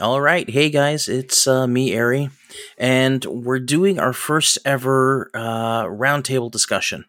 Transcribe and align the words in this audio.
All 0.00 0.22
right. 0.22 0.48
Hey, 0.48 0.70
guys, 0.70 1.10
it's 1.10 1.46
uh, 1.46 1.66
me, 1.66 1.94
Ari, 1.94 2.30
and 2.78 3.22
we're 3.26 3.60
doing 3.60 3.98
our 3.98 4.14
first 4.14 4.56
ever 4.64 5.30
uh, 5.34 5.84
roundtable 5.84 6.50
discussion. 6.50 7.04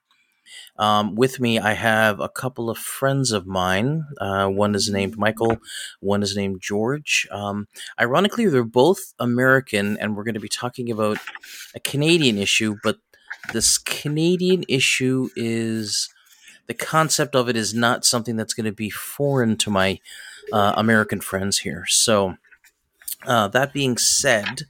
Um, 0.75 1.15
with 1.15 1.39
me, 1.39 1.57
I 1.57 1.71
have 1.71 2.19
a 2.19 2.27
couple 2.27 2.69
of 2.69 2.77
friends 2.77 3.31
of 3.31 3.47
mine. 3.47 4.03
Uh, 4.19 4.49
one 4.49 4.75
is 4.75 4.89
named 4.89 5.17
Michael, 5.17 5.57
one 6.01 6.21
is 6.21 6.35
named 6.35 6.59
George. 6.59 7.25
Um, 7.31 7.69
ironically, 7.97 8.47
they're 8.47 8.65
both 8.65 9.13
American, 9.19 9.97
and 9.97 10.17
we're 10.17 10.25
going 10.25 10.33
to 10.33 10.41
be 10.41 10.49
talking 10.49 10.91
about 10.91 11.17
a 11.73 11.79
Canadian 11.79 12.37
issue, 12.37 12.75
but 12.83 12.97
this 13.53 13.77
Canadian 13.77 14.65
issue 14.67 15.29
is 15.37 16.09
the 16.67 16.73
concept 16.73 17.37
of 17.37 17.47
it 17.47 17.55
is 17.55 17.73
not 17.73 18.03
something 18.03 18.35
that's 18.35 18.53
going 18.53 18.65
to 18.65 18.73
be 18.73 18.89
foreign 18.89 19.55
to 19.59 19.69
my 19.69 19.99
uh, 20.51 20.73
American 20.75 21.21
friends 21.21 21.59
here. 21.59 21.85
So, 21.87 22.35
uh, 23.25 23.47
that 23.49 23.73
being 23.73 23.97
said, 23.97 24.63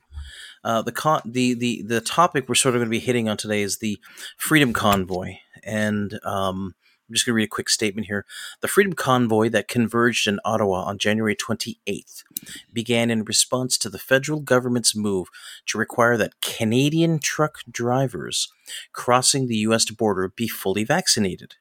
uh, 0.63 0.81
the 0.81 0.91
con- 0.91 1.21
the 1.25 1.53
the 1.53 1.81
the 1.83 2.01
topic 2.01 2.47
we're 2.47 2.55
sort 2.55 2.75
of 2.75 2.79
going 2.79 2.87
to 2.87 2.91
be 2.91 2.99
hitting 2.99 3.27
on 3.27 3.37
today 3.37 3.61
is 3.61 3.77
the 3.77 3.99
Freedom 4.37 4.73
Convoy, 4.73 5.35
and 5.63 6.19
um, 6.23 6.75
I'm 7.11 7.15
just 7.15 7.25
going 7.25 7.33
to 7.33 7.37
read 7.37 7.45
a 7.45 7.47
quick 7.47 7.69
statement 7.69 8.07
here. 8.07 8.25
The 8.61 8.69
Freedom 8.69 8.93
Convoy 8.93 9.49
that 9.49 9.67
converged 9.67 10.29
in 10.29 10.39
Ottawa 10.45 10.83
on 10.83 10.97
January 10.97 11.35
28th 11.35 12.23
began 12.71 13.09
in 13.11 13.25
response 13.25 13.77
to 13.79 13.89
the 13.89 13.99
federal 13.99 14.39
government's 14.39 14.95
move 14.95 15.27
to 15.65 15.77
require 15.77 16.15
that 16.15 16.39
Canadian 16.39 17.19
truck 17.19 17.59
drivers 17.69 18.47
crossing 18.93 19.47
the 19.47 19.57
U.S. 19.57 19.89
border 19.89 20.29
be 20.29 20.47
fully 20.47 20.85
vaccinated. 20.85 21.55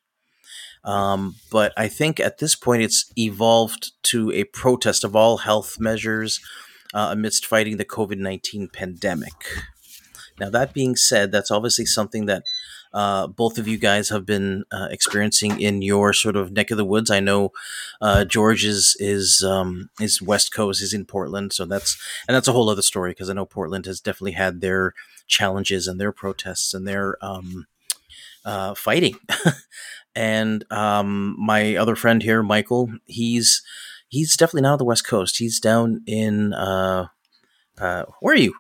Um, 0.84 1.34
but 1.50 1.72
I 1.76 1.88
think 1.88 2.20
at 2.20 2.38
this 2.38 2.54
point 2.54 2.82
it's 2.82 3.12
evolved 3.18 3.92
to 4.04 4.30
a 4.30 4.44
protest 4.44 5.02
of 5.02 5.16
all 5.16 5.38
health 5.38 5.80
measures 5.80 6.40
uh, 6.94 7.08
amidst 7.10 7.46
fighting 7.46 7.76
the 7.76 7.84
COVID 7.84 8.18
19 8.18 8.68
pandemic. 8.68 9.34
Now, 10.38 10.50
that 10.50 10.72
being 10.72 10.96
said, 10.96 11.32
that's 11.32 11.50
obviously 11.50 11.84
something 11.84 12.26
that 12.26 12.44
uh, 12.92 13.26
both 13.28 13.58
of 13.58 13.68
you 13.68 13.78
guys 13.78 14.08
have 14.08 14.26
been 14.26 14.64
uh, 14.72 14.88
experiencing 14.90 15.60
in 15.60 15.82
your 15.82 16.12
sort 16.12 16.34
of 16.34 16.50
neck 16.50 16.70
of 16.70 16.76
the 16.76 16.84
woods. 16.84 17.10
I 17.10 17.20
know 17.20 17.52
uh, 18.00 18.24
George 18.24 18.64
is 18.64 18.96
is 18.98 19.44
um, 19.44 19.90
is 20.00 20.20
West 20.20 20.52
Coast, 20.52 20.82
is 20.82 20.92
in 20.92 21.04
Portland, 21.04 21.52
so 21.52 21.64
that's 21.66 21.96
and 22.26 22.34
that's 22.34 22.48
a 22.48 22.52
whole 22.52 22.68
other 22.68 22.82
story 22.82 23.12
because 23.12 23.30
I 23.30 23.34
know 23.34 23.46
Portland 23.46 23.86
has 23.86 24.00
definitely 24.00 24.32
had 24.32 24.60
their 24.60 24.94
challenges 25.28 25.86
and 25.86 26.00
their 26.00 26.10
protests 26.10 26.74
and 26.74 26.88
their 26.88 27.16
um, 27.22 27.66
uh, 28.44 28.74
fighting. 28.74 29.16
and 30.16 30.64
um, 30.72 31.36
my 31.38 31.76
other 31.76 31.94
friend 31.94 32.22
here, 32.22 32.42
Michael, 32.42 32.90
he's 33.06 33.62
he's 34.10 34.36
definitely 34.36 34.62
not 34.62 34.72
on 34.72 34.78
the 34.78 34.84
West 34.84 35.06
Coast. 35.06 35.38
He's 35.38 35.58
down 35.58 36.02
in 36.06 36.52
uh, 36.52 37.06
uh, 37.78 38.04
where 38.20 38.34
are 38.34 38.38
you? 38.38 38.54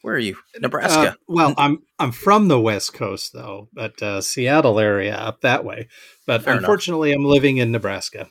Where 0.00 0.14
are 0.14 0.18
you? 0.18 0.36
Nebraska. 0.58 1.10
Uh, 1.10 1.14
well, 1.28 1.54
I'm 1.58 1.82
I'm 1.98 2.10
from 2.10 2.48
the 2.48 2.58
West 2.58 2.94
Coast 2.94 3.32
though, 3.32 3.68
but 3.72 4.02
uh, 4.02 4.20
Seattle 4.20 4.80
area 4.80 5.14
up 5.14 5.42
that 5.42 5.64
way. 5.64 5.88
But 6.26 6.42
Fair 6.42 6.56
unfortunately, 6.56 7.12
enough. 7.12 7.20
I'm 7.20 7.26
living 7.26 7.58
in 7.58 7.70
Nebraska. 7.70 8.28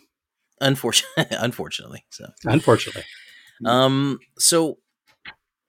Unfortunately, 0.59 1.25
unfortunately, 1.39 2.03
so 2.09 2.25
unfortunately. 2.43 3.03
Um. 3.63 4.19
So, 4.37 4.79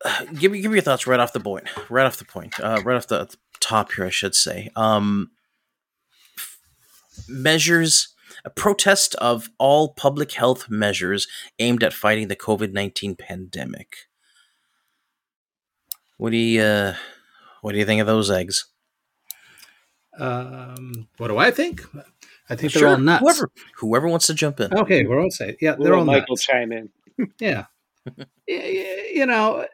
uh, 0.04 0.24
give 0.34 0.50
me 0.50 0.60
give 0.60 0.70
me 0.70 0.76
your 0.76 0.82
thoughts 0.82 1.06
right 1.06 1.20
off 1.20 1.32
the 1.32 1.40
point. 1.40 1.68
Right 1.88 2.06
off 2.06 2.16
the 2.16 2.24
point. 2.24 2.58
Uh, 2.58 2.80
right 2.84 2.96
off 2.96 3.06
the 3.06 3.32
top 3.60 3.92
here, 3.92 4.06
I 4.06 4.10
should 4.10 4.34
say. 4.34 4.70
Um. 4.74 5.30
Measures 7.28 8.11
a 8.44 8.50
protest 8.50 9.14
of 9.16 9.50
all 9.58 9.94
public 9.94 10.32
health 10.32 10.68
measures 10.70 11.26
aimed 11.58 11.82
at 11.82 11.92
fighting 11.92 12.28
the 12.28 12.36
COVID 12.36 12.72
nineteen 12.72 13.16
pandemic. 13.16 14.08
What 16.16 16.30
do 16.30 16.36
you 16.36 16.62
uh, 16.62 16.94
What 17.62 17.72
do 17.72 17.78
you 17.78 17.84
think 17.84 18.00
of 18.00 18.06
those 18.06 18.30
eggs? 18.30 18.66
Um, 20.18 21.08
what 21.16 21.28
do 21.28 21.38
I 21.38 21.50
think? 21.50 21.82
I 22.50 22.56
think 22.56 22.72
sure. 22.72 22.82
they're 22.82 22.90
all 22.90 22.98
nuts. 22.98 23.22
Whoever, 23.22 23.50
whoever 23.76 24.08
wants 24.08 24.26
to 24.26 24.34
jump 24.34 24.60
in. 24.60 24.74
Okay, 24.74 25.04
we're 25.04 25.20
all 25.20 25.30
say, 25.30 25.56
yeah, 25.60 25.74
they're 25.78 25.94
all 25.94 26.04
Michael 26.04 26.34
nuts. 26.34 26.44
chime 26.44 26.72
in. 26.72 26.90
yeah, 27.38 27.64
you 28.46 29.26
know, 29.26 29.66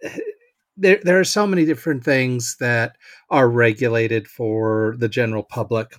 there 0.77 1.00
there 1.03 1.19
are 1.19 1.25
so 1.25 1.47
many 1.47 1.65
different 1.65 2.05
things 2.05 2.56
that 2.61 2.97
are 3.31 3.49
regulated 3.49 4.28
for 4.28 4.94
the 4.99 5.09
general 5.09 5.43
public. 5.43 5.97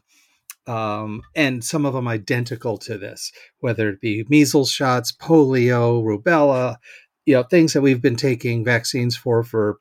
Um, 0.67 1.21
and 1.35 1.63
some 1.63 1.85
of 1.85 1.93
them 1.93 2.07
identical 2.07 2.77
to 2.79 2.97
this, 2.97 3.31
whether 3.59 3.89
it 3.89 4.01
be 4.01 4.25
measles 4.29 4.71
shots, 4.71 5.11
polio, 5.11 6.03
rubella, 6.03 6.77
you 7.25 7.33
know, 7.35 7.43
things 7.43 7.73
that 7.73 7.81
we've 7.81 8.01
been 8.01 8.15
taking 8.15 8.63
vaccines 8.63 9.15
for 9.15 9.43
for 9.43 9.79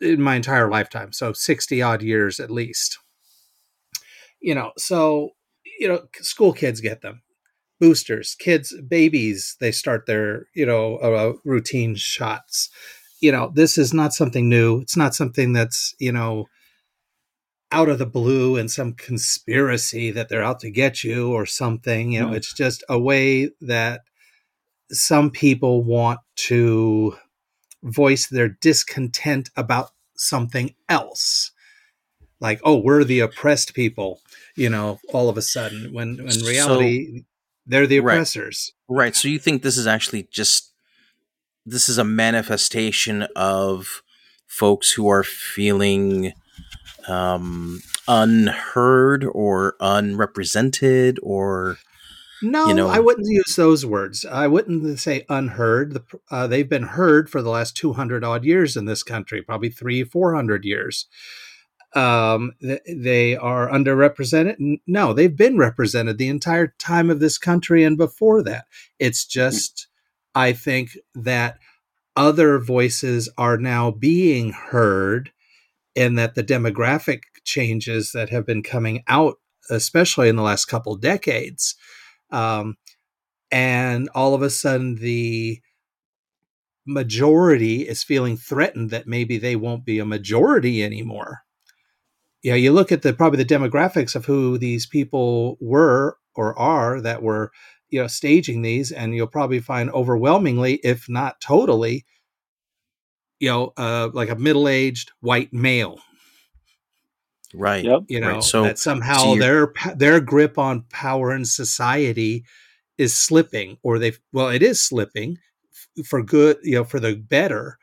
in 0.00 0.20
my 0.20 0.36
entire 0.36 0.70
lifetime. 0.70 1.12
So 1.12 1.32
60 1.32 1.82
odd 1.82 2.02
years 2.02 2.40
at 2.40 2.50
least. 2.50 2.98
You 4.40 4.54
know, 4.54 4.72
so, 4.76 5.30
you 5.78 5.88
know, 5.88 6.06
school 6.20 6.52
kids 6.52 6.80
get 6.80 7.02
them. 7.02 7.22
Boosters, 7.80 8.34
kids, 8.38 8.74
babies, 8.88 9.56
they 9.60 9.70
start 9.70 10.06
their, 10.06 10.46
you 10.54 10.64
know, 10.64 10.96
uh, 10.96 11.32
routine 11.44 11.94
shots. 11.94 12.70
You 13.20 13.32
know, 13.32 13.50
this 13.54 13.76
is 13.76 13.92
not 13.92 14.14
something 14.14 14.48
new. 14.48 14.80
It's 14.80 14.96
not 14.96 15.14
something 15.14 15.52
that's, 15.52 15.94
you 15.98 16.12
know, 16.12 16.46
out 17.72 17.88
of 17.88 17.98
the 17.98 18.06
blue 18.06 18.56
and 18.56 18.70
some 18.70 18.92
conspiracy 18.92 20.10
that 20.10 20.28
they're 20.28 20.44
out 20.44 20.60
to 20.60 20.70
get 20.70 21.02
you 21.02 21.32
or 21.32 21.46
something. 21.46 22.12
You 22.12 22.20
know, 22.20 22.28
mm. 22.28 22.36
it's 22.36 22.52
just 22.52 22.84
a 22.88 22.98
way 22.98 23.50
that 23.60 24.02
some 24.90 25.30
people 25.30 25.82
want 25.82 26.20
to 26.36 27.16
voice 27.82 28.28
their 28.28 28.48
discontent 28.48 29.50
about 29.56 29.90
something 30.16 30.74
else 30.88 31.52
like 32.40 32.60
oh 32.64 32.76
we're 32.76 33.04
the 33.04 33.20
oppressed 33.20 33.74
people 33.74 34.20
you 34.56 34.68
know 34.68 34.98
all 35.12 35.28
of 35.28 35.36
a 35.36 35.42
sudden 35.42 35.92
when 35.92 36.18
in 36.18 36.44
reality 36.44 37.18
so, 37.18 37.24
they're 37.66 37.86
the 37.86 37.98
oppressors 37.98 38.72
right. 38.88 39.04
right 39.04 39.16
so 39.16 39.28
you 39.28 39.38
think 39.38 39.62
this 39.62 39.76
is 39.76 39.86
actually 39.86 40.26
just 40.30 40.72
this 41.64 41.88
is 41.88 41.98
a 41.98 42.04
manifestation 42.04 43.26
of 43.34 44.02
folks 44.46 44.92
who 44.92 45.08
are 45.08 45.24
feeling 45.24 46.32
um 47.08 47.80
unheard 48.08 49.24
or 49.24 49.74
unrepresented 49.80 51.18
or 51.22 51.76
no, 52.42 52.66
you 52.68 52.74
know, 52.74 52.88
I 52.88 52.98
wouldn't 52.98 53.28
use 53.28 53.56
those 53.56 53.86
words. 53.86 54.24
I 54.24 54.46
wouldn't 54.46 54.98
say 54.98 55.24
unheard. 55.28 55.94
The, 55.94 56.04
uh, 56.30 56.46
they've 56.46 56.68
been 56.68 56.82
heard 56.82 57.30
for 57.30 57.40
the 57.40 57.50
last 57.50 57.76
200 57.76 58.22
odd 58.22 58.44
years 58.44 58.76
in 58.76 58.84
this 58.84 59.02
country, 59.02 59.42
probably 59.42 59.70
three, 59.70 60.04
400 60.04 60.64
years. 60.64 61.06
Um, 61.94 62.52
they 62.60 63.36
are 63.36 63.70
underrepresented. 63.70 64.80
No, 64.86 65.14
they've 65.14 65.34
been 65.34 65.56
represented 65.56 66.18
the 66.18 66.28
entire 66.28 66.74
time 66.78 67.08
of 67.08 67.20
this 67.20 67.38
country 67.38 67.82
and 67.84 67.96
before 67.96 68.42
that. 68.42 68.66
It's 68.98 69.24
hmm. 69.24 69.38
just, 69.40 69.88
I 70.34 70.52
think 70.52 70.90
that 71.14 71.58
other 72.16 72.58
voices 72.58 73.30
are 73.38 73.56
now 73.56 73.90
being 73.90 74.52
heard 74.52 75.32
and 75.96 76.18
that 76.18 76.34
the 76.34 76.44
demographic 76.44 77.22
changes 77.44 78.12
that 78.12 78.28
have 78.30 78.44
been 78.46 78.62
coming 78.62 79.02
out, 79.08 79.36
especially 79.70 80.28
in 80.28 80.36
the 80.36 80.42
last 80.42 80.66
couple 80.66 80.96
decades, 80.96 81.74
um, 82.30 82.76
and 83.50 84.08
all 84.14 84.34
of 84.34 84.42
a 84.42 84.50
sudden, 84.50 84.96
the 84.96 85.60
majority 86.86 87.82
is 87.82 88.02
feeling 88.02 88.36
threatened 88.36 88.90
that 88.90 89.06
maybe 89.06 89.38
they 89.38 89.56
won't 89.56 89.84
be 89.84 89.98
a 89.98 90.04
majority 90.04 90.84
anymore. 90.84 91.42
Yeah, 92.42 92.54
you 92.54 92.72
look 92.72 92.92
at 92.92 93.02
the 93.02 93.12
probably 93.12 93.42
the 93.42 93.54
demographics 93.54 94.14
of 94.14 94.26
who 94.26 94.56
these 94.58 94.86
people 94.86 95.56
were 95.60 96.16
or 96.34 96.56
are 96.58 97.00
that 97.00 97.22
were, 97.22 97.50
you 97.88 98.00
know, 98.00 98.06
staging 98.06 98.62
these, 98.62 98.92
and 98.92 99.14
you'll 99.14 99.26
probably 99.26 99.58
find 99.58 99.90
overwhelmingly, 99.90 100.74
if 100.84 101.08
not 101.08 101.40
totally, 101.40 102.04
you 103.38 103.48
know, 103.48 103.72
uh, 103.76 104.08
like 104.12 104.30
a 104.30 104.36
middle-aged 104.36 105.12
white 105.20 105.52
male 105.52 105.98
right 107.54 107.84
yep. 107.84 108.02
you 108.08 108.20
know 108.20 108.34
right. 108.34 108.42
so 108.42 108.62
that 108.62 108.78
somehow 108.78 109.18
so 109.18 109.36
their 109.36 109.72
their 109.96 110.20
grip 110.20 110.58
on 110.58 110.84
power 110.90 111.34
in 111.34 111.44
society 111.44 112.44
is 112.98 113.14
slipping 113.14 113.76
or 113.82 113.98
they 113.98 114.12
well 114.32 114.48
it 114.48 114.62
is 114.62 114.80
slipping 114.80 115.36
for 116.04 116.22
good 116.22 116.56
you 116.62 116.74
know 116.74 116.84
for 116.84 117.00
the 117.00 117.14
better 117.14 117.78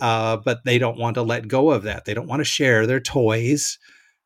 uh, 0.00 0.38
but 0.38 0.64
they 0.64 0.78
don't 0.78 0.98
want 0.98 1.14
to 1.14 1.22
let 1.22 1.46
go 1.46 1.70
of 1.70 1.82
that 1.82 2.04
they 2.04 2.14
don't 2.14 2.28
want 2.28 2.40
to 2.40 2.44
share 2.44 2.86
their 2.86 3.00
toys 3.00 3.78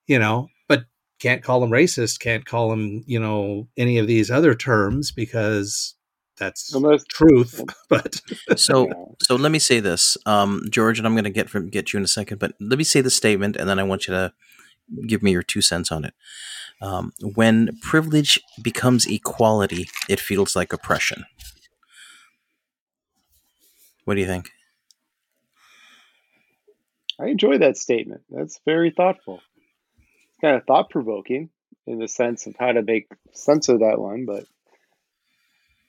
you 0.06 0.18
know 0.18 0.48
but 0.68 0.84
can't 1.18 1.42
call 1.42 1.60
them 1.60 1.70
racist 1.70 2.20
can't 2.20 2.44
call 2.44 2.68
them 2.68 3.02
you 3.06 3.18
know 3.18 3.68
any 3.76 3.98
of 3.98 4.06
these 4.06 4.30
other 4.30 4.54
terms 4.54 5.10
because 5.12 5.94
that's 6.38 6.70
the 6.70 7.04
truth 7.08 7.60
but 7.88 8.20
so 8.56 9.14
so 9.22 9.36
let 9.36 9.52
me 9.52 9.58
say 9.58 9.80
this 9.80 10.16
um 10.26 10.62
george 10.70 10.98
and 10.98 11.06
i'm 11.06 11.14
going 11.14 11.24
to 11.24 11.30
get 11.30 11.48
from 11.48 11.68
get 11.68 11.92
you 11.92 11.96
in 11.98 12.04
a 12.04 12.08
second 12.08 12.38
but 12.38 12.52
let 12.60 12.78
me 12.78 12.84
say 12.84 13.00
the 13.00 13.10
statement 13.10 13.56
and 13.56 13.68
then 13.68 13.78
i 13.78 13.82
want 13.82 14.06
you 14.06 14.14
to 14.14 14.32
give 15.06 15.22
me 15.22 15.32
your 15.32 15.42
two 15.42 15.60
cents 15.60 15.90
on 15.90 16.04
it. 16.04 16.14
Um, 16.80 17.12
when 17.20 17.78
privilege 17.82 18.38
becomes 18.62 19.06
equality, 19.06 19.88
it 20.08 20.20
feels 20.20 20.54
like 20.56 20.72
oppression. 20.72 21.24
What 24.04 24.14
do 24.14 24.20
you 24.20 24.26
think? 24.26 24.50
I 27.18 27.26
enjoy 27.26 27.58
that 27.58 27.76
statement. 27.76 28.22
That's 28.28 28.60
very 28.66 28.90
thoughtful. 28.90 29.40
It's 29.96 30.40
kind 30.40 30.56
of 30.56 30.64
thought 30.66 30.90
provoking 30.90 31.50
in 31.86 31.98
the 31.98 32.08
sense 32.08 32.46
of 32.46 32.56
how 32.58 32.72
to 32.72 32.82
make 32.82 33.06
sense 33.32 33.68
of 33.68 33.80
that 33.80 34.00
one, 34.00 34.26
but 34.26 34.44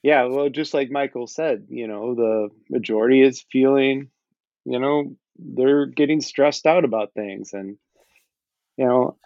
yeah, 0.06 0.26
well, 0.26 0.50
just 0.50 0.76
like 0.76 0.92
Michael 0.92 1.26
said, 1.26 1.66
you 1.68 1.88
know, 1.88 2.14
the 2.14 2.50
majority 2.70 3.24
is 3.24 3.44
feeling, 3.52 4.12
you 4.64 4.78
know, 4.78 5.16
they're 5.40 5.88
getting 5.88 6.22
stressed 6.22 6.68
out 6.68 6.86
about 6.86 7.16
things 7.16 7.54
and 7.54 7.78
you 8.78 8.86
know, 8.86 9.18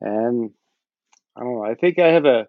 and 0.00 0.52
I 1.36 1.40
don't 1.40 1.54
know, 1.54 1.64
I 1.64 1.74
think 1.74 1.98
I 1.98 2.12
have 2.12 2.24
a 2.24 2.46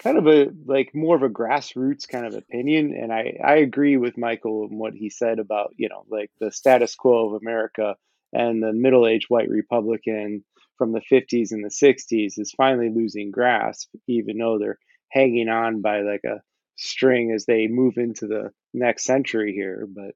kind 0.00 0.18
of 0.18 0.26
a 0.26 0.48
like 0.66 0.90
more 0.92 1.14
of 1.14 1.22
a 1.22 1.28
grassroots 1.28 2.08
kind 2.08 2.26
of 2.26 2.34
opinion 2.34 2.92
and 3.00 3.12
I 3.12 3.38
I 3.40 3.58
agree 3.58 3.96
with 3.96 4.18
Michael 4.18 4.64
and 4.68 4.76
what 4.76 4.94
he 4.94 5.10
said 5.10 5.38
about, 5.38 5.72
you 5.76 5.88
know, 5.88 6.04
like 6.10 6.32
the 6.40 6.50
status 6.50 6.96
quo 6.96 7.28
of 7.28 7.40
America 7.40 7.94
and 8.32 8.60
the 8.60 8.72
middle-aged 8.72 9.26
white 9.28 9.48
republican 9.48 10.42
from 10.76 10.90
the 10.90 11.02
50s 11.08 11.52
and 11.52 11.64
the 11.64 11.68
60s 11.68 12.36
is 12.36 12.52
finally 12.56 12.90
losing 12.92 13.30
grasp 13.30 13.90
even 14.08 14.38
though 14.38 14.58
they're 14.58 14.78
hanging 15.12 15.48
on 15.48 15.82
by 15.82 16.00
like 16.00 16.24
a 16.24 16.40
string 16.80 17.30
as 17.32 17.44
they 17.44 17.66
move 17.66 17.98
into 17.98 18.26
the 18.26 18.50
next 18.72 19.04
century 19.04 19.52
here 19.52 19.86
but 19.86 20.14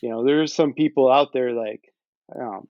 you 0.00 0.08
know 0.08 0.24
there's 0.24 0.54
some 0.54 0.72
people 0.72 1.10
out 1.10 1.32
there 1.32 1.52
like 1.52 1.82
um, 2.34 2.66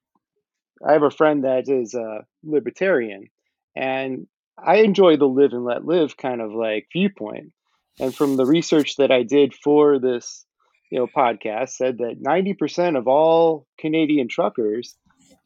i 0.86 0.92
have 0.92 1.04
a 1.04 1.10
friend 1.10 1.44
that 1.44 1.68
is 1.68 1.94
a 1.94 2.24
libertarian 2.42 3.28
and 3.76 4.26
i 4.58 4.76
enjoy 4.78 5.16
the 5.16 5.24
live 5.24 5.52
and 5.52 5.64
let 5.64 5.84
live 5.84 6.16
kind 6.16 6.40
of 6.40 6.52
like 6.52 6.88
viewpoint 6.92 7.52
and 8.00 8.14
from 8.14 8.36
the 8.36 8.46
research 8.46 8.96
that 8.96 9.12
i 9.12 9.22
did 9.22 9.54
for 9.54 10.00
this 10.00 10.44
you 10.90 10.98
know 10.98 11.06
podcast 11.06 11.70
said 11.70 11.98
that 11.98 12.20
90% 12.20 12.98
of 12.98 13.06
all 13.06 13.66
canadian 13.78 14.28
truckers 14.28 14.96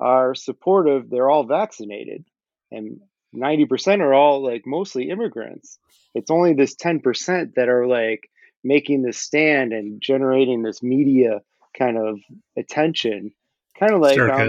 are 0.00 0.34
supportive 0.34 1.10
they're 1.10 1.30
all 1.30 1.44
vaccinated 1.44 2.24
and 2.70 3.00
90% 3.34 4.00
are 4.00 4.14
all 4.14 4.42
like 4.42 4.62
mostly 4.66 5.10
immigrants 5.10 5.78
it's 6.16 6.30
only 6.30 6.54
this 6.54 6.74
10% 6.74 7.54
that 7.56 7.68
are 7.68 7.86
like 7.86 8.30
making 8.64 9.02
this 9.02 9.18
stand 9.18 9.72
and 9.72 10.00
generating 10.00 10.62
this 10.62 10.82
media 10.82 11.40
kind 11.78 11.98
of 11.98 12.18
attention 12.56 13.30
kind 13.78 13.92
of 13.92 14.00
like 14.00 14.18
um, 14.18 14.48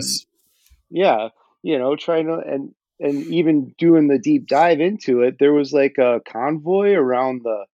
yeah 0.90 1.28
you 1.62 1.78
know 1.78 1.96
trying 1.98 2.26
to 2.26 2.36
and 2.36 2.74
and 3.02 3.26
even 3.26 3.76
doing 3.78 4.08
the 4.08 4.18
deep 4.18 4.48
dive 4.48 4.80
into 4.80 5.22
it 5.22 5.36
there 5.40 5.54
was 5.54 5.74
like 5.74 5.98
a 5.98 6.22
convoy 6.26 6.94
around 6.94 7.42
the 7.44 7.66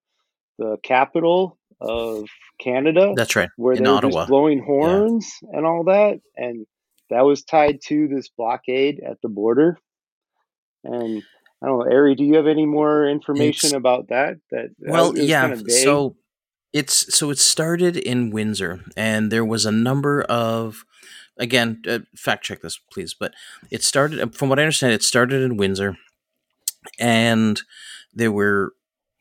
the 0.57 0.77
capital 0.83 1.57
of 1.79 2.27
canada 2.59 3.13
That's 3.15 3.35
right. 3.35 3.49
where 3.55 3.75
in 3.75 3.83
they 3.83 3.89
were 3.89 3.97
Ottawa. 3.97 4.21
just 4.21 4.29
blowing 4.29 4.63
horns 4.63 5.39
and 5.51 5.65
all 5.67 5.83
that 5.83 6.19
and 6.35 6.65
that 7.11 7.21
was 7.21 7.43
tied 7.43 7.79
to 7.83 8.07
this 8.07 8.27
blockade 8.29 9.01
at 9.07 9.21
the 9.21 9.29
border 9.29 9.77
and 10.83 11.21
i 11.63 11.67
don't 11.67 11.79
know 11.79 11.91
ari 11.91 12.13
do 12.15 12.23
you 12.23 12.35
have 12.35 12.47
any 12.47 12.65
more 12.65 13.07
information 13.07 13.67
It's- 13.69 13.77
about 13.79 14.09
that 14.09 14.37
that 14.51 14.69
Well, 14.79 15.17
yeah. 15.17 15.55
kinda. 15.55 15.71
So 15.71 16.17
it's 16.73 17.15
so 17.15 17.29
it 17.29 17.37
started 17.39 17.95
in 17.97 18.31
Windsor, 18.31 18.81
and 18.97 19.31
there 19.31 19.45
was 19.45 19.65
a 19.65 19.71
number 19.71 20.23
of 20.23 20.83
again 21.37 21.81
uh, 21.87 21.99
fact 22.15 22.43
check 22.45 22.61
this 22.61 22.79
please, 22.91 23.13
but 23.13 23.33
it 23.71 23.83
started 23.83 24.35
from 24.35 24.49
what 24.49 24.59
I 24.59 24.63
understand. 24.63 24.93
It 24.93 25.03
started 25.03 25.41
in 25.43 25.57
Windsor, 25.57 25.97
and 26.99 27.61
there 28.13 28.31
were 28.31 28.73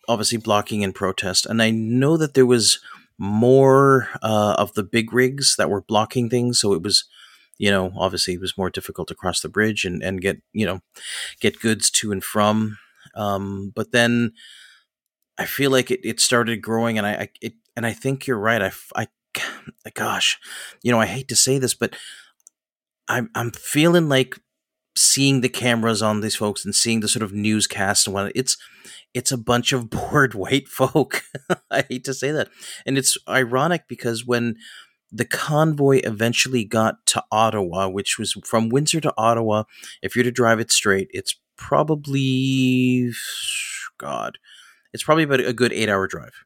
obviously 0.08 0.38
blocking 0.38 0.82
and 0.84 0.94
protest, 0.94 1.46
and 1.46 1.62
I 1.62 1.70
know 1.70 2.16
that 2.16 2.34
there 2.34 2.46
was 2.46 2.80
more 3.18 4.08
uh, 4.22 4.54
of 4.58 4.72
the 4.74 4.82
big 4.82 5.12
rigs 5.12 5.56
that 5.56 5.70
were 5.70 5.82
blocking 5.82 6.28
things, 6.30 6.58
so 6.60 6.72
it 6.72 6.82
was. 6.82 7.04
You 7.58 7.70
know, 7.70 7.92
obviously, 7.96 8.34
it 8.34 8.40
was 8.40 8.58
more 8.58 8.70
difficult 8.70 9.08
to 9.08 9.14
cross 9.14 9.40
the 9.40 9.48
bridge 9.48 9.84
and, 9.84 10.02
and 10.02 10.20
get 10.20 10.42
you 10.52 10.66
know 10.66 10.80
get 11.40 11.60
goods 11.60 11.90
to 11.92 12.12
and 12.12 12.22
from. 12.22 12.78
Um, 13.14 13.72
but 13.74 13.92
then 13.92 14.32
I 15.38 15.44
feel 15.44 15.70
like 15.70 15.90
it, 15.90 16.00
it 16.04 16.20
started 16.20 16.62
growing, 16.62 16.98
and 16.98 17.06
I, 17.06 17.12
I 17.12 17.28
it 17.40 17.54
and 17.76 17.86
I 17.86 17.92
think 17.92 18.26
you're 18.26 18.38
right. 18.38 18.62
I, 18.62 18.72
I, 18.96 19.06
gosh, 19.94 20.38
you 20.82 20.92
know, 20.92 21.00
I 21.00 21.06
hate 21.06 21.28
to 21.28 21.36
say 21.36 21.58
this, 21.58 21.74
but 21.74 21.96
I'm 23.08 23.30
I'm 23.34 23.50
feeling 23.50 24.08
like 24.08 24.38
seeing 24.96 25.40
the 25.40 25.48
cameras 25.48 26.02
on 26.02 26.20
these 26.20 26.36
folks 26.36 26.64
and 26.64 26.74
seeing 26.74 27.00
the 27.00 27.08
sort 27.08 27.22
of 27.22 27.32
newscast 27.32 28.06
and 28.06 28.14
what 28.14 28.32
it's 28.34 28.56
it's 29.14 29.32
a 29.32 29.38
bunch 29.38 29.72
of 29.72 29.90
bored 29.90 30.34
white 30.34 30.68
folk. 30.68 31.22
I 31.70 31.84
hate 31.88 32.04
to 32.04 32.14
say 32.14 32.30
that, 32.30 32.48
and 32.86 32.98
it's 32.98 33.16
ironic 33.28 33.88
because 33.88 34.26
when 34.26 34.56
the 35.12 35.24
convoy 35.26 36.00
eventually 36.04 36.64
got 36.64 37.04
to 37.06 37.22
Ottawa, 37.30 37.88
which 37.88 38.18
was 38.18 38.32
from 38.44 38.70
Windsor 38.70 39.00
to 39.02 39.14
Ottawa, 39.18 39.64
if 40.02 40.16
you're 40.16 40.24
to 40.24 40.30
drive 40.32 40.58
it 40.60 40.72
straight, 40.72 41.08
it's 41.12 41.36
probably 41.56 43.12
God 43.98 44.38
it's 44.92 45.02
probably 45.02 45.24
about 45.24 45.40
a 45.40 45.52
good 45.52 45.72
eight 45.72 45.88
hour 45.88 46.06
drive. 46.06 46.44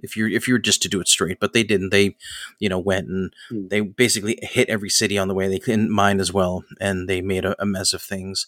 If 0.00 0.16
you're 0.16 0.28
if 0.28 0.46
you're 0.46 0.58
just 0.58 0.82
to 0.82 0.88
do 0.88 1.00
it 1.00 1.08
straight 1.08 1.40
but 1.40 1.52
they 1.52 1.64
didn't. 1.64 1.90
They 1.90 2.16
you 2.60 2.68
know 2.68 2.78
went 2.78 3.08
and 3.08 3.32
Hmm. 3.48 3.68
they 3.68 3.80
basically 3.80 4.38
hit 4.42 4.68
every 4.68 4.90
city 4.90 5.18
on 5.18 5.28
the 5.28 5.34
way. 5.34 5.48
They 5.48 5.58
couldn't 5.58 5.90
mine 5.90 6.20
as 6.20 6.32
well 6.32 6.64
and 6.80 7.08
they 7.08 7.20
made 7.20 7.44
a, 7.44 7.60
a 7.60 7.66
mess 7.66 7.92
of 7.92 8.02
things. 8.02 8.46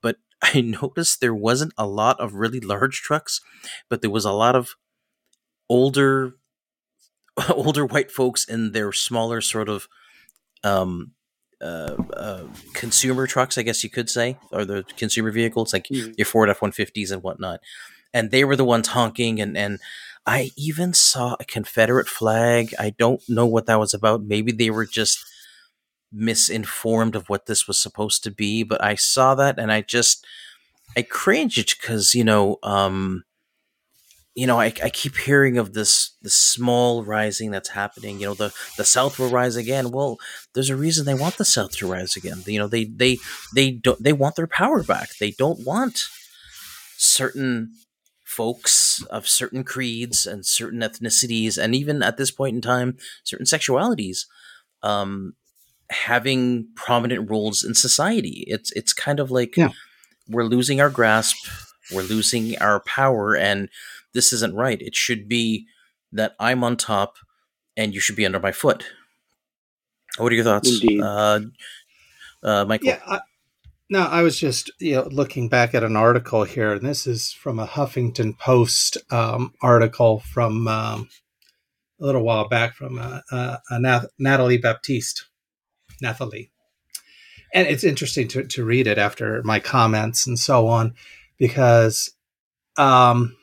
But 0.00 0.16
i 0.42 0.60
noticed 0.60 1.20
there 1.20 1.34
wasn't 1.34 1.72
a 1.78 1.86
lot 1.86 2.20
of 2.20 2.34
really 2.34 2.60
large 2.60 3.00
trucks 3.00 3.40
but 3.88 4.02
there 4.02 4.10
was 4.10 4.24
a 4.26 4.32
lot 4.32 4.54
of 4.54 4.74
older 5.68 6.34
older 7.50 7.84
white 7.86 8.10
folks 8.10 8.44
in 8.44 8.72
their 8.72 8.92
smaller 8.92 9.40
sort 9.40 9.68
of 9.68 9.88
um 10.62 11.12
uh, 11.60 11.96
uh, 12.14 12.44
consumer 12.74 13.26
trucks, 13.26 13.56
I 13.56 13.62
guess 13.62 13.82
you 13.82 13.88
could 13.88 14.10
say, 14.10 14.36
or 14.52 14.66
the 14.66 14.84
consumer 14.96 15.30
vehicles 15.30 15.72
like 15.72 15.86
Hmm. 15.88 16.10
your 16.18 16.26
Ford 16.26 16.50
F 16.50 16.60
one 16.60 16.72
fifties 16.72 17.10
and 17.10 17.22
whatnot. 17.22 17.60
And 18.12 18.30
they 18.30 18.44
were 18.44 18.56
the 18.56 18.64
ones 18.66 18.88
honking, 18.88 19.40
and 19.40 19.56
and 19.56 19.78
I 20.26 20.50
even 20.56 20.92
saw 20.92 21.36
a 21.40 21.44
Confederate 21.44 22.08
flag. 22.08 22.74
I 22.78 22.90
don't 22.90 23.22
know 23.28 23.46
what 23.46 23.66
that 23.66 23.78
was 23.78 23.94
about. 23.94 24.24
Maybe 24.24 24.52
they 24.52 24.68
were 24.70 24.84
just 24.84 25.18
misinformed 26.12 27.16
of 27.16 27.28
what 27.28 27.46
this 27.46 27.66
was 27.66 27.78
supposed 27.78 28.22
to 28.24 28.30
be, 28.30 28.62
but 28.62 28.82
I 28.82 28.94
saw 28.94 29.34
that 29.34 29.58
and 29.58 29.72
I 29.72 29.80
just 29.80 30.24
I 30.96 31.02
cringed 31.02 31.80
because 31.80 32.14
you 32.14 32.24
know 32.24 32.58
um 32.62 33.24
you 34.34 34.46
know 34.46 34.58
I, 34.60 34.66
I 34.82 34.90
keep 34.90 35.16
hearing 35.16 35.58
of 35.58 35.72
this 35.74 36.16
the 36.22 36.30
small 36.30 37.04
rising 37.04 37.50
that's 37.50 37.68
happening 37.70 38.18
you 38.20 38.26
know 38.26 38.34
the 38.34 38.52
the 38.76 38.84
south 38.84 39.18
will 39.18 39.30
rise 39.30 39.56
again. 39.56 39.90
Well 39.90 40.18
there's 40.54 40.70
a 40.70 40.76
reason 40.76 41.06
they 41.06 41.14
want 41.14 41.36
the 41.38 41.44
south 41.44 41.76
to 41.78 41.86
rise 41.90 42.16
again. 42.16 42.42
You 42.46 42.58
know 42.58 42.66
they 42.68 42.84
they 42.84 43.18
they 43.54 43.70
don't 43.70 44.02
they 44.02 44.12
want 44.12 44.36
their 44.36 44.46
power 44.48 44.82
back. 44.82 45.16
They 45.18 45.30
don't 45.32 45.64
want 45.64 46.04
certain 46.96 47.72
folks 48.24 49.02
of 49.10 49.28
certain 49.28 49.62
creeds 49.62 50.26
and 50.26 50.44
certain 50.44 50.80
ethnicities 50.80 51.56
and 51.62 51.74
even 51.74 52.02
at 52.02 52.16
this 52.16 52.30
point 52.30 52.54
in 52.56 52.60
time 52.60 52.96
certain 53.22 53.46
sexualities 53.46 54.24
um 54.82 55.34
having 55.90 56.66
prominent 56.74 57.30
roles 57.30 57.62
in 57.62 57.74
society. 57.74 58.44
It's 58.48 58.72
it's 58.72 58.92
kind 58.92 59.20
of 59.20 59.30
like 59.30 59.56
Yeah. 59.56 59.68
we're 60.28 60.44
losing 60.46 60.80
our 60.80 60.90
grasp 60.90 61.36
we're 61.92 62.02
losing 62.02 62.56
our 62.58 62.80
power 62.80 63.36
and 63.36 63.68
this 64.14 64.32
isn't 64.32 64.54
right 64.54 64.80
it 64.80 64.94
should 64.94 65.28
be 65.28 65.66
that 66.12 66.34
i'm 66.40 66.64
on 66.64 66.76
top 66.76 67.16
and 67.76 67.94
you 67.94 68.00
should 68.00 68.16
be 68.16 68.26
under 68.26 68.40
my 68.40 68.52
foot 68.52 68.84
what 70.18 70.32
are 70.32 70.36
your 70.36 70.44
thoughts 70.44 70.80
Indeed. 70.80 71.00
uh 71.00 71.40
uh 72.42 72.64
michael 72.64 72.88
Yeah. 72.88 73.00
I, 73.06 73.20
no, 73.90 74.00
I 74.00 74.22
was 74.22 74.38
just 74.38 74.70
you 74.80 74.94
know 74.94 75.08
looking 75.10 75.48
back 75.48 75.74
at 75.74 75.84
an 75.84 75.94
article 75.96 76.44
here, 76.44 76.72
and 76.72 76.86
this 76.86 77.06
is 77.06 77.32
from 77.32 77.58
a 77.58 77.66
Huffington 77.66 78.38
Post 78.38 78.96
um, 79.10 79.52
article 79.62 80.20
from 80.20 80.66
um, 80.66 81.08
a 82.00 82.06
little 82.06 82.22
while 82.22 82.48
back 82.48 82.74
from 82.74 82.98
uh, 82.98 83.20
uh, 83.30 83.58
uh, 83.70 83.78
Nath- 83.78 84.06
Natalie 84.18 84.58
Baptiste, 84.58 85.26
Nathalie, 86.00 86.50
and 87.52 87.68
it's 87.68 87.84
interesting 87.84 88.26
to 88.28 88.44
to 88.44 88.64
read 88.64 88.86
it 88.86 88.96
after 88.98 89.42
my 89.44 89.60
comments 89.60 90.26
and 90.26 90.38
so 90.38 90.66
on, 90.66 90.94
because 91.38 92.10
um, 92.78 93.36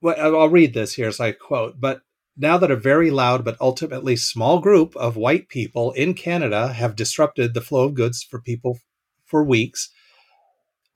well, 0.00 0.36
I'll 0.36 0.48
read 0.48 0.74
this 0.74 0.94
here 0.94 1.08
as 1.08 1.20
I 1.20 1.32
quote, 1.32 1.80
but 1.80 2.02
now 2.36 2.56
that 2.58 2.70
a 2.70 2.76
very 2.76 3.10
loud 3.10 3.44
but 3.44 3.56
ultimately 3.60 4.16
small 4.16 4.60
group 4.60 4.94
of 4.96 5.16
white 5.16 5.48
people 5.48 5.92
in 5.92 6.14
Canada 6.14 6.72
have 6.72 6.96
disrupted 6.96 7.52
the 7.52 7.60
flow 7.60 7.86
of 7.86 7.94
goods 7.94 8.22
for 8.22 8.40
people 8.40 8.78
for 9.26 9.44
weeks, 9.44 9.90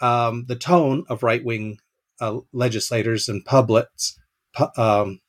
um, 0.01 0.45
the 0.47 0.57
tone 0.57 1.05
of 1.09 1.23
right 1.23 1.45
wing 1.45 1.79
uh, 2.21 2.39
legislators 2.53 3.29
and 3.29 3.45
publics, 3.45 4.19
pu- 4.55 4.81
um, 4.81 5.21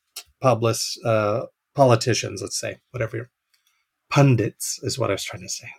uh, 0.44 1.46
politicians, 1.74 2.42
let's 2.42 2.60
say, 2.60 2.78
whatever, 2.92 3.30
pundits 4.10 4.80
is 4.84 5.00
what 5.00 5.10
I 5.10 5.14
was 5.14 5.24
trying 5.24 5.44
to 5.44 5.50
say. 5.50 5.70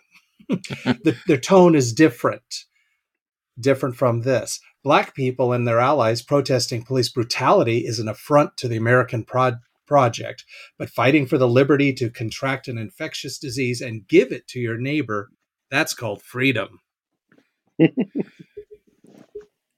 the, 0.48 1.16
their 1.26 1.38
tone 1.38 1.74
is 1.74 1.92
different, 1.92 2.64
different 3.58 3.96
from 3.96 4.22
this. 4.22 4.60
Black 4.82 5.14
people 5.14 5.52
and 5.52 5.66
their 5.66 5.80
allies 5.80 6.22
protesting 6.22 6.84
police 6.84 7.08
brutality 7.08 7.86
is 7.86 7.98
an 7.98 8.08
affront 8.08 8.56
to 8.58 8.68
the 8.68 8.76
American 8.76 9.24
prod- 9.24 9.60
project. 9.86 10.44
But 10.78 10.90
fighting 10.90 11.26
for 11.26 11.38
the 11.38 11.48
liberty 11.48 11.92
to 11.94 12.10
contract 12.10 12.68
an 12.68 12.78
infectious 12.78 13.38
disease 13.38 13.80
and 13.80 14.06
give 14.06 14.32
it 14.32 14.46
to 14.48 14.60
your 14.60 14.78
neighbor, 14.78 15.30
that's 15.70 15.94
called 15.94 16.22
freedom. 16.22 16.80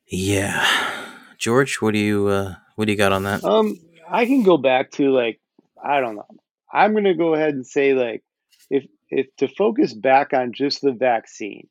yeah. 0.07 1.07
George, 1.39 1.77
what 1.77 1.93
do 1.93 1.99
you 1.99 2.29
uh, 2.29 2.55
what 2.77 2.87
do 2.87 2.93
you 2.93 2.99
got 2.99 3.13
on 3.13 3.25
that? 3.25 3.45
Um, 3.45 3.79
I 4.09 4.27
can 4.27 4.43
go 4.43 4.57
back 4.57 4.91
to 4.93 5.11
like 5.11 5.41
I 5.83 6.01
don't 6.01 6.17
know. 6.17 6.27
I'm 6.73 6.95
gonna 6.95 7.15
go 7.15 7.35
ahead 7.35 7.55
and 7.55 7.67
say 7.67 7.95
like 7.95 8.23
if 8.71 8.87
if 9.11 9.27
to 9.37 9.49
focus 9.49 9.95
back 9.95 10.33
on 10.33 10.53
just 10.53 10.83
the 10.83 10.93
vaccine 10.93 11.69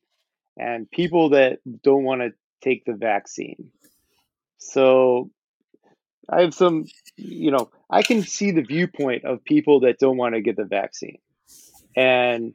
and 0.57 0.89
people 0.89 1.29
that 1.29 1.59
don't 1.83 2.03
want 2.03 2.21
to 2.21 2.33
take 2.61 2.85
the 2.85 2.93
vaccine. 2.93 3.71
So 4.57 5.29
I 6.29 6.41
have 6.41 6.53
some, 6.53 6.85
you 7.17 7.51
know, 7.51 7.69
I 7.89 8.01
can 8.01 8.23
see 8.23 8.51
the 8.51 8.63
viewpoint 8.63 9.25
of 9.25 9.43
people 9.43 9.81
that 9.81 9.99
don't 9.99 10.17
want 10.17 10.35
to 10.35 10.41
get 10.41 10.57
the 10.57 10.65
vaccine. 10.65 11.19
And 11.95 12.53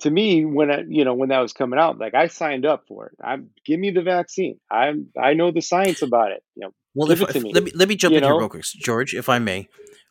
to 0.00 0.10
me, 0.10 0.44
when 0.44 0.70
I, 0.70 0.82
you 0.86 1.04
know, 1.04 1.14
when 1.14 1.30
that 1.30 1.38
was 1.38 1.52
coming 1.52 1.78
out, 1.78 1.98
like 1.98 2.14
I 2.14 2.26
signed 2.26 2.66
up 2.66 2.84
for 2.86 3.06
it. 3.06 3.12
I'm 3.22 3.50
give 3.64 3.80
me 3.80 3.90
the 3.90 4.02
vaccine. 4.02 4.58
I'm 4.70 5.08
I 5.20 5.34
know 5.34 5.50
the 5.50 5.60
science 5.60 6.02
about 6.02 6.32
it. 6.32 6.42
You 6.54 6.66
know, 6.66 6.72
well, 6.94 7.10
if, 7.10 7.20
if, 7.22 7.42
me. 7.42 7.52
let 7.52 7.62
me 7.64 7.72
let 7.74 7.88
me 7.88 7.96
jump 7.96 8.14
in 8.14 8.22
here 8.22 8.36
real 8.36 8.48
quick, 8.48 8.64
George, 8.64 9.14
if 9.14 9.28
I 9.28 9.38
may. 9.38 9.68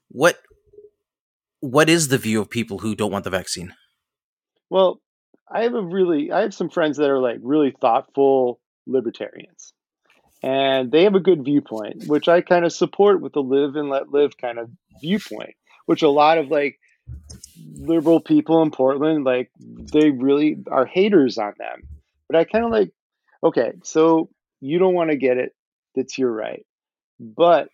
What 0.09 0.37
what 1.59 1.89
is 1.89 2.07
the 2.07 2.17
view 2.17 2.41
of 2.41 2.49
people 2.49 2.79
who 2.79 2.95
don't 2.95 3.11
want 3.11 3.23
the 3.23 3.29
vaccine? 3.29 3.73
Well, 4.69 5.01
I 5.53 5.63
have 5.63 5.73
a 5.73 5.81
really 5.81 6.31
I 6.31 6.41
have 6.41 6.53
some 6.53 6.69
friends 6.69 6.97
that 6.97 7.09
are 7.09 7.19
like 7.19 7.39
really 7.41 7.71
thoughtful 7.71 8.59
libertarians. 8.87 9.73
And 10.43 10.91
they 10.91 11.03
have 11.03 11.13
a 11.13 11.19
good 11.19 11.43
viewpoint, 11.43 12.07
which 12.07 12.27
I 12.27 12.41
kind 12.41 12.65
of 12.65 12.73
support 12.73 13.21
with 13.21 13.33
the 13.33 13.43
live 13.43 13.75
and 13.75 13.89
let 13.89 14.09
live 14.09 14.37
kind 14.37 14.57
of 14.57 14.71
viewpoint, 14.99 15.53
which 15.85 16.01
a 16.01 16.09
lot 16.09 16.39
of 16.39 16.49
like 16.49 16.79
liberal 17.75 18.19
people 18.19 18.63
in 18.63 18.71
Portland, 18.71 19.23
like 19.23 19.51
they 19.59 20.09
really 20.09 20.57
are 20.69 20.85
haters 20.85 21.37
on 21.37 21.53
them. 21.59 21.83
But 22.27 22.37
I 22.37 22.45
kind 22.45 22.65
of 22.65 22.71
like, 22.71 22.91
okay, 23.43 23.73
so 23.83 24.29
you 24.61 24.79
don't 24.79 24.95
want 24.95 25.11
to 25.11 25.17
get 25.17 25.37
it, 25.37 25.53
that's 25.95 26.17
your 26.17 26.31
right. 26.31 26.65
But 27.19 27.69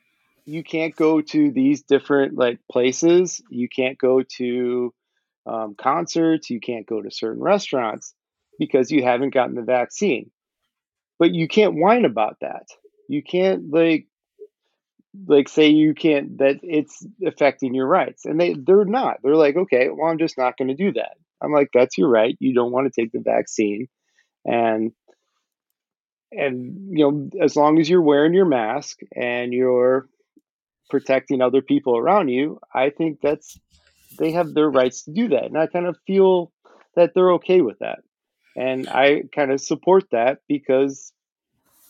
you 0.45 0.63
can't 0.63 0.95
go 0.95 1.21
to 1.21 1.51
these 1.51 1.83
different 1.83 2.37
like 2.37 2.59
places. 2.71 3.41
You 3.49 3.67
can't 3.69 3.97
go 3.97 4.23
to 4.37 4.93
um, 5.47 5.75
concerts. 5.75 6.49
You 6.49 6.59
can't 6.59 6.85
go 6.87 7.01
to 7.01 7.11
certain 7.11 7.41
restaurants 7.41 8.13
because 8.59 8.91
you 8.91 9.03
haven't 9.03 9.33
gotten 9.33 9.55
the 9.55 9.61
vaccine. 9.61 10.31
But 11.19 11.33
you 11.33 11.47
can't 11.47 11.75
whine 11.75 12.05
about 12.05 12.37
that. 12.41 12.67
You 13.09 13.23
can't 13.23 13.71
like 13.71 14.07
like 15.25 15.49
say 15.49 15.67
you 15.67 15.93
can't 15.93 16.37
that 16.37 16.59
it's 16.61 17.05
affecting 17.25 17.73
your 17.73 17.87
rights 17.87 18.25
and 18.25 18.39
they 18.39 18.53
they're 18.53 18.85
not 18.85 19.17
they're 19.23 19.35
like 19.35 19.55
okay 19.55 19.89
well 19.89 20.11
i'm 20.11 20.19
just 20.19 20.37
not 20.37 20.57
going 20.57 20.67
to 20.67 20.75
do 20.75 20.91
that 20.91 21.17
i'm 21.41 21.51
like 21.51 21.69
that's 21.73 21.97
your 21.97 22.09
right 22.09 22.35
you 22.39 22.53
don't 22.53 22.71
want 22.71 22.91
to 22.91 23.01
take 23.01 23.11
the 23.11 23.19
vaccine 23.19 23.87
and 24.45 24.91
and 26.31 26.97
you 26.97 27.03
know 27.09 27.29
as 27.43 27.55
long 27.55 27.79
as 27.79 27.89
you're 27.89 28.01
wearing 28.01 28.33
your 28.33 28.45
mask 28.45 28.99
and 29.15 29.53
you're 29.53 30.07
protecting 30.89 31.41
other 31.41 31.61
people 31.61 31.97
around 31.97 32.27
you 32.27 32.59
i 32.73 32.89
think 32.89 33.19
that's 33.21 33.57
they 34.17 34.31
have 34.31 34.53
their 34.53 34.69
rights 34.69 35.03
to 35.03 35.11
do 35.11 35.29
that 35.29 35.45
and 35.45 35.57
i 35.57 35.67
kind 35.67 35.85
of 35.85 35.97
feel 36.05 36.51
that 36.95 37.13
they're 37.13 37.33
okay 37.33 37.61
with 37.61 37.79
that 37.79 37.99
and 38.55 38.87
i 38.89 39.23
kind 39.33 39.51
of 39.51 39.61
support 39.61 40.03
that 40.11 40.39
because 40.47 41.13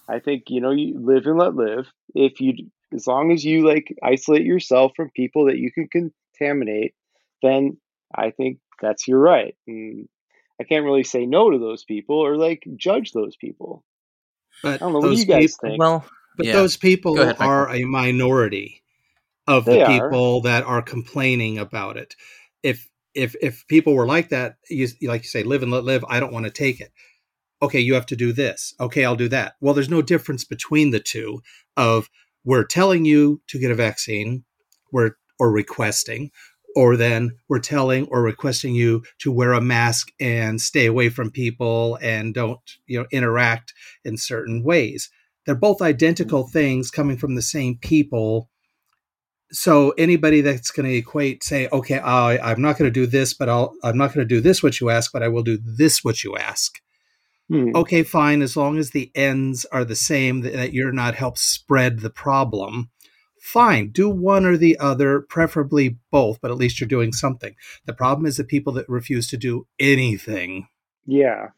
I 0.07 0.19
think 0.19 0.43
you 0.49 0.61
know 0.61 0.71
you 0.71 0.99
live 0.99 1.25
and 1.25 1.37
let 1.37 1.55
live. 1.55 1.87
If 2.15 2.39
you 2.39 2.53
as 2.93 3.07
long 3.07 3.31
as 3.31 3.43
you 3.43 3.67
like 3.67 3.93
isolate 4.01 4.45
yourself 4.45 4.93
from 4.95 5.09
people 5.09 5.45
that 5.45 5.57
you 5.57 5.71
can 5.71 5.89
contaminate, 5.89 6.93
then 7.41 7.77
I 8.13 8.31
think 8.31 8.59
that's 8.81 9.07
your 9.07 9.19
right. 9.19 9.55
And 9.67 10.07
I 10.59 10.63
can't 10.63 10.85
really 10.85 11.03
say 11.03 11.25
no 11.25 11.49
to 11.51 11.59
those 11.59 11.83
people 11.83 12.17
or 12.17 12.37
like 12.37 12.63
judge 12.77 13.11
those 13.11 13.35
people. 13.35 13.83
But 14.63 14.75
I 14.75 14.77
don't 14.77 14.93
know 14.93 14.99
what 14.99 15.13
do 15.13 15.19
you 15.19 15.25
guys 15.25 15.55
people, 15.57 15.69
think. 15.69 15.79
Well, 15.79 16.05
but 16.37 16.45
yeah. 16.45 16.53
those 16.53 16.77
people 16.77 17.19
ahead, 17.19 17.37
are 17.39 17.69
a 17.69 17.83
minority 17.83 18.81
of 19.47 19.65
the 19.65 19.85
people 19.85 20.37
are. 20.37 20.41
that 20.43 20.63
are 20.63 20.81
complaining 20.81 21.57
about 21.57 21.97
it. 21.97 22.15
If 22.63 22.87
if 23.13 23.35
if 23.41 23.65
people 23.67 23.95
were 23.95 24.07
like 24.07 24.29
that, 24.29 24.55
you 24.69 24.87
like 25.03 25.23
you 25.23 25.29
say, 25.29 25.43
live 25.43 25.63
and 25.63 25.71
let 25.71 25.83
live. 25.83 26.03
I 26.07 26.19
don't 26.19 26.33
want 26.33 26.45
to 26.45 26.51
take 26.51 26.81
it 26.81 26.91
okay, 27.61 27.79
you 27.79 27.93
have 27.93 28.05
to 28.07 28.15
do 28.15 28.31
this. 28.33 28.73
Okay, 28.79 29.05
I'll 29.05 29.15
do 29.15 29.29
that. 29.29 29.55
Well, 29.61 29.73
there's 29.73 29.89
no 29.89 30.01
difference 30.01 30.43
between 30.43 30.91
the 30.91 30.99
two 30.99 31.41
of 31.75 32.09
we're 32.43 32.63
telling 32.63 33.05
you 33.05 33.41
to 33.47 33.59
get 33.59 33.71
a 33.71 33.75
vaccine, 33.75 34.43
we're 34.91 35.11
or 35.39 35.51
requesting, 35.51 36.31
or 36.75 36.95
then 36.95 37.31
we're 37.49 37.59
telling 37.59 38.07
or 38.07 38.21
requesting 38.21 38.75
you 38.75 39.03
to 39.19 39.31
wear 39.31 39.53
a 39.53 39.61
mask 39.61 40.09
and 40.19 40.61
stay 40.61 40.85
away 40.85 41.09
from 41.09 41.31
people 41.31 41.97
and 42.01 42.33
don't, 42.33 42.59
you 42.85 42.99
know, 42.99 43.05
interact 43.11 43.73
in 44.03 44.17
certain 44.17 44.63
ways. 44.63 45.09
They're 45.45 45.55
both 45.55 45.81
identical 45.81 46.43
mm-hmm. 46.43 46.51
things 46.51 46.91
coming 46.91 47.17
from 47.17 47.35
the 47.35 47.41
same 47.41 47.77
people. 47.77 48.49
So 49.51 49.91
anybody 49.91 50.41
that's 50.41 50.71
going 50.71 50.89
to 50.89 50.95
equate, 50.95 51.43
say, 51.43 51.69
okay, 51.71 51.99
I, 51.99 52.37
I'm 52.51 52.61
not 52.61 52.77
going 52.77 52.91
to 52.91 52.99
do 52.99 53.07
this, 53.07 53.33
but 53.33 53.47
I'll, 53.47 53.73
I'm 53.83 53.97
not 53.97 54.13
going 54.13 54.27
to 54.27 54.35
do 54.35 54.41
this 54.41 54.61
what 54.61 54.81
you 54.81 54.89
ask, 54.89 55.11
but 55.13 55.23
I 55.23 55.29
will 55.29 55.43
do 55.43 55.57
this 55.63 56.03
what 56.03 56.23
you 56.23 56.35
ask 56.35 56.79
Hmm. 57.49 57.71
Okay, 57.75 58.03
fine, 58.03 58.41
as 58.41 58.57
long 58.57 58.77
as 58.77 58.91
the 58.91 59.11
ends 59.15 59.65
are 59.71 59.85
the 59.85 59.95
same, 59.95 60.41
that 60.41 60.73
you're 60.73 60.91
not 60.91 61.15
help 61.15 61.37
spread 61.37 61.99
the 61.99 62.09
problem. 62.09 62.89
Fine, 63.39 63.91
do 63.91 64.09
one 64.09 64.45
or 64.45 64.57
the 64.57 64.77
other, 64.79 65.21
preferably 65.21 65.97
both, 66.11 66.41
but 66.41 66.51
at 66.51 66.57
least 66.57 66.79
you're 66.79 66.87
doing 66.87 67.13
something. 67.13 67.55
The 67.85 67.93
problem 67.93 68.25
is 68.25 68.35
the 68.35 68.43
people 68.43 68.73
that 68.73 68.89
refuse 68.89 69.29
to 69.29 69.37
do 69.37 69.65
anything. 69.79 70.67
Yeah. 71.05 71.49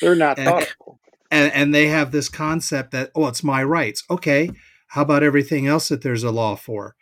They're 0.00 0.14
not 0.14 0.38
and, 0.38 0.48
thoughtful. 0.48 0.98
And, 1.30 1.52
and 1.52 1.74
they 1.74 1.88
have 1.88 2.12
this 2.12 2.30
concept 2.30 2.92
that, 2.92 3.10
oh, 3.14 3.26
it's 3.26 3.44
my 3.44 3.62
rights. 3.62 4.04
Okay, 4.08 4.50
how 4.90 5.02
about 5.02 5.22
everything 5.22 5.66
else 5.66 5.88
that 5.88 6.02
there's 6.02 6.24
a 6.24 6.30
law 6.30 6.56
for? 6.56 6.96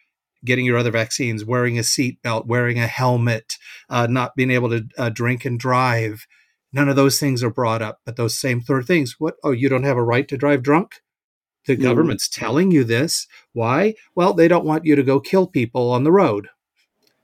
getting 0.45 0.65
your 0.65 0.79
other 0.79 0.93
vaccines, 0.93 1.45
wearing 1.45 1.77
a 1.77 1.83
seatbelt, 1.83 2.47
wearing 2.47 2.79
a 2.79 2.87
helmet, 2.87 3.55
uh, 3.91 4.07
not 4.07 4.37
being 4.37 4.53
able 4.53 4.69
to 4.69 4.87
uh, 4.97 5.09
drink 5.09 5.45
and 5.45 5.59
drive, 5.59 6.29
None 6.73 6.89
of 6.89 6.97
those 6.97 7.19
things 7.19 7.43
are 7.43 7.51
brought 7.51 7.83
up, 7.83 8.01
but 8.05 8.17
those 8.17 8.39
same 8.39 8.61
third 8.61 8.87
things. 8.87 9.17
What? 9.19 9.37
Oh, 9.43 9.53
you 9.53 9.69
don't 9.69 9.85
have 9.85 9.97
a 9.97 10.03
right 10.03 10.29
to 10.29 10.37
drive 10.37 10.63
drunk? 10.63 11.01
The 11.67 11.77
mm. 11.77 11.83
government's 11.83 12.29
telling 12.29 12.71
you 12.71 12.85
this. 12.85 13.27
Why? 13.53 13.95
Well, 14.15 14.35
they 14.35 14.49
don't 14.49 14.67
want 14.67 14.85
you 14.85 14.95
to 14.95 15.03
go 15.03 15.21
kill 15.21 15.47
people 15.47 15.91
on 15.91 16.05
the 16.05 16.13
road. 16.13 16.49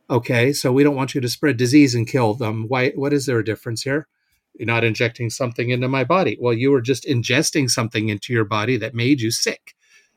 Okay, 0.08 0.52
so 0.52 0.72
we 0.72 0.82
don't 0.82 0.96
want 0.96 1.14
you 1.14 1.20
to 1.20 1.28
spread 1.28 1.56
disease 1.56 1.94
and 1.94 2.06
kill 2.06 2.34
them. 2.34 2.66
Why? 2.68 2.90
What 2.90 3.12
is 3.12 3.26
there 3.26 3.38
a 3.38 3.44
difference 3.44 3.82
here? 3.82 4.08
You're 4.54 4.66
not 4.66 4.84
injecting 4.84 5.30
something 5.30 5.70
into 5.70 5.88
my 5.88 6.04
body. 6.04 6.38
Well, 6.40 6.54
you 6.54 6.70
were 6.70 6.80
just 6.80 7.04
ingesting 7.04 7.68
something 7.68 8.08
into 8.08 8.32
your 8.32 8.44
body 8.44 8.76
that 8.78 8.94
made 8.94 9.20
you 9.20 9.30
sick 9.30 9.74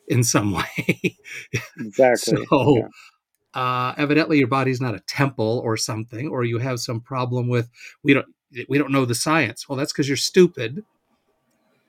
in 0.08 0.24
some 0.24 0.52
way. 0.54 1.18
exactly. 1.78 2.46
So, 2.46 2.78
yeah. 2.78 3.62
uh, 3.62 3.94
evidently, 3.98 4.40
your 4.40 4.48
body's 4.48 4.82
not 4.82 4.96
a 4.96 5.00
temple 5.02 5.62
or 5.64 5.78
something, 5.78 6.30
or 6.30 6.44
you 6.44 6.60
have 6.60 6.80
some 6.80 7.02
problem 7.02 7.48
with 7.48 7.70
we 8.04 8.14
don't 8.14 8.28
we 8.70 8.78
don't 8.78 8.92
know 8.92 9.06
the 9.06 9.16
science. 9.16 9.68
Well, 9.68 9.78
that's 9.78 9.92
because 9.92 10.08
you're 10.08 10.18
stupid 10.18 10.84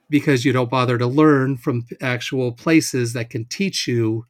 because 0.09 0.43
you 0.43 0.51
don't 0.51 0.71
bother 0.71 0.97
to 0.97 1.07
learn 1.07 1.57
from 1.57 1.85
actual 2.01 2.51
places 2.51 3.13
that 3.13 3.29
can 3.29 3.45
teach 3.45 3.87
you 3.87 4.25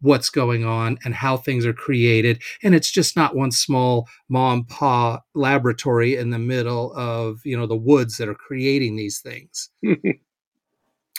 what's 0.00 0.30
going 0.30 0.64
on 0.64 0.98
and 1.04 1.14
how 1.14 1.36
things 1.36 1.64
are 1.64 1.72
created. 1.72 2.42
And 2.62 2.74
it's 2.74 2.90
just 2.90 3.16
not 3.16 3.36
one 3.36 3.52
small 3.52 4.08
mom 4.28 4.64
pa 4.64 5.20
laboratory 5.34 6.16
in 6.16 6.30
the 6.30 6.40
middle 6.40 6.92
of, 6.94 7.40
you 7.44 7.56
know, 7.56 7.66
the 7.66 7.76
woods 7.76 8.16
that 8.16 8.28
are 8.28 8.34
creating 8.34 8.96
these 8.96 9.20
things. 9.20 9.70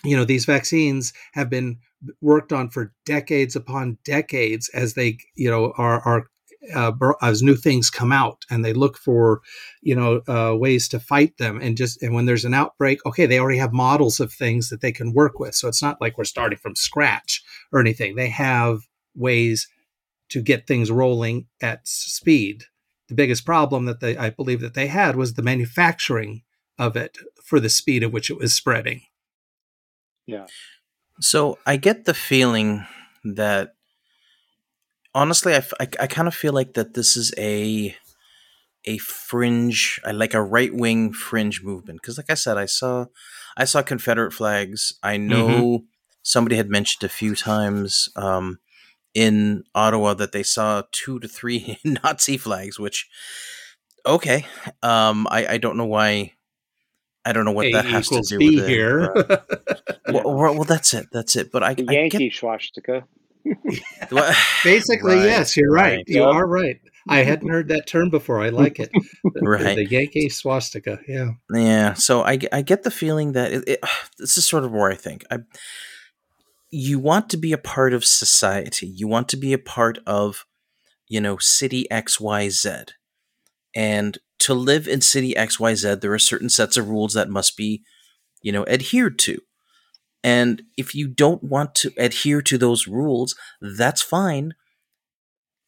you 0.04 0.18
know, 0.18 0.26
these 0.26 0.46
vaccines 0.46 1.14
have 1.34 1.50
been 1.50 1.78
worked 2.22 2.52
on 2.52 2.70
for 2.70 2.94
decades 3.06 3.56
upon 3.56 3.98
decades 4.04 4.70
as 4.74 4.94
they, 4.94 5.18
you 5.36 5.50
know, 5.50 5.74
are, 5.78 6.02
are 6.02 6.28
uh, 6.74 6.92
as 7.22 7.44
new 7.44 7.56
things 7.56 7.90
come 7.90 8.12
out 8.12 8.46
and 8.50 8.64
they 8.64 8.74
look 8.74 8.98
for 8.98 9.42
you 9.82 9.96
know 9.96 10.22
uh, 10.28 10.56
ways 10.56 10.88
to 10.88 11.00
fight 11.00 11.38
them 11.38 11.60
and 11.62 11.76
just 11.78 12.02
and 12.02 12.14
when 12.14 12.26
there's 12.26 12.46
an 12.46 12.54
outbreak 12.54 13.06
okay 13.06 13.26
they 13.26 13.40
already 13.40 13.58
have 13.58 13.74
models 13.74 14.20
of 14.20 14.32
things 14.32 14.70
that 14.70 14.82
they 14.82 14.92
can 14.92 15.14
work 15.14 15.40
with. 15.40 15.56
So 15.56 15.68
it's 15.68 15.82
not 15.82 16.00
like 16.00 16.18
we're 16.18 16.24
starting 16.24 16.58
from 16.58 16.76
scratch 16.76 17.44
or 17.72 17.80
anything. 17.80 18.16
They 18.16 18.30
have 18.30 18.80
ways 19.16 19.68
to 20.30 20.42
get 20.42 20.68
things 20.68 20.90
rolling 20.90 21.48
at 21.62 21.88
speed. 21.88 22.64
The 23.10 23.16
biggest 23.16 23.46
problem 23.46 23.86
that 23.86 24.00
they 24.00 24.18
i 24.18 24.30
believe 24.30 24.62
that 24.62 24.74
they 24.74 24.88
had 24.88 25.16
was 25.16 25.34
the 25.34 25.42
manufacturing 25.42 26.44
of 26.80 26.96
it 26.96 27.18
for 27.44 27.60
the 27.60 27.70
speed 27.70 28.04
at 28.04 28.12
which 28.12 28.30
it 28.30 28.38
was 28.38 28.54
spreading 28.54 29.02
yeah 30.26 30.46
so 31.20 31.58
i 31.66 31.78
get 31.78 32.06
the 32.06 32.14
feeling 32.14 32.86
that 33.24 33.74
honestly, 35.16 35.54
I, 35.54 35.64
I, 35.80 35.88
I 36.02 36.08
kind 36.08 36.28
of 36.28 36.36
feel 36.36 36.54
like 36.54 36.74
that 36.74 36.94
this 36.94 37.16
is 37.16 37.34
a 37.38 37.96
a 38.86 38.98
fringe, 38.98 40.02
like 40.12 40.34
a 40.34 40.44
right 40.44 40.74
wing 40.74 41.14
fringe 41.14 41.64
movement. 41.64 42.02
Because, 42.02 42.18
like 42.18 42.30
I 42.30 42.34
said, 42.34 42.58
I 42.58 42.66
saw 42.66 43.06
I 43.56 43.66
saw 43.66 43.82
Confederate 43.82 44.34
flags. 44.34 44.94
I 45.02 45.18
know 45.18 45.48
mm-hmm. 45.48 45.86
somebody 46.22 46.58
had 46.58 46.70
mentioned 46.70 47.04
a 47.04 47.14
few 47.14 47.36
times 47.36 48.10
um, 48.16 48.60
in 49.14 49.64
Ottawa 49.74 50.14
that 50.16 50.32
they 50.32 50.44
saw 50.44 50.84
two 50.92 51.20
to 51.20 51.28
three 51.28 51.80
Nazi 51.86 52.38
flags, 52.38 52.80
which 52.80 53.08
okay, 54.06 54.46
um, 54.82 55.28
I 55.30 55.48
I 55.48 55.58
don't 55.58 55.78
know 55.78 55.86
why. 55.86 56.34
I 57.26 57.32
don't 57.34 57.46
know 57.46 57.52
what 57.52 57.68
A 57.68 57.72
that 57.74 57.86
has 57.86 58.10
to 58.10 58.22
do 58.22 58.38
B 58.38 58.56
with 58.58 58.66
it. 58.66 58.70
here. 58.70 59.14
Well, 60.10 60.24
well, 60.36 60.54
well, 60.56 60.64
that's 60.64 60.94
it. 60.94 61.08
That's 61.12 61.36
it. 61.36 61.52
But 61.52 61.64
I, 61.64 61.74
The 61.76 61.86
I 61.90 61.94
Yankee 61.94 62.30
get 62.30 62.34
swastika. 62.36 63.06
Basically, 64.64 65.16
Right, 65.16 65.26
yes, 65.26 65.58
you're 65.58 65.72
right. 65.72 65.98
right. 65.98 66.04
You 66.08 66.22
Yep. 66.22 66.28
are 66.34 66.48
right. 66.48 66.80
I 67.10 67.24
hadn't 67.24 67.50
heard 67.50 67.68
that 67.68 67.86
term 67.86 68.10
before. 68.10 68.42
I 68.42 68.48
like 68.50 68.80
it. 68.80 68.90
The, 68.94 69.32
the- 69.36 69.42
Right. 69.42 69.76
the 69.76 69.86
Yankee 69.86 70.30
swastika. 70.30 71.00
Yeah. 71.08 71.32
Yeah, 71.54 71.94
so 71.94 72.24
I, 72.24 72.40
I 72.54 72.62
get 72.62 72.84
the 72.84 72.92
feeling 72.92 73.34
that 73.34 73.52
it, 73.52 73.64
it, 73.68 73.80
this 74.18 74.38
is 74.38 74.46
sort 74.46 74.64
of 74.64 74.72
where 74.72 74.90
I 74.92 74.96
think 74.96 75.26
I, 75.30 75.40
you 76.72 77.00
want 77.00 77.30
to 77.32 77.38
be 77.38 77.52
a 77.52 77.58
part 77.58 77.94
of 77.94 78.06
society. 78.06 78.88
You 78.88 79.08
want 79.08 79.28
to 79.30 79.38
be 79.38 79.54
a 79.54 79.58
part 79.60 80.00
of, 80.08 80.46
you 81.08 81.20
know, 81.22 81.38
city 81.38 81.90
X 81.92 82.20
Y 82.20 82.50
Z, 82.50 82.72
and 83.76 84.18
to 84.44 84.54
live 84.54 84.88
in 84.88 85.02
city 85.02 85.36
X 85.36 85.60
Y 85.60 85.76
Z, 85.76 85.96
there 85.96 86.14
are 86.14 86.20
certain 86.20 86.50
sets 86.50 86.78
of 86.78 86.90
rules 86.90 87.14
that 87.14 87.30
must 87.30 87.58
be, 87.58 87.84
you 88.42 88.52
know, 88.52 88.66
adhered 88.68 89.20
to. 89.20 89.40
And 90.24 90.64
if 90.78 90.96
you 90.96 91.08
don't 91.08 91.44
want 91.44 91.76
to 91.76 91.92
adhere 91.98 92.42
to 92.44 92.58
those 92.58 92.88
rules, 92.88 93.36
that's 93.62 94.02
fine. 94.02 94.54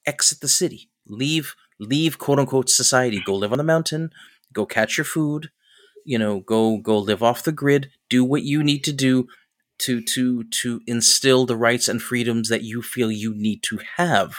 Exit 0.05 0.39
the 0.39 0.47
city. 0.47 0.89
Leave 1.07 1.55
leave 1.79 2.17
quote 2.17 2.39
unquote 2.39 2.69
society. 2.69 3.21
Go 3.25 3.35
live 3.35 3.51
on 3.51 3.57
the 3.57 3.63
mountain. 3.63 4.11
Go 4.53 4.65
catch 4.65 4.97
your 4.97 5.05
food 5.05 5.49
you 6.05 6.17
know 6.17 6.39
go 6.39 6.77
go 6.77 6.97
live 6.97 7.23
off 7.23 7.43
the 7.43 7.51
grid 7.51 7.89
do 8.09 8.23
what 8.23 8.43
you 8.43 8.63
need 8.63 8.83
to 8.83 8.93
do 8.93 9.27
to 9.79 10.01
to 10.01 10.43
to 10.45 10.79
instill 10.87 11.45
the 11.45 11.57
rights 11.57 11.89
and 11.89 12.01
freedoms 12.01 12.47
that 12.47 12.61
you 12.61 12.81
feel 12.81 13.11
you 13.11 13.33
need 13.35 13.61
to 13.63 13.79
have 13.97 14.35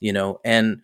you 0.00 0.12
know 0.12 0.40
and 0.44 0.80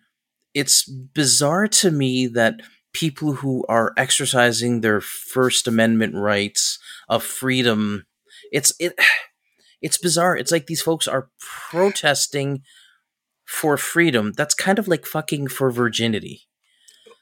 it's 0.55 0.85
bizarre 0.89 1.67
to 1.67 1.91
me 1.91 2.25
that 2.25 2.61
people 2.93 3.33
who 3.33 3.63
are 3.69 3.93
exercising 3.97 4.81
their 4.81 5.01
first 5.01 5.67
amendment 5.67 6.15
rights 6.15 6.79
of 7.07 7.23
freedom 7.23 8.05
it's 8.51 8.73
it 8.79 8.93
it's 9.81 9.97
bizarre 9.97 10.35
it's 10.35 10.51
like 10.51 10.65
these 10.65 10.81
folks 10.81 11.07
are 11.07 11.29
protesting 11.69 12.63
for 13.45 13.77
freedom 13.77 14.31
that's 14.35 14.55
kind 14.55 14.79
of 14.79 14.87
like 14.87 15.05
fucking 15.05 15.47
for 15.47 15.69
virginity 15.69 16.47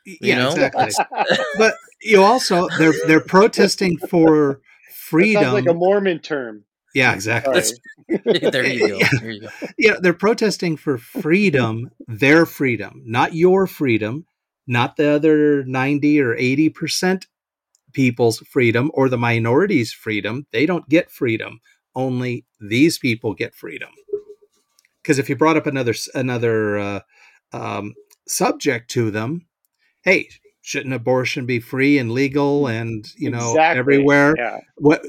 yeah, 0.05 0.37
know? 0.37 0.49
exactly. 0.49 0.89
but 1.57 1.75
you 2.01 2.21
also 2.21 2.67
they're 2.77 2.93
they're 3.07 3.19
protesting 3.19 3.97
for 3.97 4.55
That 4.55 4.93
freedom. 4.93 5.43
sounds 5.43 5.53
like 5.53 5.67
a 5.67 5.73
Mormon 5.73 6.19
term. 6.19 6.65
Yeah, 6.93 7.13
exactly. 7.13 7.61
There 8.25 8.65
you 8.65 8.87
go 8.87 8.99
Yeah. 8.99 9.09
there 9.21 9.31
you 9.31 9.41
go 9.41 9.47
Yeah, 9.77 9.95
they're 9.99 10.13
protesting 10.13 10.77
for 10.77 10.97
freedom, 10.97 11.89
their 12.07 12.45
freedom, 12.45 13.01
not 13.05 13.33
your 13.33 13.67
freedom, 13.67 14.25
not 14.67 14.97
the 14.97 15.09
other 15.09 15.63
90 15.65 16.19
or 16.21 16.35
80% 16.35 17.25
people's 17.93 18.39
freedom 18.39 18.91
or 18.93 19.09
the 19.09 19.17
minority's 19.17 19.93
freedom. 19.93 20.45
They 20.51 20.65
don't 20.65 20.87
get 20.89 21.11
freedom. 21.11 21.59
Only 21.95 22.45
these 22.59 22.97
people 22.97 23.33
get 23.33 23.53
freedom. 23.55 23.89
Because 25.01 25.19
if 25.19 25.29
you 25.29 25.35
brought 25.35 25.57
up 25.57 25.67
another 25.67 25.93
another 26.15 26.77
uh, 26.79 26.99
um, 27.51 27.93
subject 28.27 28.89
to 28.91 29.11
them, 29.11 29.47
hey, 30.03 30.29
shouldn't 30.61 30.93
abortion 30.93 31.45
be 31.45 31.59
free 31.59 31.97
and 31.97 32.11
legal 32.11 32.67
and 32.67 33.05
you 33.17 33.29
know 33.29 33.49
Exactly. 33.51 33.79
everywhere? 33.79 34.33
Yeah. 34.37 34.59
what 34.77 35.05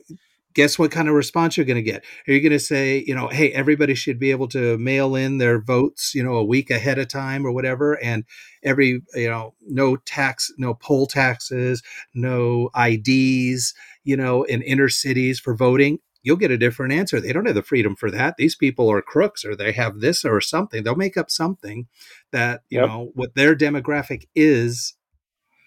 guess 0.55 0.79
what 0.79 0.91
kind 0.91 1.09
of 1.09 1.15
response 1.15 1.57
you're 1.57 1.67
going 1.67 1.83
to 1.85 1.91
get? 1.91 2.05
Are 2.29 2.33
you 2.33 2.41
going 2.41 2.53
to 2.53 2.59
say 2.59 3.05
you 3.07 3.15
know 3.15 3.29
hey 3.29 3.53
everybody 3.53 3.95
should 3.95 4.19
be 4.19 4.31
able 4.31 4.49
to 4.49 4.79
mail 4.79 5.15
in 5.17 5.39
their 5.39 5.61
votes 5.61 6.15
you 6.15 6.23
know 6.23 6.35
a 6.35 6.45
week 6.45 6.71
ahead 6.71 6.99
of 6.99 7.09
time 7.09 7.47
or 7.47 7.53
whatever 7.53 8.03
and 8.03 8.25
every 8.63 9.03
you 9.15 9.29
know 9.29 9.55
no 9.67 9.97
tax 9.97 10.51
no 10.59 10.75
poll 10.75 11.07
taxes 11.07 11.83
no 12.15 12.71
ids 12.75 13.75
you 14.05 14.17
know 14.17 14.43
in 14.45 14.63
inner 14.63 14.89
cities 14.89 15.41
for 15.41 15.55
voting? 15.55 15.99
You'll 16.23 16.37
get 16.37 16.51
a 16.51 16.57
different 16.57 16.95
answer. 16.95 17.21
They 17.21 17.35
don't 17.35 17.45
have 17.45 17.55
the 17.55 17.63
freedom 17.63 17.95
for 17.97 18.11
that. 18.11 18.37
These 18.39 18.57
people 18.57 18.91
are 18.91 19.03
crooks 19.03 19.45
or 19.45 19.55
they 19.55 19.73
have 19.73 20.01
this 20.01 20.25
or 20.25 20.41
something. 20.41 20.83
They'll 20.83 20.95
make 20.95 21.19
up 21.19 21.31
something 21.31 21.87
that 22.33 22.63
you 22.71 22.81
Yep. 22.81 22.89
know 22.89 23.11
what 23.15 23.35
their 23.35 23.55
demographic 23.55 24.27
is 24.35 24.95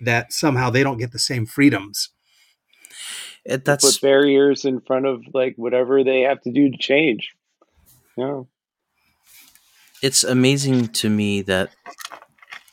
that 0.01 0.33
somehow 0.33 0.69
they 0.69 0.83
don't 0.83 0.97
get 0.97 1.11
the 1.11 1.19
same 1.19 1.45
freedoms 1.45 2.09
It, 3.47 3.63
That's 3.63 3.95
put 3.95 4.01
barriers 4.01 4.65
in 4.65 4.81
front 4.81 5.05
of 5.07 5.23
like 5.33 5.55
whatever 5.55 6.03
they 6.03 6.21
have 6.21 6.41
to 6.41 6.51
do 6.51 6.69
to 6.69 6.77
change. 6.77 7.33
Yeah. 8.17 8.43
it's 10.01 10.23
amazing 10.23 10.87
to 10.89 11.09
me 11.09 11.41
that 11.43 11.69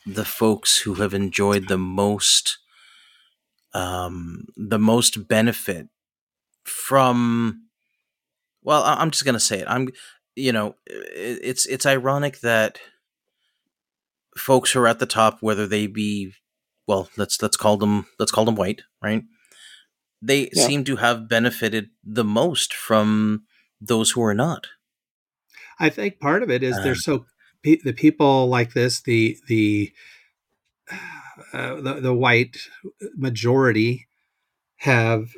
the 0.05 0.25
folks 0.25 0.79
who 0.79 0.95
have 0.95 1.13
enjoyed 1.13 1.67
the 1.67 1.77
most 1.77 2.57
um 3.75 4.45
the 4.57 4.79
most 4.79 5.27
benefit 5.27 5.87
from 6.63 7.67
well 8.63 8.83
i'm 8.83 9.11
just 9.11 9.25
gonna 9.25 9.39
say 9.39 9.59
it 9.59 9.67
i'm 9.67 9.87
you 10.35 10.51
know 10.51 10.75
it's 10.87 11.67
it's 11.67 11.85
ironic 11.85 12.39
that 12.39 12.79
folks 14.35 14.71
who 14.71 14.79
are 14.79 14.87
at 14.87 14.97
the 14.99 15.05
top 15.05 15.37
whether 15.41 15.67
they 15.67 15.85
be 15.85 16.33
well 16.87 17.07
let's 17.17 17.39
let's 17.41 17.57
call 17.57 17.77
them 17.77 18.07
let's 18.17 18.31
call 18.31 18.45
them 18.45 18.55
white 18.55 18.81
right 19.01 19.23
they 20.21 20.49
Yeah. 20.53 20.65
seem 20.67 20.83
to 20.85 20.95
have 20.97 21.27
benefited 21.29 21.89
the 22.03 22.23
most 22.23 22.73
from 22.73 23.43
those 23.81 24.11
who 24.11 24.23
are 24.23 24.33
not. 24.33 24.67
I 25.79 25.89
think 25.89 26.19
part 26.19 26.41
of 26.43 26.49
it 26.49 26.63
is 26.63 26.77
Um, 26.77 26.83
they're 26.83 26.95
so 26.95 27.25
pe- 27.63 27.81
the 27.83 27.93
people 27.93 28.47
like 28.47 28.73
this, 28.73 29.01
the 29.01 29.37
the 29.47 29.91
uh, 31.53 31.81
the, 31.81 31.93
the 32.01 32.13
white 32.13 32.57
majority 33.15 34.07
have 34.77 35.29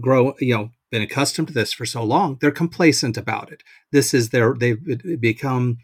grow 0.00 0.34
you 0.40 0.54
know 0.54 0.70
been 0.90 1.02
accustomed 1.02 1.48
to 1.48 1.54
this 1.54 1.72
for 1.72 1.86
so 1.86 2.02
long 2.02 2.36
they're 2.40 2.50
complacent 2.50 3.16
about 3.16 3.50
it. 3.50 3.62
This 3.92 4.12
is 4.14 4.30
their 4.30 4.54
they've 4.54 5.20
become 5.20 5.78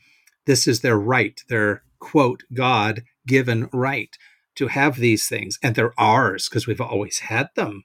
this 0.47 0.67
is 0.67 0.81
their 0.81 0.99
right 0.99 1.41
their 1.49 1.83
quote 1.99 2.45
god 2.55 3.03
given 3.27 3.69
right 3.73 4.17
to 4.55 4.69
have 4.69 4.97
these 4.97 5.29
things 5.29 5.59
and 5.63 5.75
they're 5.75 5.99
ours 5.99 6.49
because 6.49 6.67
we've 6.67 6.81
always 6.81 7.21
had 7.21 7.49
them 7.57 7.85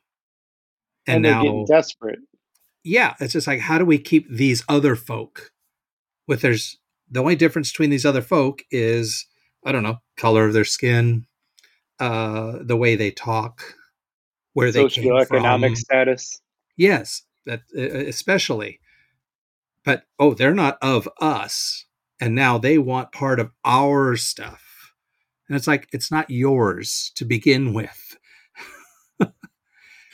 and, 1.07 1.17
And, 1.17 1.25
they're 1.25 1.33
now 1.33 1.41
getting 1.43 1.65
desperate. 1.65 2.19
yeah, 2.83 3.15
it's 3.19 3.33
just 3.33 3.47
like 3.47 3.59
how 3.59 3.77
do 3.77 3.85
we 3.85 3.97
keep 3.97 4.29
these 4.29 4.63
other 4.69 4.95
folk 4.95 5.51
with 6.27 6.41
there's 6.41 6.77
the 7.09 7.19
only 7.19 7.35
difference 7.35 7.71
between 7.71 7.89
these 7.89 8.05
other 8.05 8.21
folk 8.21 8.63
is 8.71 9.25
I 9.65 9.71
don't 9.71 9.83
know, 9.83 9.97
color 10.17 10.45
of 10.45 10.53
their 10.53 10.65
skin, 10.65 11.25
uh 11.99 12.59
the 12.61 12.77
way 12.77 12.95
they 12.95 13.11
talk, 13.11 13.61
where 14.53 14.71
they 14.71 14.87
came 14.87 15.05
Socioeconomic 15.05 15.67
from. 15.67 15.75
status. 15.75 16.41
Yes, 16.77 17.23
that 17.45 17.61
especially. 17.75 18.79
But 19.83 20.03
oh, 20.19 20.33
they're 20.35 20.53
not 20.53 20.77
of 20.81 21.09
us 21.19 21.85
and 22.19 22.35
now 22.35 22.57
they 22.59 22.77
want 22.77 23.11
part 23.11 23.39
of 23.39 23.49
our 23.65 24.15
stuff. 24.15 24.93
And 25.49 25.57
it's 25.57 25.67
like 25.67 25.87
it's 25.91 26.11
not 26.11 26.29
yours 26.29 27.11
to 27.15 27.25
begin 27.25 27.73
with. 27.73 28.10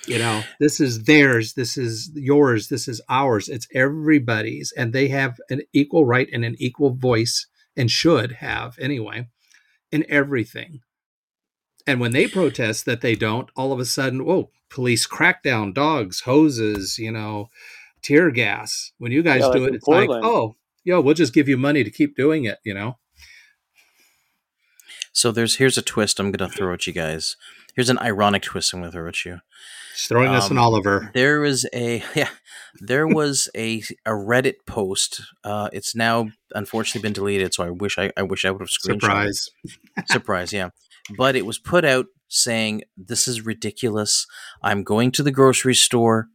You 0.07 0.19
know 0.19 0.43
this 0.59 0.79
is 0.79 1.03
theirs 1.03 1.53
this 1.53 1.77
is 1.77 2.11
yours 2.15 2.69
this 2.69 2.87
is 2.87 3.01
ours 3.09 3.49
it's 3.49 3.67
everybody's 3.73 4.73
and 4.77 4.93
they 4.93 5.07
have 5.09 5.37
an 5.49 5.61
equal 5.73 6.05
right 6.05 6.29
and 6.31 6.45
an 6.45 6.55
equal 6.59 6.95
voice 6.95 7.47
and 7.75 7.91
should 7.91 8.33
have 8.33 8.77
anyway 8.79 9.27
in 9.91 10.05
everything. 10.09 10.81
And 11.85 11.99
when 12.01 12.11
they 12.11 12.27
protest 12.27 12.85
that 12.85 13.01
they 13.01 13.15
don't 13.15 13.49
all 13.55 13.71
of 13.71 13.79
a 13.79 13.85
sudden 13.85 14.25
whoa 14.25 14.49
police 14.69 15.07
crackdown 15.07 15.73
dogs 15.73 16.21
hoses 16.21 16.97
you 16.97 17.11
know 17.11 17.49
tear 18.01 18.31
gas. 18.31 18.91
When 18.97 19.11
you 19.11 19.23
guys 19.23 19.41
Yeah, 19.41 19.47
do 19.49 19.59
like 19.59 19.63
it 19.63 19.69
in 19.69 19.75
it's 19.75 19.87
like 19.87 20.09
oh 20.23 20.55
yo 20.83 21.01
we'll 21.01 21.13
just 21.13 21.33
give 21.33 21.47
you 21.47 21.57
money 21.57 21.83
to 21.83 21.91
keep 21.91 22.15
doing 22.15 22.45
it 22.45 22.59
you 22.63 22.73
know? 22.73 22.97
So 25.13 25.31
there's 25.31 25.55
here's 25.55 25.77
a 25.77 25.81
twist 25.81 26.19
i'm 26.19 26.31
gonna 26.31 26.49
throw 26.49 26.73
at 26.73 26.87
you 26.87 26.93
guys 26.93 27.35
here's 27.77 27.89
an 27.89 27.99
ironic 27.99 28.41
twist 28.43 28.73
i'm 28.73 28.81
gonna 28.81 28.91
throw 28.91 29.07
at 29.07 29.23
you 29.23 29.39
throwing 29.95 30.29
us 30.29 30.51
an 30.51 30.57
Um, 30.57 30.63
oliver 30.65 31.09
There 31.13 31.39
was 31.39 31.65
a 31.73 32.03
yeah, 32.15 32.29
there 32.81 33.07
was 33.19 33.49
a 33.55 33.81
a 34.05 34.11
Reddit 34.11 34.55
post. 34.67 35.21
Uh, 35.43 35.69
it's 35.73 35.95
now 35.95 36.27
unfortunately 36.53 37.01
been 37.01 37.13
deleted, 37.13 37.53
so 37.53 37.63
I 37.63 37.71
wish 37.71 37.97
I, 37.97 38.11
I 38.15 38.21
wish 38.23 38.45
I 38.45 38.51
would 38.51 38.61
have 38.61 38.69
screenshot. 38.69 38.97
it. 38.97 39.01
surprise 39.01 39.49
Surprise, 40.05 40.53
yeah. 40.53 40.69
But 41.17 41.35
it 41.35 41.45
was 41.47 41.57
put 41.57 41.83
out 41.85 42.05
saying 42.27 42.83
this 42.95 43.27
is 43.27 43.45
ridiculous. 43.45 44.27
I'm 44.61 44.83
going 44.83 45.11
to 45.13 45.23
the 45.23 45.31
grocery 45.31 45.73
store, 45.73 46.27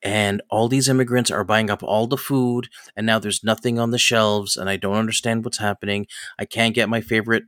and 0.00 0.40
all 0.48 0.68
these 0.68 0.88
immigrants 0.88 1.30
are 1.32 1.42
buying 1.42 1.70
up 1.70 1.82
all 1.82 2.06
the 2.06 2.16
food, 2.16 2.68
and 2.94 3.04
now 3.04 3.18
there's 3.18 3.42
nothing 3.42 3.80
on 3.80 3.90
the 3.90 3.98
shelves, 3.98 4.56
and 4.56 4.70
I 4.70 4.76
don't 4.76 4.94
understand 4.96 5.44
what's 5.44 5.58
happening. 5.58 6.06
I 6.38 6.44
can't 6.44 6.74
get 6.74 6.88
my 6.88 7.00
favorite 7.00 7.44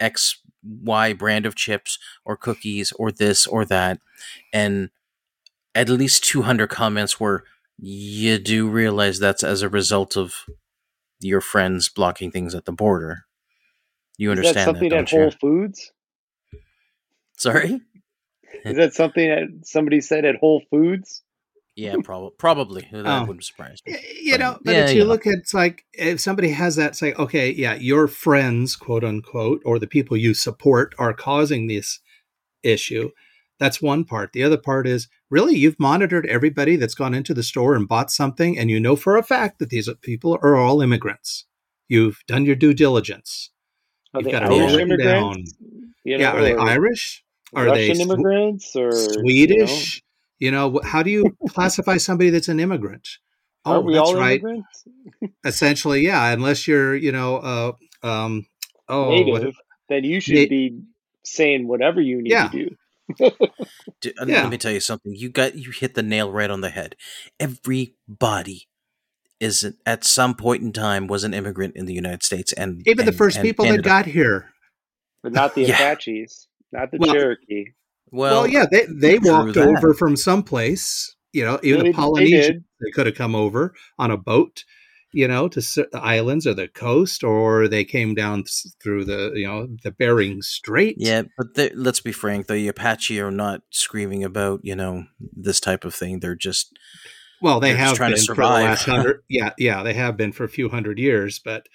X 0.00 0.39
Y 0.62 1.12
brand 1.12 1.46
of 1.46 1.54
chips 1.54 1.98
or 2.24 2.36
cookies 2.36 2.92
or 2.92 3.10
this 3.10 3.46
or 3.46 3.64
that, 3.64 4.00
and 4.52 4.90
at 5.74 5.88
least 5.88 6.24
200 6.24 6.68
comments 6.68 7.20
were 7.20 7.44
you 7.78 8.38
do 8.38 8.68
realize 8.68 9.18
that's 9.18 9.42
as 9.42 9.62
a 9.62 9.68
result 9.68 10.16
of 10.16 10.34
your 11.20 11.40
friends 11.40 11.88
blocking 11.88 12.30
things 12.30 12.54
at 12.54 12.66
the 12.66 12.72
border. 12.72 13.24
You 14.18 14.32
Is 14.32 14.38
understand 14.38 14.56
that 14.56 14.64
something 14.64 14.88
that, 14.90 14.98
at 14.98 15.12
you? 15.12 15.18
Whole 15.18 15.30
Foods? 15.30 15.92
Sorry. 17.36 17.80
Is 18.64 18.76
that 18.76 18.92
something 18.92 19.28
that 19.28 19.66
somebody 19.66 20.00
said 20.02 20.24
at 20.26 20.36
Whole 20.36 20.62
Foods? 20.70 21.22
Yeah, 21.80 21.96
prob- 22.04 22.36
probably. 22.38 22.88
That 22.92 23.06
Oh. 23.06 23.24
wouldn't 23.26 23.44
surprise 23.44 23.78
me. 23.86 23.96
You 24.22 24.38
know 24.38 24.58
but 24.64 24.72
Yeah, 24.74 24.84
if 24.84 24.90
you 24.90 24.96
you 24.98 25.02
know. 25.04 25.08
look 25.10 25.26
at 25.26 25.34
it's 25.34 25.54
like 25.54 25.84
if 25.92 26.20
somebody 26.20 26.50
has 26.50 26.76
that 26.76 26.94
say 26.96 27.12
okay 27.14 27.50
yeah 27.52 27.74
your 27.74 28.06
friends 28.08 28.76
quote 28.76 29.04
unquote 29.04 29.62
or 29.64 29.78
the 29.78 29.86
people 29.86 30.16
you 30.16 30.34
support 30.34 30.94
are 30.98 31.12
causing 31.14 31.66
this 31.66 32.00
issue 32.62 33.10
that's 33.58 33.80
one 33.82 34.04
part 34.04 34.32
the 34.32 34.42
other 34.44 34.56
part 34.58 34.86
is 34.86 35.08
really 35.30 35.54
you've 35.56 35.78
monitored 35.80 36.26
everybody 36.26 36.76
that's 36.76 36.94
gone 36.94 37.14
into 37.14 37.32
the 37.34 37.42
store 37.42 37.74
and 37.74 37.88
bought 37.88 38.10
something 38.10 38.58
and 38.58 38.70
you 38.70 38.78
know 38.78 38.96
for 38.96 39.16
a 39.16 39.22
fact 39.22 39.58
that 39.58 39.70
these 39.70 39.88
people 40.02 40.38
are 40.42 40.56
all 40.56 40.80
immigrants 40.82 41.46
you've 41.88 42.18
done 42.26 42.44
your 42.44 42.56
due 42.56 42.74
diligence 42.74 43.50
Are 44.14 44.20
You've 44.20 44.26
they 44.26 44.30
got 44.32 44.42
it 44.44 44.50
all 44.50 44.60
Irish 44.60 44.72
written 44.76 44.92
immigrants? 45.00 45.54
You 46.04 46.18
yeah 46.18 46.32
are 46.32 46.42
they 46.42 46.52
or 46.54 46.60
irish 46.68 47.24
are 47.54 47.64
Russian 47.66 47.88
they 47.88 47.94
Sw- 47.94 48.00
immigrants 48.06 48.76
or 48.76 48.90
you 48.90 48.90
know? 48.90 49.22
swedish 49.22 50.02
you 50.40 50.50
know, 50.50 50.80
how 50.84 51.02
do 51.04 51.10
you 51.10 51.36
classify 51.50 51.96
somebody 51.98 52.30
that's 52.30 52.48
an 52.48 52.58
immigrant 52.58 53.06
oh 53.66 53.72
Aren't 53.74 53.84
we 53.86 53.94
that's 53.94 54.08
all 54.08 54.16
right 54.16 54.40
immigrants? 54.40 54.84
essentially 55.44 56.00
yeah 56.00 56.32
unless 56.32 56.66
you're 56.66 56.96
you 56.96 57.12
know 57.12 57.36
uh 57.36 57.72
um 58.02 58.46
oh 58.88 59.08
what- 59.26 59.42
Native, 59.42 59.54
then 59.90 60.02
you 60.04 60.18
should 60.20 60.34
Na- 60.36 60.46
be 60.48 60.80
saying 61.24 61.68
whatever 61.68 62.00
you 62.00 62.22
need 62.22 62.30
Yeah. 62.32 62.48
to 62.48 62.58
do. 62.58 62.76
D- 64.00 64.12
uh, 64.20 64.24
Yeah. 64.26 64.42
Let 64.42 64.50
me 64.50 64.56
tell 64.58 64.72
you 64.72 64.80
something. 64.80 65.12
You 65.14 65.28
got 65.28 65.56
you 65.56 65.70
hit 65.72 65.94
the 65.94 66.02
nail 66.02 66.30
right 66.32 66.48
on 66.50 66.60
the 66.62 66.70
head. 66.70 66.96
Everybody 67.38 68.68
is 69.40 69.70
at 69.86 70.04
some 70.04 70.34
point 70.34 70.62
in 70.62 70.72
time 70.72 71.06
was 71.06 71.24
an 71.24 71.34
immigrant 71.34 71.74
in 71.76 71.86
the 71.86 71.94
United 71.94 72.22
States, 72.22 72.52
and 72.52 72.82
even 72.86 73.06
the 73.06 73.12
first 73.12 73.40
people 73.42 73.64
that 73.64 73.70
Canada. 73.82 73.88
got 73.88 74.06
here 74.06 74.50
But 75.22 75.32
not 75.32 75.54
the 75.54 75.62
Yeah. 75.62 75.74
Apaches, 75.74 76.46
not 76.72 76.90
the 76.90 76.98
Well- 76.98 77.12
Cherokee. 77.12 77.64
Well, 78.12 78.42
well, 78.42 78.46
yeah 78.46 78.66
they 78.70 78.86
they 78.86 79.18
walked 79.18 79.54
that. 79.54 79.68
over 79.68 79.94
from 79.94 80.16
someplace 80.16 81.14
you 81.32 81.44
know 81.44 81.58
even 81.62 81.80
They- 81.80 81.86
the 81.86 81.92
they 81.92 81.96
polynesians 81.96 82.46
did. 82.46 82.64
they 82.80 82.90
could 82.92 83.06
have 83.06 83.14
come 83.14 83.34
over 83.34 83.74
on 83.98 84.10
a 84.10 84.16
boat 84.16 84.64
you 85.12 85.26
know 85.26 85.48
to 85.48 85.60
the 85.60 85.88
islands 86.00 86.46
or 86.46 86.54
the 86.54 86.68
coast 86.68 87.24
or 87.24 87.66
they 87.68 87.84
came 87.84 88.14
down 88.14 88.44
through 88.82 89.04
the 89.04 89.32
you 89.34 89.46
know 89.46 89.66
the 89.82 89.90
bering 89.90 90.40
strait 90.42 90.94
yeah, 90.98 91.22
but 91.36 91.54
the, 91.54 91.72
let's 91.74 92.00
be 92.00 92.12
frank. 92.12 92.46
The 92.46 92.68
Apache 92.68 93.20
are 93.20 93.30
not 93.32 93.62
screaming 93.70 94.22
about 94.22 94.60
you 94.62 94.76
know 94.76 95.04
this 95.36 95.58
type 95.60 95.84
of 95.84 95.94
thing. 95.94 96.20
They're 96.20 96.36
just 96.36 96.78
well 97.42 97.58
they 97.58 97.74
have 97.74 97.98
been 97.98 98.14
to 98.14 98.22
for 98.24 98.34
the 98.36 98.42
last 98.42 98.84
hundred 98.84 99.22
yeah 99.28 99.50
yeah 99.58 99.82
they 99.82 99.94
have 99.94 100.16
been 100.16 100.30
for 100.32 100.44
a 100.44 100.48
few 100.48 100.68
hundred 100.68 100.98
years 100.98 101.40
but 101.40 101.66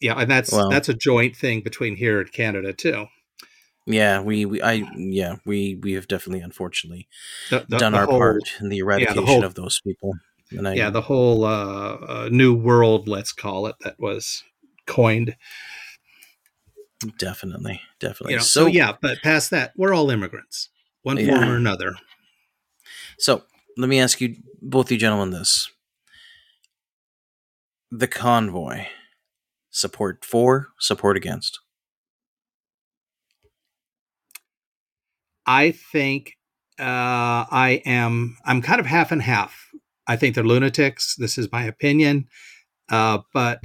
yeah 0.00 0.14
and 0.14 0.30
that's 0.30 0.52
Well- 0.52 0.70
that's 0.70 0.88
a 0.88 0.94
joint 0.94 1.34
thing 1.36 1.60
between 1.62 1.96
here 1.96 2.20
and 2.20 2.30
canada 2.32 2.72
too 2.72 3.06
yeah. 3.88 4.20
We, 4.20 4.44
we 4.44 4.62
I 4.62 4.84
yeah 4.96 5.36
we 5.44 5.74
we 5.82 5.92
have 5.94 6.06
definitely 6.08 6.40
unfortunately 6.42 7.08
The- 7.50 7.64
the- 7.68 7.78
done 7.78 7.92
the 7.92 7.98
our 7.98 8.06
whole- 8.06 8.18
part 8.18 8.42
in 8.60 8.68
the 8.68 8.78
eradication 8.78 9.24
whole- 9.26 9.44
of 9.44 9.54
those 9.54 9.80
people. 9.80 10.14
And 10.50 10.66
I, 10.68 10.74
yeah 10.74 10.90
the 10.90 11.02
whole 11.02 11.44
uh, 11.44 11.94
uh, 11.94 12.28
new 12.32 12.54
world 12.54 13.06
let's 13.08 13.32
call 13.32 13.66
it 13.66 13.76
that 13.80 13.98
was 14.00 14.44
coined 14.86 15.36
definitely 17.18 17.80
definitely. 18.00 18.32
you 18.32 18.38
know 18.38 18.42
so 18.44 18.62
so, 18.62 18.66
yeah 18.66 18.92
but 19.00 19.18
past 19.22 19.50
that 19.50 19.72
we're 19.76 19.92
all 19.94 20.10
immigrants 20.10 20.70
one 21.02 21.16
Yeah. 21.18 21.36
form 21.36 21.48
or 21.50 21.56
another 21.56 21.94
So 23.18 23.44
let 23.76 23.88
me 23.88 24.00
ask 24.00 24.20
you, 24.20 24.36
both 24.62 24.90
you 24.90 24.96
gentlemen, 24.98 25.30
this: 25.30 25.70
the 27.90 28.06
convoy 28.08 28.86
support 29.70 30.24
for, 30.24 30.68
support 30.78 31.16
against. 31.16 31.60
I 35.48 35.72
think 35.72 36.36
uh, 36.78 37.42
i 37.50 37.82
am 37.84 38.36
i'm 38.44 38.62
kind 38.62 38.78
of 38.78 38.86
half 38.86 39.10
and 39.10 39.22
half. 39.22 39.64
I 40.06 40.16
think 40.16 40.34
they're 40.34 40.44
lunatics. 40.44 41.16
This 41.16 41.36
is 41.36 41.52
my 41.52 41.64
opinion. 41.64 42.28
Uh, 42.88 43.18
but 43.34 43.60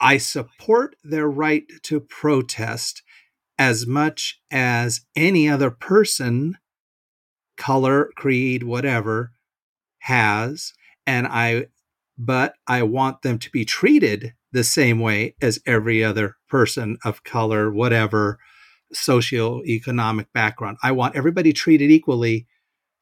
i 0.00 0.18
support 0.18 0.96
their 1.02 1.28
right 1.28 1.64
to 1.84 2.00
protest 2.00 3.02
as 3.58 3.86
much 3.86 4.40
as 4.50 5.02
any 5.16 5.48
other 5.48 5.70
person 5.70 6.56
color 7.56 8.10
creed 8.16 8.62
whatever 8.62 9.32
has. 10.00 10.72
And 11.06 11.26
i 11.26 11.66
but 12.18 12.54
i 12.66 12.82
want 12.82 13.22
them 13.22 13.38
to 13.38 13.50
be 13.50 13.64
treated 13.64 14.34
the 14.52 14.64
same 14.64 14.98
way 15.00 15.34
as 15.40 15.60
every 15.66 16.02
other 16.04 16.36
person 16.48 16.98
of 17.04 17.24
color 17.24 17.70
whatever 17.70 18.38
socioeconomic 18.94 20.26
background 20.32 20.76
i 20.82 20.90
want 20.90 21.16
everybody 21.16 21.52
treated 21.52 21.90
equally 21.90 22.46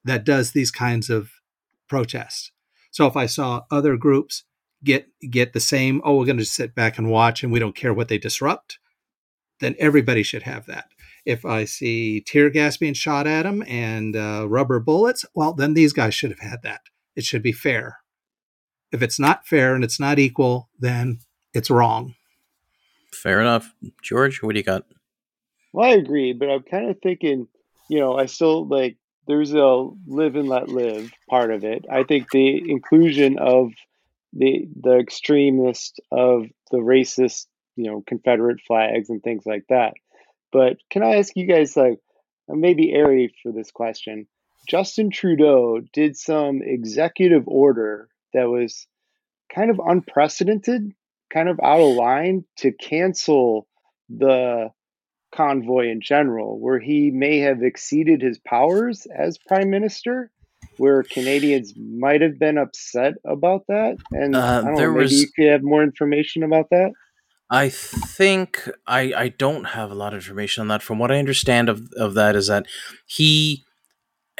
that 0.05 0.25
does 0.25 0.53
these 0.53 0.71
kinds 0.71 1.09
of 1.11 1.31
protests 1.89 2.53
so 2.91 3.07
if 3.07 3.17
i 3.17 3.27
saw 3.27 3.63
other 3.71 3.97
groups 3.97 4.45
get 4.85 5.09
get 5.31 5.53
the 5.53 5.61
same 5.61 6.01
oh 6.05 6.17
we're 6.17 6.25
going 6.25 6.37
to 6.37 6.45
sit 6.45 6.75
back 6.75 6.99
and 6.99 7.11
watch 7.11 7.43
and 7.43 7.53
we 7.53 7.59
don't 7.59 7.77
care 7.77 7.95
what 7.95 8.09
they 8.09 8.19
disrupt 8.19 8.79
then 9.61 9.75
everybody 9.79 10.23
should 10.23 10.45
have 10.45 10.67
that 10.67 10.89
if 11.29 11.45
I 11.45 11.67
see 11.67 12.23
tear 12.23 12.49
gas 12.49 12.79
being 12.79 12.95
shot 12.95 13.27
at 13.27 13.43
them 13.43 13.63
and 13.69 14.17
uh, 14.17 14.47
rubber 14.49 14.81
bullets, 14.81 15.27
well, 15.35 15.53
then 15.53 15.75
these 15.75 15.93
guys 15.93 16.15
should 16.15 16.31
have 16.31 16.41
had 16.41 16.63
that. 16.63 16.81
It 17.17 17.25
should 17.25 17.43
be 17.43 17.53
fair. 17.53 17.99
If 18.93 19.03
it's 19.03 19.21
not 19.21 19.47
fair 19.47 19.75
and 19.75 19.85
it's 19.85 20.01
not 20.01 20.19
equal, 20.19 20.71
then 20.79 21.19
it's 21.53 21.69
wrong. 21.69 22.15
Fair 23.13 23.43
enough, 23.43 23.75
George. 24.03 24.43
What 24.43 24.55
do 24.55 24.59
you 24.59 24.65
got? 24.65 24.85
Well, 25.79 25.89
I 25.89 25.95
agree, 25.95 26.33
but 26.33 26.51
I'm 26.51 26.65
kind 26.65 26.91
of 26.91 26.99
thinking, 27.01 27.47
you 27.89 28.01
know, 28.01 28.19
I 28.19 28.27
still 28.27 28.67
like 28.67 28.97
there's 29.29 29.55
a 29.55 29.89
live 30.09 30.35
and 30.35 30.49
let 30.49 30.69
live 30.69 31.13
part 31.31 31.53
of 31.53 31.63
it. 31.63 31.85
I 31.89 32.03
think 32.03 32.33
the 32.33 32.69
inclusion 32.69 33.39
of 33.39 33.71
the 34.33 34.67
the 34.75 34.99
extremist 34.99 36.01
of 36.11 36.47
the 36.73 36.79
racist, 36.79 37.47
you 37.77 37.85
know, 37.85 38.03
Confederate 38.05 38.61
flags 38.67 39.09
and 39.09 39.23
things 39.23 39.47
like 39.47 39.67
that. 39.69 39.93
But 40.51 40.79
can 40.91 41.05
I 41.05 41.19
ask 41.19 41.37
you 41.37 41.47
guys, 41.47 41.77
like, 41.77 42.01
maybe 42.49 42.97
Ari 42.97 43.33
for 43.41 43.53
this 43.53 43.71
question? 43.71 44.27
Justin 44.69 45.11
Trudeau 45.13 45.81
did 45.93 46.17
some 46.17 46.61
executive 46.61 47.45
order 47.47 48.09
that 48.35 48.49
was 48.49 48.89
kind 49.55 49.71
of 49.71 49.79
unprecedented, 49.79 50.91
kind 51.33 51.49
of 51.49 51.61
out 51.63 51.79
of 51.79 51.95
line 51.95 52.45
to 52.57 52.73
cancel 52.73 53.69
the 54.09 54.73
convoy 55.35 55.89
in 55.91 56.01
general, 56.01 56.59
where 56.61 56.79
he 56.81 57.11
may 57.11 57.39
have 57.41 57.63
exceeded 57.63 58.23
his 58.23 58.39
powers 58.39 59.07
as 59.17 59.39
prime 59.39 59.71
minister, 59.71 60.31
where 60.79 61.03
Canadians 61.03 61.75
might 61.77 62.21
have 62.23 62.39
been 62.39 62.59
upset 62.59 63.15
about 63.25 63.65
that. 63.69 63.97
And 64.13 64.35
Uh, 64.35 64.39
I 64.41 64.55
don't 64.57 64.65
know, 64.73 64.77
there 64.79 64.91
maybe 64.93 65.03
was- 65.05 65.21
you 65.21 65.29
could 65.35 65.49
have 65.51 65.63
more 65.63 65.83
information 65.83 66.43
about 66.43 66.71
that. 66.71 66.93
I 67.51 67.71
think 67.71 68.69
I 68.87 69.13
I 69.17 69.29
don't 69.31 69.65
have 69.65 69.91
a 69.91 69.95
lot 69.95 70.13
of 70.13 70.19
information 70.19 70.61
on 70.61 70.69
that. 70.69 70.83
From 70.83 70.99
what 70.99 71.11
I 71.11 71.19
understand 71.19 71.71
of 71.71 71.81
of 71.97 72.13
that 72.15 72.37
is 72.37 72.49
that 72.49 72.67
he 73.07 73.65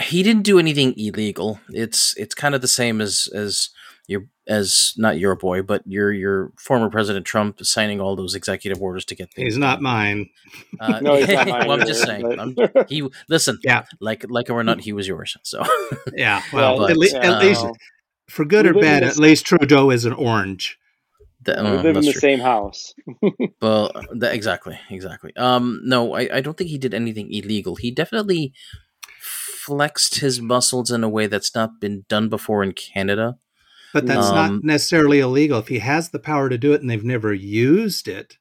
he 0.01 0.23
didn't 0.23 0.43
do 0.43 0.59
anything 0.59 0.93
illegal. 0.99 1.59
It's 1.71 2.15
it's 2.19 2.35
kind 2.35 2.55
of 2.55 2.61
the 2.61 2.69
same 2.69 3.01
as 3.01 3.27
as 3.35 3.71
your 4.09 4.25
as 4.49 4.95
not 4.97 5.19
your 5.19 5.37
boy, 5.37 5.63
but 5.63 5.83
your 5.87 6.11
your 6.11 6.53
former 6.59 6.91
President 6.91 7.25
Trump 7.27 7.65
signing 7.65 8.01
all 8.01 8.17
those 8.17 8.35
executive 8.35 8.83
orders 8.83 9.05
to 9.05 9.15
get 9.15 9.33
things. 9.33 9.47
He's 9.55 9.59
not 9.59 9.81
mine. 9.81 10.31
Uh, 10.81 10.99
No, 11.01 11.15
he's 11.17 11.29
not 11.29 11.47
mine 11.49 11.69
well, 11.69 11.81
I'm 11.81 11.87
just 11.87 12.03
saying. 12.03 12.23
but- 12.23 12.41
I'm, 12.41 12.87
he 12.89 13.09
listen. 13.29 13.59
Yeah. 13.63 13.85
like 14.01 14.25
like 14.29 14.51
or 14.51 14.65
not, 14.65 14.81
he 14.81 14.93
was 14.93 15.07
yours. 15.07 15.37
So 15.45 15.63
Yeah. 16.15 16.43
Well, 16.53 16.79
Well, 16.79 16.89
at, 16.89 16.97
le- 16.97 17.07
but, 17.13 17.25
at 17.25 17.43
least 17.43 17.67
for 18.29 18.45
good 18.45 18.65
we 18.65 18.71
or 18.71 18.75
bad, 18.83 19.03
at 19.05 19.17
least 19.19 19.47
Trudeau 19.47 19.91
is 19.91 20.05
an 20.05 20.13
orange. 20.15 20.79
the, 21.45 21.53
we 21.63 21.69
uh, 21.69 21.83
live 21.83 21.97
in 21.97 22.05
the 22.05 22.13
true. 22.13 22.21
same 22.21 22.41
house. 22.41 22.95
Well, 23.63 23.93
that, 24.13 24.35
exactly, 24.35 24.79
exactly. 24.91 25.33
Um, 25.37 25.81
no, 25.85 26.15
I, 26.15 26.29
I 26.37 26.41
don't 26.41 26.57
think 26.57 26.71
he 26.71 26.79
did 26.79 26.95
anything 26.95 27.33
illegal. 27.33 27.77
He 27.77 27.91
definitely 27.91 28.53
flexed 29.21 30.21
his 30.21 30.41
muscles 30.41 30.91
in 30.91 31.05
a 31.05 31.09
way 31.09 31.27
that's 31.27 31.55
not 31.55 31.81
been 31.81 32.05
done 32.09 32.29
before 32.29 32.63
in 32.63 32.73
Canada. 32.73 33.39
But 33.95 34.07
that's 34.07 34.27
Um, 34.27 34.35
not 34.35 34.65
necessarily 34.65 35.21
illegal. 35.21 35.59
If 35.61 35.69
he 35.69 35.79
has 35.79 36.11
the 36.11 36.19
power 36.19 36.49
to 36.49 36.59
do 36.59 36.73
it 36.73 36.81
and 36.81 36.91
they've 36.91 37.03
never 37.05 37.33
used 37.33 38.07
it, 38.09 38.37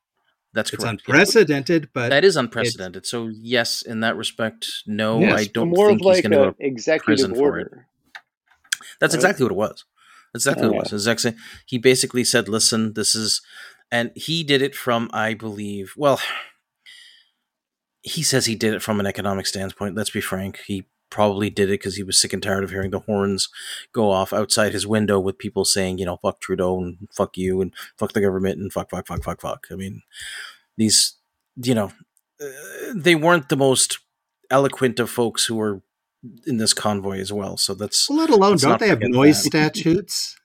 That's 0.54 0.74
it's 0.74 0.84
correct. 0.84 1.02
unprecedented. 1.08 1.90
But 1.94 2.10
That 2.10 2.26
is 2.26 2.36
unprecedented. 2.36 3.06
So 3.06 3.28
yes, 3.34 3.82
in 3.82 4.02
that 4.02 4.16
respect, 4.18 4.68
no, 4.86 5.20
Yes, 5.20 5.40
I 5.40 5.46
don't 5.46 5.70
More 5.70 5.88
think 5.90 6.02
of 6.02 6.06
he's 6.06 6.24
like 6.24 6.24
going 6.24 6.32
to 6.32 6.48
an 6.50 6.56
executive 6.60 7.06
prison 7.06 7.36
for 7.36 7.60
it. 7.60 7.64
order. 7.68 7.88
That's 9.00 9.14
right? 9.14 9.20
exactly 9.20 9.44
what 9.46 9.52
it 9.52 9.56
was. 9.56 9.86
That's 10.34 10.46
exactly 10.46 10.68
what 10.68 10.76
it 10.88 10.92
was. 10.92 11.08
Exactly. 11.08 11.36
he 11.66 11.78
basically 11.78 12.24
said, 12.24 12.50
"Listen, 12.50 12.94
this 12.94 13.16
is," 13.16 13.42
and 13.92 14.12
he 14.16 14.44
did 14.44 14.62
it 14.62 14.76
from, 14.76 15.10
I 15.14 15.34
believe, 15.34 15.94
well, 15.96 16.20
he 18.02 18.24
says 18.24 18.46
he 18.46 18.56
did 18.56 18.74
it 18.74 18.82
from 18.82 19.00
an 19.00 19.06
economic 19.06 19.46
standpoint. 19.48 19.96
Let's 19.96 20.10
be 20.10 20.22
frank. 20.22 20.60
He 20.66 20.86
probably 21.10 21.50
did 21.50 21.70
it 21.70 21.80
because 21.80 21.96
he 21.96 22.04
was 22.04 22.17
sick 22.17 22.34
and 22.34 22.43
tired 22.43 22.63
of 22.63 22.70
hearing 22.70 22.91
the 22.91 23.00
horns 23.00 23.50
go 23.93 24.12
off 24.12 24.34
outside 24.34 24.74
his 24.74 24.88
window 24.88 25.20
with 25.20 25.38
people 25.38 25.65
saying, 25.65 25.98
you 25.98 26.06
know, 26.06 26.17
fuck 26.17 26.39
Trudeau 26.39 26.80
and 26.80 27.08
fuck 27.12 27.38
you 27.38 27.62
and 27.62 27.74
fuck 27.98 28.13
the 28.13 28.22
government 28.22 28.60
and 28.60 28.72
fuck, 28.72 28.89
fuck, 28.89 29.08
fuck, 29.08 29.24
fuck, 29.24 29.41
fuck. 29.41 29.67
I 29.72 29.76
mean, 29.76 30.02
these, 30.78 31.15
you 31.56 31.74
know, 31.74 31.91
uh, 32.41 32.48
they 32.96 33.15
weren't 33.15 33.50
the 33.50 33.58
most 33.58 34.00
eloquent 34.50 35.00
of 35.00 35.10
folks 35.10 35.46
who 35.46 35.56
were 35.56 35.82
in 36.46 36.58
this 36.58 36.74
convoy 36.74 37.20
as 37.20 37.32
well. 37.32 37.58
So 37.58 37.74
that's 37.74 38.10
let 38.10 38.30
alone 38.30 38.58
don't 38.58 38.80
they 38.80 38.89
have 38.89 39.02
noise 39.02 39.43
that. 39.43 39.76
statutes? 39.76 40.38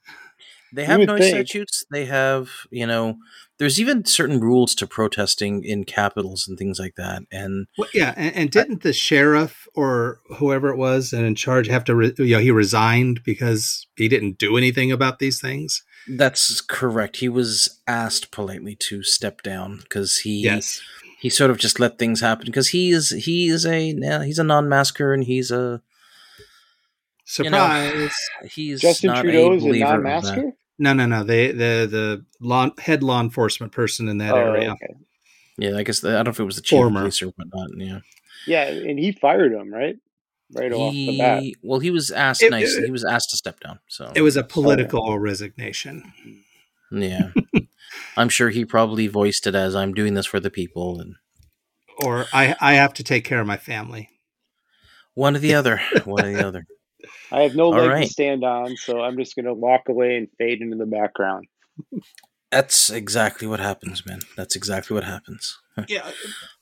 They 0.72 0.84
have 0.84 1.00
noise 1.00 1.20
think. 1.20 1.34
statutes. 1.34 1.84
They 1.90 2.06
have, 2.06 2.50
you 2.70 2.86
know, 2.86 3.16
there's 3.62 3.80
even 3.80 4.04
certain 4.04 4.40
rules 4.40 4.74
to 4.74 4.88
protesting 4.88 5.62
in 5.62 5.84
capitals 5.84 6.48
and 6.48 6.58
things 6.58 6.80
like 6.80 6.96
that. 6.96 7.22
And 7.30 7.68
well, 7.78 7.88
yeah, 7.94 8.12
and, 8.16 8.34
and 8.34 8.50
didn't 8.50 8.84
I, 8.84 8.88
the 8.88 8.92
sheriff 8.92 9.68
or 9.76 10.18
whoever 10.38 10.70
it 10.70 10.76
was 10.76 11.12
and 11.12 11.24
in 11.24 11.36
charge 11.36 11.68
have 11.68 11.84
to, 11.84 11.94
re- 11.94 12.12
you 12.18 12.34
know, 12.34 12.40
he 12.40 12.50
resigned 12.50 13.22
because 13.22 13.86
he 13.94 14.08
didn't 14.08 14.38
do 14.38 14.56
anything 14.56 14.90
about 14.90 15.20
these 15.20 15.40
things? 15.40 15.84
That's 16.08 16.60
correct. 16.60 17.18
He 17.18 17.28
was 17.28 17.80
asked 17.86 18.32
politely 18.32 18.74
to 18.80 19.04
step 19.04 19.42
down 19.42 19.76
because 19.76 20.18
he 20.18 20.42
yes. 20.42 20.80
he 21.20 21.30
sort 21.30 21.52
of 21.52 21.58
just 21.58 21.78
let 21.78 22.00
things 22.00 22.20
happen 22.20 22.46
because 22.46 22.70
he 22.70 22.90
is 22.90 23.10
he 23.10 23.46
is 23.46 23.64
a 23.64 23.92
he's 24.24 24.40
a 24.40 24.44
non-masker 24.44 25.14
and 25.14 25.22
he's 25.22 25.52
a 25.52 25.80
surprise. 27.26 27.94
You 27.94 28.00
know, 28.00 28.08
he's 28.50 28.80
Justin 28.80 29.14
Trudeau 29.14 29.52
is 29.52 29.64
a 29.64 29.68
non-masker. 29.68 30.52
No, 30.82 30.92
no, 30.92 31.06
no. 31.06 31.22
The 31.22 31.52
the 31.52 31.86
the 31.86 32.26
law 32.40 32.70
head 32.76 33.04
law 33.04 33.20
enforcement 33.20 33.70
person 33.70 34.08
in 34.08 34.18
that 34.18 34.34
oh, 34.34 34.36
area. 34.36 34.72
Okay. 34.72 34.94
Yeah, 35.56 35.76
I 35.76 35.84
guess 35.84 36.00
the, 36.00 36.08
I 36.08 36.12
don't 36.14 36.24
know 36.24 36.30
if 36.30 36.40
it 36.40 36.44
was 36.44 36.56
the 36.56 36.62
chief 36.62 36.76
Former. 36.76 37.02
police 37.02 37.22
or 37.22 37.26
whatnot. 37.28 37.68
Yeah. 37.76 38.00
Yeah, 38.48 38.64
and 38.64 38.98
he 38.98 39.12
fired 39.12 39.52
him 39.52 39.72
right, 39.72 39.94
right 40.52 40.72
he, 40.72 40.76
off 40.76 40.92
the 40.92 41.18
bat. 41.18 41.44
Well, 41.62 41.78
he 41.78 41.92
was 41.92 42.10
asked 42.10 42.42
it, 42.42 42.50
nice. 42.50 42.74
It, 42.74 42.86
he 42.86 42.90
was 42.90 43.04
asked 43.04 43.30
to 43.30 43.36
step 43.36 43.60
down. 43.60 43.78
So 43.86 44.10
it 44.16 44.22
was 44.22 44.36
a 44.36 44.42
political 44.42 45.08
oh. 45.08 45.14
resignation. 45.14 46.12
Yeah, 46.90 47.28
I'm 48.16 48.28
sure 48.28 48.50
he 48.50 48.64
probably 48.64 49.06
voiced 49.06 49.46
it 49.46 49.54
as 49.54 49.76
"I'm 49.76 49.94
doing 49.94 50.14
this 50.14 50.26
for 50.26 50.40
the 50.40 50.50
people," 50.50 50.98
and 51.00 51.14
or 52.04 52.26
I 52.32 52.56
I 52.60 52.72
have 52.72 52.94
to 52.94 53.04
take 53.04 53.24
care 53.24 53.40
of 53.40 53.46
my 53.46 53.56
family. 53.56 54.08
One 55.14 55.36
or 55.36 55.38
the 55.38 55.54
other. 55.60 55.80
One 56.04 56.24
or 56.24 56.32
the 56.32 56.44
other. 56.44 56.66
I 57.30 57.42
have 57.42 57.54
no 57.54 57.70
leg 57.70 57.88
right. 57.88 58.04
to 58.04 58.10
stand 58.10 58.44
on, 58.44 58.76
so 58.76 59.00
I'm 59.00 59.16
just 59.16 59.36
going 59.36 59.46
to 59.46 59.54
walk 59.54 59.88
away 59.88 60.16
and 60.16 60.28
fade 60.38 60.60
into 60.60 60.76
the 60.76 60.86
background. 60.86 61.46
That's 62.52 62.90
exactly 62.90 63.48
what 63.48 63.60
happens, 63.60 64.04
man. 64.04 64.20
That's 64.36 64.54
exactly 64.56 64.94
what 64.94 65.04
happens. 65.04 65.58
yeah, 65.88 66.10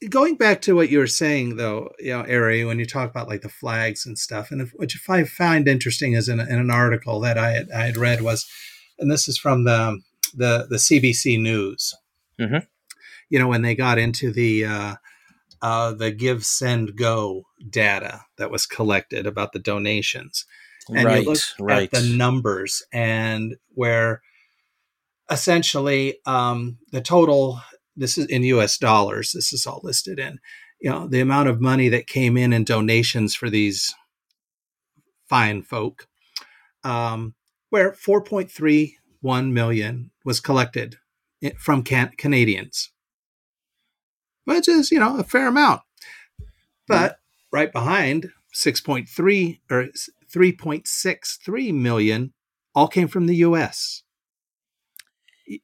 going 0.08 0.36
back 0.36 0.62
to 0.62 0.76
what 0.76 0.88
you 0.88 0.98
were 1.00 1.08
saying, 1.08 1.56
though, 1.56 1.90
you 1.98 2.12
know, 2.12 2.20
Ari, 2.20 2.64
when 2.64 2.78
you 2.78 2.86
talk 2.86 3.10
about 3.10 3.26
like 3.26 3.42
the 3.42 3.48
flags 3.48 4.06
and 4.06 4.16
stuff, 4.16 4.52
and 4.52 4.60
if, 4.60 4.70
which 4.76 4.94
if 4.94 5.10
I 5.10 5.24
find 5.24 5.66
interesting 5.66 6.12
is 6.12 6.28
in, 6.28 6.38
in 6.38 6.60
an 6.60 6.70
article 6.70 7.18
that 7.20 7.36
I 7.36 7.50
had, 7.50 7.70
I 7.72 7.86
had 7.86 7.96
read 7.96 8.20
was, 8.20 8.48
and 9.00 9.10
this 9.10 9.26
is 9.26 9.36
from 9.36 9.64
the 9.64 10.00
the 10.32 10.68
the 10.70 10.76
CBC 10.76 11.42
News. 11.42 11.92
Mm-hmm. 12.40 12.64
You 13.28 13.38
know, 13.40 13.48
when 13.48 13.62
they 13.62 13.74
got 13.74 13.98
into 13.98 14.32
the 14.32 14.64
uh, 14.64 14.94
uh, 15.62 15.92
the 15.92 16.12
GiveSendGo 16.12 17.42
data 17.68 18.22
that 18.38 18.50
was 18.50 18.66
collected 18.66 19.26
about 19.26 19.52
the 19.52 19.58
donations. 19.58 20.46
And 20.88 21.04
right, 21.04 21.22
you 21.22 21.28
look 21.28 21.38
right. 21.58 21.82
at 21.82 21.90
the 21.90 22.16
numbers 22.16 22.82
and 22.92 23.56
where 23.74 24.22
essentially 25.30 26.18
um, 26.26 26.78
the 26.90 27.00
total, 27.00 27.60
this 27.96 28.16
is 28.16 28.26
in 28.26 28.42
US 28.44 28.78
dollars, 28.78 29.32
this 29.32 29.52
is 29.52 29.66
all 29.66 29.80
listed 29.82 30.18
in, 30.18 30.40
you 30.80 30.90
know, 30.90 31.06
the 31.06 31.20
amount 31.20 31.48
of 31.48 31.60
money 31.60 31.88
that 31.90 32.06
came 32.06 32.36
in 32.36 32.52
in 32.52 32.64
donations 32.64 33.34
for 33.34 33.50
these 33.50 33.94
fine 35.28 35.62
folk, 35.62 36.08
um, 36.82 37.34
where 37.68 37.92
4.31 37.92 39.52
million 39.52 40.10
was 40.24 40.40
collected 40.40 40.96
from 41.58 41.82
can- 41.82 42.12
Canadians 42.16 42.90
which 44.44 44.68
is, 44.68 44.90
you 44.90 44.98
know, 44.98 45.18
a 45.18 45.24
fair 45.24 45.48
amount. 45.48 45.82
But 46.86 47.18
right 47.52 47.72
behind 47.72 48.30
6.3 48.54 49.60
or 49.70 49.88
3.63 50.32 51.74
million 51.74 52.32
all 52.74 52.88
came 52.88 53.08
from 53.08 53.26
the 53.26 53.36
US. 53.36 54.02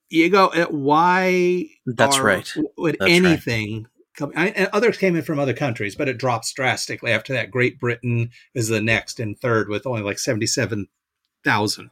You 0.08 0.30
go, 0.30 0.46
uh, 0.48 0.66
why? 0.66 1.66
That's 1.86 2.18
are, 2.18 2.24
right. 2.24 2.52
Would 2.76 2.96
That's 2.98 3.10
anything 3.12 3.76
right. 3.76 3.86
come? 4.16 4.32
I, 4.34 4.48
and 4.48 4.68
others 4.72 4.98
came 4.98 5.14
in 5.14 5.22
from 5.22 5.38
other 5.38 5.54
countries, 5.54 5.94
but 5.94 6.08
it 6.08 6.18
drops 6.18 6.52
drastically 6.52 7.12
after 7.12 7.32
that. 7.34 7.52
Great 7.52 7.78
Britain 7.78 8.30
is 8.52 8.68
the 8.68 8.80
next 8.80 9.20
and 9.20 9.38
third 9.38 9.68
with 9.68 9.86
only 9.86 10.02
like 10.02 10.18
77,000. 10.18 11.90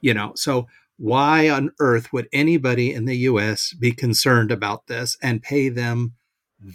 You 0.00 0.14
know, 0.14 0.32
so 0.36 0.68
why 0.98 1.48
on 1.48 1.72
earth 1.78 2.12
would 2.12 2.28
anybody 2.32 2.92
in 2.92 3.04
the 3.04 3.16
US 3.18 3.72
be 3.72 3.92
concerned 3.92 4.50
about 4.50 4.86
this 4.86 5.16
and 5.22 5.42
pay 5.42 5.68
them 5.68 6.14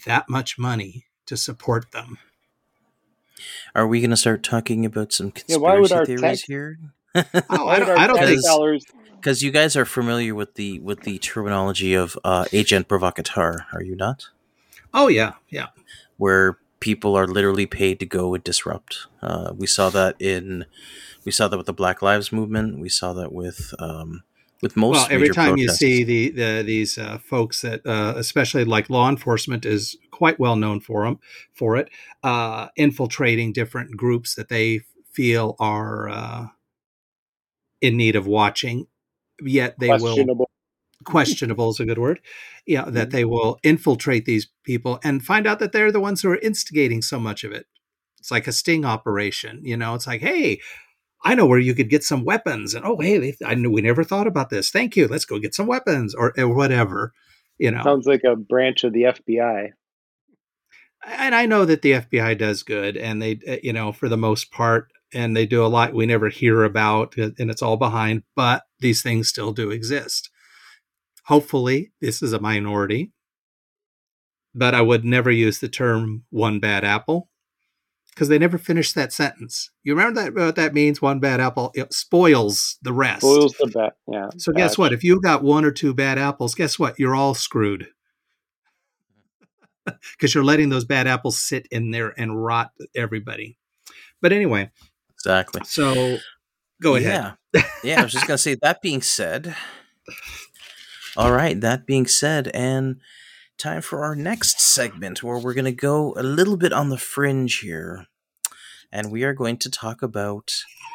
that 0.05 0.29
much 0.29 0.57
money 0.59 1.05
to 1.25 1.35
support 1.35 1.91
them? 1.91 2.17
Are 3.73 3.87
we 3.87 3.99
going 3.99 4.11
to 4.11 4.17
start 4.17 4.43
talking 4.43 4.85
about 4.85 5.13
some 5.13 5.31
conspiracy 5.31 5.93
yeah, 5.93 6.05
theories 6.05 6.41
tech- 6.41 6.47
here? 6.47 6.79
oh, 7.15 7.67
I 7.67 7.79
don't, 7.79 7.99
I 7.99 8.07
don't 8.07 8.19
think 8.19 8.41
because 9.15 9.43
you 9.43 9.51
guys 9.51 9.75
are 9.75 9.85
familiar 9.85 10.33
with 10.33 10.55
the 10.55 10.79
with 10.79 11.03
the 11.03 11.19
terminology 11.19 11.93
of 11.93 12.17
uh, 12.23 12.45
agent 12.51 12.87
provocateur, 12.87 13.65
are 13.71 13.81
you 13.81 13.95
not? 13.95 14.29
Oh 14.93 15.07
yeah, 15.07 15.33
yeah. 15.49 15.67
Where 16.17 16.57
people 16.81 17.15
are 17.15 17.27
literally 17.27 17.65
paid 17.65 17.99
to 18.01 18.05
go 18.05 18.33
and 18.33 18.43
disrupt. 18.43 19.07
Uh, 19.21 19.53
we 19.55 19.65
saw 19.65 19.89
that 19.89 20.15
in 20.19 20.65
we 21.23 21.31
saw 21.31 21.47
that 21.47 21.57
with 21.57 21.67
the 21.67 21.73
Black 21.73 22.01
Lives 22.01 22.33
Movement. 22.33 22.79
We 22.79 22.89
saw 22.89 23.13
that 23.13 23.31
with 23.31 23.73
um, 23.79 24.23
with 24.61 24.75
most. 24.75 24.95
Well, 24.95 25.07
every 25.09 25.29
time 25.29 25.55
protests. 25.55 25.81
you 25.81 25.87
see 25.87 26.03
the, 26.03 26.29
the 26.31 26.63
these 26.65 26.97
uh, 26.97 27.19
folks 27.19 27.61
that, 27.61 27.85
uh, 27.85 28.15
especially 28.17 28.65
like 28.65 28.89
law 28.89 29.07
enforcement, 29.07 29.65
is 29.65 29.95
quite 30.09 30.39
well 30.39 30.55
known 30.55 30.79
for 30.81 31.05
them 31.05 31.19
for 31.53 31.77
it, 31.77 31.89
uh, 32.23 32.67
infiltrating 32.75 33.53
different 33.53 33.95
groups 33.95 34.35
that 34.35 34.49
they 34.49 34.81
feel 35.11 35.55
are 35.59 36.09
uh, 36.09 36.47
in 37.79 37.97
need 37.97 38.15
of 38.15 38.27
watching. 38.27 38.87
Yet 39.41 39.79
they 39.79 39.89
will 39.89 40.47
questionable 41.05 41.69
is 41.69 41.79
a 41.79 41.85
good 41.85 41.97
word. 41.97 42.19
Yeah, 42.65 42.85
that 42.85 42.93
mm-hmm. 42.93 43.09
they 43.09 43.25
will 43.25 43.59
infiltrate 43.63 44.25
these 44.25 44.47
people 44.63 44.99
and 45.03 45.23
find 45.23 45.47
out 45.47 45.59
that 45.59 45.71
they're 45.71 45.91
the 45.91 45.99
ones 45.99 46.21
who 46.21 46.31
are 46.31 46.37
instigating 46.37 47.01
so 47.01 47.19
much 47.19 47.43
of 47.43 47.51
it. 47.51 47.65
It's 48.19 48.31
like 48.31 48.47
a 48.47 48.51
sting 48.51 48.85
operation, 48.85 49.61
you 49.63 49.75
know. 49.75 49.95
It's 49.95 50.07
like, 50.07 50.21
hey, 50.21 50.59
I 51.23 51.35
know 51.35 51.45
where 51.45 51.59
you 51.59 51.73
could 51.73 51.89
get 51.89 52.03
some 52.03 52.23
weapons. 52.23 52.73
And 52.73 52.85
oh, 52.85 52.97
hey, 52.99 53.35
I 53.45 53.55
knew 53.55 53.71
we 53.71 53.81
never 53.81 54.03
thought 54.03 54.27
about 54.27 54.49
this. 54.49 54.69
Thank 54.69 54.95
you. 54.95 55.07
Let's 55.07 55.25
go 55.25 55.39
get 55.39 55.55
some 55.55 55.67
weapons 55.67 56.13
or, 56.15 56.33
or 56.37 56.53
whatever. 56.53 57.13
You 57.57 57.71
know, 57.71 57.83
sounds 57.83 58.07
like 58.07 58.23
a 58.23 58.35
branch 58.35 58.83
of 58.83 58.93
the 58.93 59.03
FBI. 59.03 59.69
And 61.05 61.33
I 61.33 61.45
know 61.47 61.65
that 61.65 61.81
the 61.81 61.93
FBI 61.93 62.37
does 62.37 62.63
good, 62.63 62.95
and 62.95 63.21
they, 63.21 63.39
uh, 63.47 63.57
you 63.63 63.73
know, 63.73 63.91
for 63.91 64.07
the 64.07 64.17
most 64.17 64.51
part, 64.51 64.91
and 65.13 65.35
they 65.35 65.45
do 65.45 65.65
a 65.65 65.67
lot 65.67 65.93
we 65.93 66.05
never 66.05 66.29
hear 66.29 66.63
about, 66.63 67.17
uh, 67.17 67.31
and 67.39 67.49
it's 67.49 67.61
all 67.61 67.77
behind. 67.77 68.23
But 68.35 68.63
these 68.79 69.01
things 69.01 69.29
still 69.29 69.51
do 69.51 69.71
exist. 69.71 70.29
Hopefully, 71.31 71.93
this 72.01 72.21
is 72.21 72.33
a 72.33 72.41
minority. 72.41 73.13
But 74.53 74.75
I 74.75 74.81
would 74.81 75.05
never 75.05 75.31
use 75.31 75.59
the 75.59 75.69
term 75.69 76.25
one 76.29 76.59
bad 76.59 76.83
apple 76.83 77.29
because 78.09 78.27
they 78.27 78.37
never 78.37 78.57
finished 78.57 78.95
that 78.95 79.13
sentence. 79.13 79.71
You 79.81 79.95
remember 79.95 80.21
that 80.23 80.35
what 80.35 80.57
that 80.57 80.73
means? 80.73 81.01
One 81.01 81.21
bad 81.21 81.39
apple 81.39 81.71
it 81.73 81.93
spoils 81.93 82.77
the 82.81 82.91
rest. 82.91 83.21
Spoils 83.21 83.55
the 83.57 83.67
bad. 83.67 83.93
Yeah. 84.11 84.27
So 84.39 84.51
guess 84.51 84.77
what? 84.77 84.91
If 84.91 85.05
you 85.05 85.21
got 85.21 85.41
one 85.41 85.63
or 85.63 85.71
two 85.71 85.93
bad 85.93 86.17
apples, 86.17 86.53
guess 86.53 86.77
what? 86.77 86.99
You're 86.99 87.15
all 87.15 87.33
screwed 87.33 87.87
because 89.85 90.35
you're 90.35 90.43
letting 90.43 90.67
those 90.67 90.83
bad 90.83 91.07
apples 91.07 91.41
sit 91.41 91.65
in 91.71 91.91
there 91.91 92.13
and 92.17 92.43
rot 92.43 92.71
everybody. 92.93 93.57
But 94.21 94.33
anyway, 94.33 94.69
exactly. 95.13 95.61
So 95.63 96.17
go 96.81 96.95
ahead. 96.95 97.35
Yeah, 97.53 97.63
yeah. 97.85 97.99
I 98.01 98.03
was 98.03 98.11
just 98.11 98.27
gonna 98.27 98.37
say. 98.37 98.57
That 98.61 98.81
being 98.81 99.01
said, 99.01 99.55
all 101.17 101.31
right. 101.31 101.59
That 101.59 101.85
being 101.85 102.07
said, 102.07 102.49
and 102.53 102.97
time 103.57 103.81
for 103.81 104.03
our 104.03 104.15
next 104.15 104.59
segment 104.59 105.21
where 105.21 105.37
we're 105.37 105.53
going 105.53 105.65
to 105.65 105.71
go 105.71 106.13
a 106.17 106.23
little 106.23 106.57
bit 106.57 106.73
on 106.73 106.89
the 106.89 106.97
fringe 106.97 107.59
here. 107.59 108.07
And 108.91 109.11
we 109.11 109.23
are 109.23 109.33
going 109.33 109.57
to 109.57 109.69
talk 109.69 110.01
about 110.01 110.51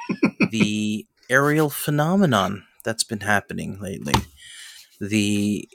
the 0.51 1.07
aerial 1.31 1.71
phenomenon 1.71 2.65
that's 2.85 3.05
been 3.05 3.21
happening 3.21 3.79
lately. 3.81 4.15
The 5.01 5.69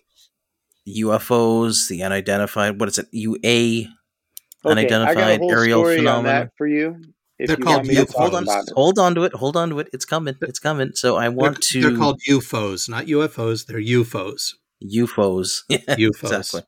UFOs, 0.87 1.87
the 1.87 2.03
unidentified, 2.03 2.79
what 2.79 2.89
is 2.89 2.99
it? 2.99 3.07
UA, 3.11 3.37
okay, 3.39 3.89
unidentified 4.65 5.41
aerial 5.41 5.85
phenomenon. 5.85 6.49
for 6.57 6.67
you. 6.67 7.01
They're 7.47 7.57
called 7.57 7.83
UFOs. 7.85 8.13
Hold 8.15 8.35
on, 8.35 8.45
hold 8.75 8.99
on 8.99 9.15
to 9.15 9.23
it. 9.23 9.33
Hold 9.33 9.57
on 9.57 9.69
to 9.69 9.79
it. 9.79 9.89
It's 9.93 10.05
coming. 10.05 10.35
It's 10.41 10.59
coming. 10.59 10.91
So 10.93 11.15
I 11.15 11.29
want 11.29 11.55
they're, 11.55 11.81
to. 11.81 11.89
They're 11.89 11.97
called 11.97 12.21
UFOs, 12.29 12.89
not 12.89 13.05
UFOs. 13.05 13.65
They're 13.65 13.79
UFOs. 13.79 14.53
UFOs. 14.83 15.61
UFOs. 15.69 16.23
exactly. 16.23 16.61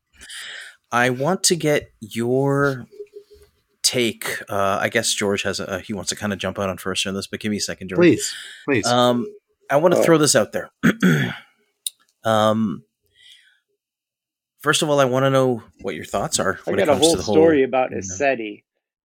I 0.92 1.10
want 1.10 1.44
to 1.44 1.56
get 1.56 1.92
your 2.00 2.86
take. 3.82 4.42
Uh, 4.50 4.78
I 4.82 4.90
guess 4.90 5.14
George 5.14 5.44
has 5.44 5.60
a 5.60 5.80
he 5.80 5.94
wants 5.94 6.10
to 6.10 6.16
kind 6.16 6.34
of 6.34 6.40
jump 6.40 6.60
out 6.60 6.70
on 6.70 6.78
first 6.78 7.06
on 7.08 7.14
this, 7.14 7.28
but 7.28 7.40
give 7.40 7.52
me 7.52 7.58
a 7.58 7.62
second, 7.62 7.90
George. 7.90 8.00
Please, 8.00 8.34
please. 8.66 8.86
Um, 8.88 9.26
I 9.70 9.78
want 9.78 9.94
to 9.94 10.00
Oh. 10.00 10.04
throw 10.04 10.18
this 10.18 10.36
out 10.36 10.52
there. 10.52 10.70
um, 12.24 12.84
first 14.60 14.82
of 14.82 14.90
all, 14.90 15.00
I 15.00 15.06
want 15.06 15.24
to 15.24 15.30
know 15.30 15.64
what 15.82 15.96
your 15.96 16.06
thoughts 16.06 16.40
are 16.40 16.60
I 16.68 16.72
when 16.72 16.80
it 16.80 16.86
got 16.86 16.96
a 16.96 17.00
whole 17.00 17.16
whole 17.16 17.34
story 17.34 17.64
about 17.64 17.92
you 17.92 17.98
know. 17.98 18.02
ECETI 18.02 18.64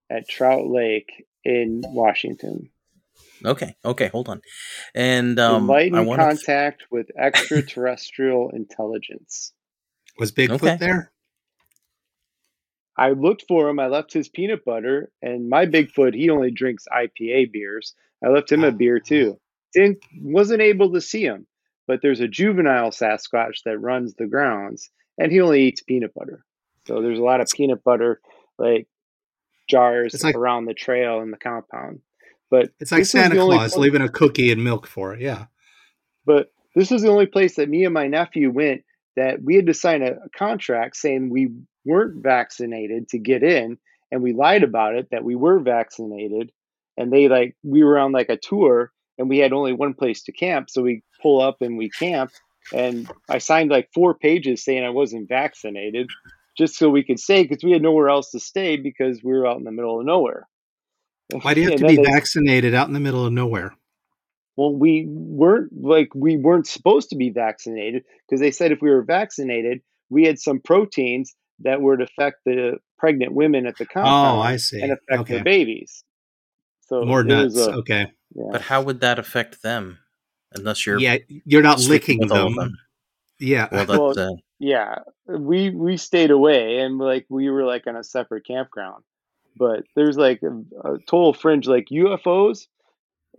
at 0.09 0.27
Trout 0.27 0.67
Lake 0.67 1.25
in 1.43 1.81
Washington. 1.85 2.69
Okay, 3.45 3.75
okay, 3.85 4.07
hold 4.07 4.27
on. 4.29 4.41
And 4.93 5.39
um, 5.39 5.69
I 5.69 5.83
Enlightened 5.83 6.07
want 6.07 6.19
to. 6.19 6.25
contact 6.25 6.83
with 6.91 7.07
extraterrestrial 7.17 8.49
intelligence. 8.53 9.53
Was 10.17 10.31
Bigfoot 10.31 10.55
okay. 10.55 10.77
there? 10.77 11.11
I 12.97 13.11
looked 13.11 13.45
for 13.47 13.69
him. 13.69 13.79
I 13.79 13.87
left 13.87 14.11
his 14.11 14.27
peanut 14.27 14.65
butter, 14.65 15.09
and 15.21 15.47
my 15.47 15.65
Bigfoot. 15.65 16.13
He 16.13 16.29
only 16.29 16.51
drinks 16.51 16.85
IPA 16.93 17.53
beers. 17.53 17.93
I 18.23 18.27
left 18.27 18.51
him 18.51 18.65
a 18.65 18.73
beer 18.73 18.99
too. 18.99 19.39
Didn't 19.73 19.99
wasn't 20.21 20.61
able 20.61 20.91
to 20.91 20.99
see 20.99 21.23
him, 21.23 21.47
but 21.87 22.01
there's 22.01 22.19
a 22.19 22.27
juvenile 22.27 22.91
Sasquatch 22.91 23.63
that 23.63 23.77
runs 23.77 24.15
the 24.15 24.27
grounds, 24.27 24.89
and 25.17 25.31
he 25.31 25.39
only 25.39 25.63
eats 25.63 25.81
peanut 25.81 26.13
butter. 26.13 26.43
So 26.87 27.01
there's 27.01 27.19
a 27.19 27.23
lot 27.23 27.39
of 27.39 27.47
peanut 27.53 27.83
butter 27.85 28.19
like 28.57 28.87
jars 29.69 30.23
like- 30.23 30.35
around 30.35 30.65
the 30.65 30.73
trail 30.73 31.19
and 31.21 31.31
the 31.31 31.37
compound. 31.37 32.01
But 32.51 32.71
It's 32.79 32.91
like 32.91 33.05
Santa 33.05 33.39
only 33.39 33.57
Claus 33.57 33.73
pla- 33.73 33.83
leaving 33.83 34.01
a 34.01 34.09
cookie 34.09 34.51
and 34.51 34.63
milk 34.63 34.87
for 34.87 35.13
it. 35.13 35.21
Yeah. 35.21 35.45
But 36.25 36.51
this 36.75 36.89
was 36.89 37.03
the 37.03 37.09
only 37.09 37.27
place 37.27 37.55
that 37.55 37.69
me 37.69 37.85
and 37.85 37.93
my 37.93 38.07
nephew 38.07 38.49
went 38.49 38.83
that 39.15 39.43
we 39.43 39.55
had 39.55 39.67
to 39.67 39.73
sign 39.73 40.01
a, 40.01 40.13
a 40.13 40.29
contract 40.35 40.95
saying 40.95 41.29
we 41.29 41.49
weren't 41.85 42.23
vaccinated 42.23 43.09
to 43.09 43.19
get 43.19 43.43
in, 43.43 43.77
and 44.11 44.23
we 44.23 44.33
lied 44.33 44.63
about 44.63 44.95
it 44.95 45.09
that 45.11 45.23
we 45.23 45.35
were 45.35 45.59
vaccinated. 45.59 46.51
And 46.97 47.13
they 47.13 47.27
like 47.27 47.55
we 47.63 47.83
were 47.83 47.97
on 47.99 48.11
like 48.11 48.29
a 48.29 48.37
tour, 48.37 48.91
and 49.17 49.29
we 49.29 49.37
had 49.37 49.53
only 49.53 49.73
one 49.73 49.93
place 49.93 50.23
to 50.23 50.31
camp, 50.31 50.69
so 50.69 50.81
we 50.81 51.03
pull 51.21 51.41
up 51.41 51.57
and 51.61 51.77
we 51.77 51.89
camp. 51.89 52.31
And 52.73 53.09
I 53.29 53.37
signed 53.37 53.69
like 53.71 53.89
four 53.93 54.13
pages 54.15 54.63
saying 54.63 54.83
I 54.83 54.89
wasn't 54.89 55.29
vaccinated, 55.29 56.09
just 56.57 56.75
so 56.75 56.89
we 56.89 57.03
could 57.03 57.19
stay 57.19 57.43
because 57.43 57.63
we 57.63 57.71
had 57.71 57.81
nowhere 57.81 58.09
else 58.09 58.31
to 58.31 58.39
stay 58.39 58.77
because 58.77 59.21
we 59.23 59.31
were 59.33 59.47
out 59.47 59.57
in 59.57 59.63
the 59.63 59.71
middle 59.71 59.99
of 59.99 60.05
nowhere. 60.05 60.47
Why 61.41 61.53
do 61.53 61.61
you 61.61 61.67
have 61.71 61.79
And 61.79 61.89
to 61.89 61.95
be 61.95 61.95
they- 61.97 62.03
vaccinated 62.11 62.73
out 62.73 62.87
in 62.87 62.93
the 62.93 62.99
middle 62.99 63.25
of 63.25 63.31
nowhere? 63.33 63.73
Well, 64.57 64.75
we 64.75 65.05
weren't 65.07 65.71
like 65.81 66.09
we 66.13 66.35
weren't 66.35 66.67
supposed 66.67 67.11
to 67.11 67.15
be 67.15 67.29
vaccinated 67.29 68.03
because 68.27 68.41
they 68.41 68.51
said 68.51 68.73
if 68.73 68.81
we 68.81 68.89
were 68.89 69.03
vaccinated, 69.03 69.79
we 70.09 70.25
had 70.25 70.37
some 70.37 70.59
proteins 70.59 71.33
that 71.59 71.81
would 71.81 72.01
affect 72.01 72.37
the 72.45 72.77
pregnant 72.97 73.33
women 73.33 73.65
at 73.65 73.77
the 73.77 73.85
oh, 73.85 73.93
compound 73.93 74.37
Oh, 74.37 74.41
I 74.41 74.57
see. 74.57 74.81
and 74.81 74.91
affect 74.91 75.21
Okay. 75.21 75.35
their 75.35 75.43
babies. 75.45 76.03
So 76.87 77.05
More 77.05 77.21
it 77.21 77.27
nuts. 77.27 77.55
a- 77.57 77.71
okay. 77.75 78.07
yeah. 78.35 78.43
But 78.51 78.61
how 78.61 78.81
would 78.81 78.99
that 78.99 79.17
affect 79.17 79.61
them? 79.61 79.99
Unless 80.53 80.85
you're 80.85 80.99
Yeah, 80.99 81.17
you're 81.45 81.61
not 81.61 81.79
sleeping 81.79 82.17
licking 82.17 82.19
with 82.19 82.29
them. 82.29 82.55
them. 82.55 82.77
Yeah. 83.39 83.67
Well, 83.71 83.85
that, 83.85 83.99
Well, 83.99 84.19
uh, 84.19 84.35
yeah, 84.59 84.99
we 85.27 85.69
we 85.69 85.97
stayed 85.97 86.31
away 86.31 86.79
and 86.79 86.97
like 86.97 87.25
we 87.29 87.49
were 87.49 87.63
like 87.63 87.87
on 87.87 87.95
a 87.95 88.03
separate 88.03 88.45
campground. 88.45 89.03
But 89.55 89.83
there's 89.95 90.17
like 90.17 90.41
a, 90.43 90.87
a 90.87 90.97
total 90.99 91.33
fringe 91.33 91.67
like 91.67 91.87
UFOs. 91.91 92.67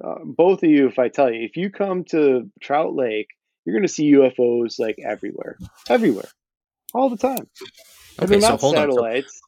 Uh, 0.02 0.16
both 0.24 0.62
of 0.62 0.70
you, 0.70 0.88
if 0.88 0.98
I 0.98 1.08
tell 1.08 1.30
you, 1.32 1.44
if 1.44 1.56
you 1.56 1.70
come 1.70 2.04
to 2.04 2.50
Trout 2.60 2.94
Lake, 2.94 3.28
you're 3.64 3.74
going 3.74 3.86
to 3.86 3.92
see 3.92 4.12
UFOs 4.12 4.78
like 4.78 4.98
everywhere, 4.98 5.58
everywhere, 5.88 6.28
all 6.94 7.10
the 7.10 7.16
time. 7.16 7.48
And 8.18 8.24
okay, 8.24 8.26
they're 8.26 8.40
so 8.40 8.48
not 8.48 8.60
hold 8.60 8.76
on. 8.76 8.82
Satellites. 8.82 9.40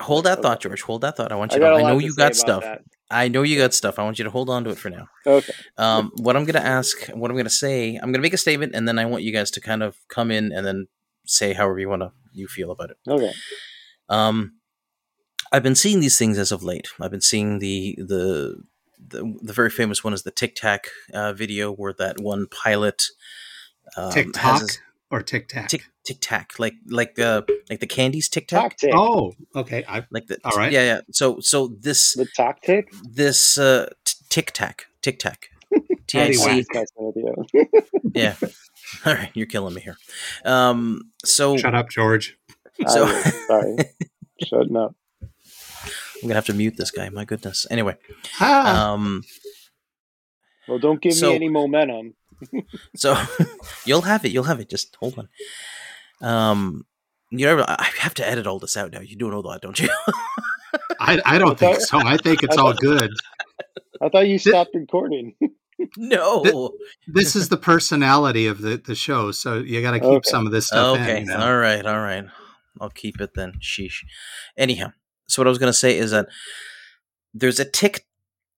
Hold 0.00 0.24
that 0.26 0.34
Okay. 0.38 0.42
thought, 0.42 0.60
George. 0.60 0.82
Hold 0.82 1.02
that 1.02 1.16
thought. 1.16 1.32
I 1.32 1.36
want 1.36 1.52
you 1.52 1.60
got 1.60 1.70
to. 1.70 1.74
a 1.74 1.78
I 1.78 1.82
lot 1.82 1.88
know 1.88 2.00
to 2.00 2.06
you 2.06 2.14
got 2.14 2.34
stuff. 2.36 2.62
that. 2.62 2.82
I 3.10 3.28
know 3.28 3.42
you 3.42 3.58
got 3.58 3.74
stuff. 3.74 3.98
I 3.98 4.02
want 4.02 4.18
you 4.18 4.24
to 4.24 4.30
hold 4.30 4.48
on 4.50 4.64
to 4.64 4.70
it 4.70 4.78
for 4.78 4.90
now. 4.90 5.06
Okay. 5.26 5.52
Um, 5.76 6.10
what 6.16 6.36
I'm 6.36 6.44
going 6.44 6.54
to 6.60 6.66
ask, 6.66 7.06
what 7.08 7.30
I'm 7.30 7.36
going 7.36 7.44
to 7.44 7.50
say, 7.50 7.94
I'm 7.96 8.10
going 8.10 8.14
to 8.14 8.20
make 8.20 8.32
a 8.32 8.38
statement, 8.38 8.74
and 8.74 8.88
then 8.88 8.98
I 8.98 9.04
want 9.04 9.22
you 9.22 9.32
guys 9.32 9.50
to 9.52 9.60
kind 9.60 9.82
of 9.82 9.96
come 10.08 10.30
in 10.30 10.52
and 10.52 10.66
then 10.66 10.88
say 11.26 11.52
however 11.52 11.78
you 11.78 11.88
want 11.88 12.02
to 12.02 12.12
you 12.32 12.48
feel 12.48 12.70
about 12.70 12.90
it. 12.90 12.96
Okay. 13.08 13.32
Um, 14.08 14.54
I've 15.52 15.62
been 15.62 15.74
seeing 15.76 16.00
these 16.00 16.18
things 16.18 16.38
as 16.38 16.50
of 16.50 16.62
late. 16.64 16.88
I've 17.00 17.10
been 17.10 17.20
seeing 17.20 17.58
the 17.60 17.94
the 17.98 18.62
the, 19.06 19.38
the 19.42 19.52
very 19.52 19.70
famous 19.70 20.02
one 20.02 20.14
is 20.14 20.22
the 20.22 20.30
Tic 20.30 20.54
Tac 20.56 20.86
uh, 21.12 21.32
video 21.34 21.70
where 21.70 21.92
that 21.92 22.18
one 22.20 22.46
pilot 22.46 23.04
um, 23.96 24.04
has 24.06 24.14
TikTok 24.14 24.60
his- 24.62 24.78
or 25.10 25.22
Tic 25.22 25.48
Tac? 25.48 25.68
Tic 25.68 25.84
Tic 26.04 26.18
Tac, 26.20 26.58
like 26.58 26.74
like 26.86 27.18
uh 27.18 27.42
like 27.70 27.80
the 27.80 27.86
candies 27.86 28.28
Tic 28.28 28.46
Tac, 28.48 28.60
Talk 28.62 28.76
tick. 28.76 28.92
Oh, 28.94 29.32
okay. 29.56 29.84
I, 29.88 30.04
like 30.10 30.26
the 30.26 30.38
All 30.44 30.52
right. 30.56 30.70
yeah 30.72 30.82
yeah. 30.84 31.00
So 31.12 31.40
so 31.40 31.68
this 31.80 32.14
The 32.14 32.26
talk 32.36 32.60
tick. 32.60 32.92
this 33.02 33.56
uh, 33.58 33.88
Tic 34.28 34.52
Tac 34.52 34.86
Tic 35.02 35.18
Tac 35.18 35.48
T 36.06 36.18
I 36.18 36.24
Anyway. 36.26 36.62
C 36.62 36.66
Messing 36.74 36.86
with 36.98 37.16
you. 37.16 37.80
yeah. 38.14 38.34
All 39.06 39.14
right, 39.14 39.30
you're 39.34 39.46
killing 39.46 39.74
me 39.74 39.80
here. 39.80 39.96
Um, 40.44 41.10
so 41.24 41.56
shut 41.56 41.74
up, 41.74 41.88
George. 41.88 42.36
So- 42.86 43.06
sorry. 43.48 43.76
Shutting 44.44 44.76
up. 44.76 44.94
I'm 45.22 46.28
gonna 46.28 46.34
have 46.34 46.46
to 46.46 46.54
mute 46.54 46.76
this 46.76 46.90
guy. 46.90 47.08
My 47.08 47.24
goodness. 47.24 47.66
Anyway, 47.70 47.96
Ah, 48.40 48.92
um, 48.92 49.22
Well, 50.68 50.78
don't 50.78 51.00
give 51.00 51.14
So- 51.14 51.30
me 51.30 51.34
any 51.36 51.48
momentum. 51.48 52.14
so 52.96 53.16
you'll 53.86 54.02
have 54.02 54.24
it. 54.24 54.32
You'll 54.32 54.44
have 54.44 54.60
it. 54.60 54.68
Just 54.68 54.96
hold 54.96 55.18
on. 55.18 55.28
Um, 56.24 56.86
you 57.30 57.48
ever? 57.48 57.64
I 57.68 57.90
have 57.98 58.14
to 58.14 58.28
edit 58.28 58.46
all 58.46 58.58
this 58.58 58.76
out 58.76 58.92
now. 58.92 59.00
You 59.00 59.16
do 59.16 59.30
know 59.30 59.42
that, 59.42 59.60
don't 59.60 59.78
you? 59.78 59.88
I, 61.00 61.20
I 61.24 61.38
don't 61.38 61.58
think 61.58 61.80
so. 61.80 61.98
I 61.98 62.16
think 62.16 62.42
it's 62.42 62.56
all 62.56 62.72
good. 62.72 63.10
I 64.00 64.08
thought 64.08 64.26
you 64.26 64.38
stopped 64.38 64.70
recording. 64.74 65.34
no. 65.96 66.72
This 67.06 67.36
is 67.36 67.48
the 67.48 67.56
personality 67.56 68.46
of 68.46 68.60
the, 68.60 68.76
the 68.76 68.94
show, 68.94 69.30
so 69.32 69.58
you 69.58 69.82
got 69.82 69.92
to 69.92 70.00
keep 70.00 70.08
Okay. 70.08 70.30
some 70.30 70.46
of 70.46 70.52
this 70.52 70.66
stuff 70.68 70.98
Okay. 70.98 71.18
in. 71.18 71.26
You 71.26 71.30
know? 71.30 71.46
All 71.46 71.56
right. 71.56 71.84
All 71.84 72.00
right. 72.00 72.24
I'll 72.80 72.90
keep 72.90 73.20
it 73.20 73.34
then. 73.34 73.54
Sheesh. 73.60 74.04
Anyhow, 74.56 74.92
so 75.28 75.40
what 75.40 75.46
I 75.46 75.50
was 75.50 75.58
gonna 75.58 75.72
say 75.72 75.96
is 75.96 76.10
that 76.10 76.26
there's 77.32 77.60
a 77.60 77.64
tick. 77.64 78.06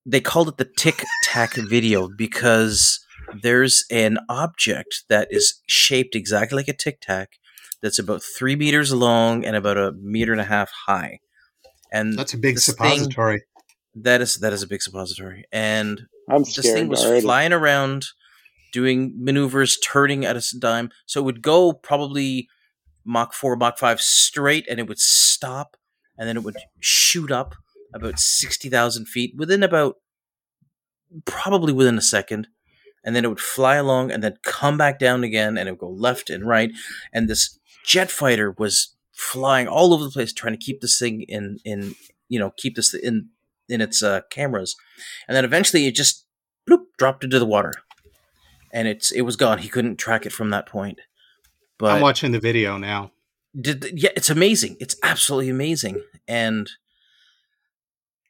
They 0.05 0.21
called 0.21 0.47
it 0.47 0.57
the 0.57 0.65
Tic 0.77 1.03
Tac 1.23 1.53
video 1.55 2.09
because 2.17 2.99
there's 3.41 3.85
an 3.91 4.17
object 4.29 5.03
that 5.09 5.27
is 5.29 5.61
shaped 5.67 6.15
exactly 6.15 6.55
like 6.55 6.67
a 6.67 6.73
Tic 6.73 6.99
Tac 7.01 7.33
that's 7.81 7.99
about 7.99 8.21
three 8.23 8.55
meters 8.55 8.93
long 8.93 9.45
and 9.45 9.55
about 9.55 9.77
a 9.77 9.91
meter 10.01 10.31
and 10.31 10.41
a 10.41 10.45
half 10.45 10.71
high. 10.87 11.19
And 11.91 12.17
That's 12.17 12.33
a 12.33 12.37
big 12.37 12.55
this 12.55 12.65
thing- 12.67 12.75
suppository. 12.99 13.43
that 13.95 14.19
is 14.21 14.37
that 14.37 14.51
is 14.53 14.61
a 14.63 14.67
big 14.67 14.81
suppository. 14.81 15.45
And 15.51 16.01
I'm 16.29 16.43
this 16.43 16.57
thing 16.59 16.87
was 16.89 17.05
already. 17.05 17.21
flying 17.21 17.53
around 17.53 18.05
doing 18.73 19.13
maneuvers 19.17 19.77
turning 19.81 20.25
at 20.25 20.35
a 20.35 20.39
s- 20.43 20.51
dime 20.51 20.89
so 21.05 21.21
it 21.21 21.23
would 21.23 21.41
go 21.41 21.71
probably 21.71 22.49
mach 23.05 23.33
4 23.33 23.55
mach 23.55 23.77
5 23.79 24.01
straight 24.01 24.65
and 24.69 24.79
it 24.81 24.87
would 24.89 24.99
stop 24.99 25.77
and 26.17 26.27
then 26.27 26.35
it 26.35 26.43
would 26.43 26.57
shoot 26.81 27.31
up 27.31 27.55
about 27.93 28.19
60,000 28.19 29.05
feet 29.05 29.33
within 29.37 29.63
about 29.63 29.95
probably 31.25 31.71
within 31.73 31.97
a 31.97 32.01
second 32.01 32.47
and 33.05 33.15
then 33.15 33.23
it 33.23 33.29
would 33.29 33.39
fly 33.39 33.75
along 33.75 34.11
and 34.11 34.21
then 34.21 34.35
come 34.43 34.77
back 34.77 34.99
down 34.99 35.23
again 35.23 35.57
and 35.57 35.69
it 35.69 35.71
would 35.71 35.79
go 35.79 35.89
left 35.89 36.29
and 36.29 36.45
right 36.45 36.71
and 37.13 37.29
this 37.29 37.57
jet 37.87 38.11
fighter 38.11 38.53
was 38.57 38.95
flying 39.13 39.67
all 39.67 39.93
over 39.93 40.03
the 40.03 40.11
place 40.11 40.31
trying 40.31 40.53
to 40.53 40.63
keep 40.63 40.81
this 40.81 40.99
thing 40.99 41.23
in 41.23 41.57
in 41.65 41.95
you 42.29 42.37
know 42.37 42.51
keep 42.57 42.75
this 42.75 42.93
in 42.93 43.29
in 43.69 43.81
its 43.81 44.03
uh, 44.03 44.21
cameras. 44.29 44.75
And 45.27 45.35
then 45.35 45.45
eventually 45.45 45.87
it 45.87 45.95
just 45.95 46.25
bloop, 46.69 46.85
dropped 46.97 47.23
into 47.23 47.39
the 47.39 47.45
water. 47.45 47.73
And 48.71 48.87
it's 48.87 49.11
it 49.11 49.21
was 49.21 49.35
gone. 49.35 49.59
He 49.59 49.69
couldn't 49.69 49.95
track 49.97 50.25
it 50.25 50.33
from 50.33 50.49
that 50.51 50.67
point. 50.67 50.99
But 51.79 51.95
I'm 51.95 52.01
watching 52.01 52.31
the 52.31 52.39
video 52.39 52.77
now. 52.77 53.11
did 53.59 53.85
yeah 53.93 54.11
it's 54.15 54.29
amazing. 54.29 54.75
It's 54.79 54.97
absolutely 55.01 55.49
amazing. 55.49 56.03
And 56.27 56.69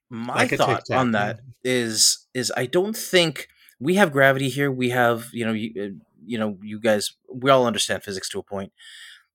my 0.09 0.35
Like 0.35 0.51
thought 0.51 0.85
Tic-Tac, 0.85 0.97
on 0.97 1.11
that 1.11 1.41
is 1.65 2.27
is 2.33 2.49
i 2.55 2.65
don't 2.65 2.95
think 2.95 3.49
we 3.77 3.95
have 3.95 4.13
gravity 4.13 4.47
here. 4.47 4.71
We 4.71 4.89
have 4.91 5.27
you 5.33 5.45
know 5.45 5.51
you, 5.51 5.71
uh, 5.77 6.03
you 6.25 6.37
know 6.37 6.57
you 6.61 6.79
guys 6.79 7.15
we 7.33 7.49
all 7.49 7.65
understand 7.65 8.03
physics 8.03 8.29
to 8.29 8.39
a 8.39 8.43
point 8.43 8.71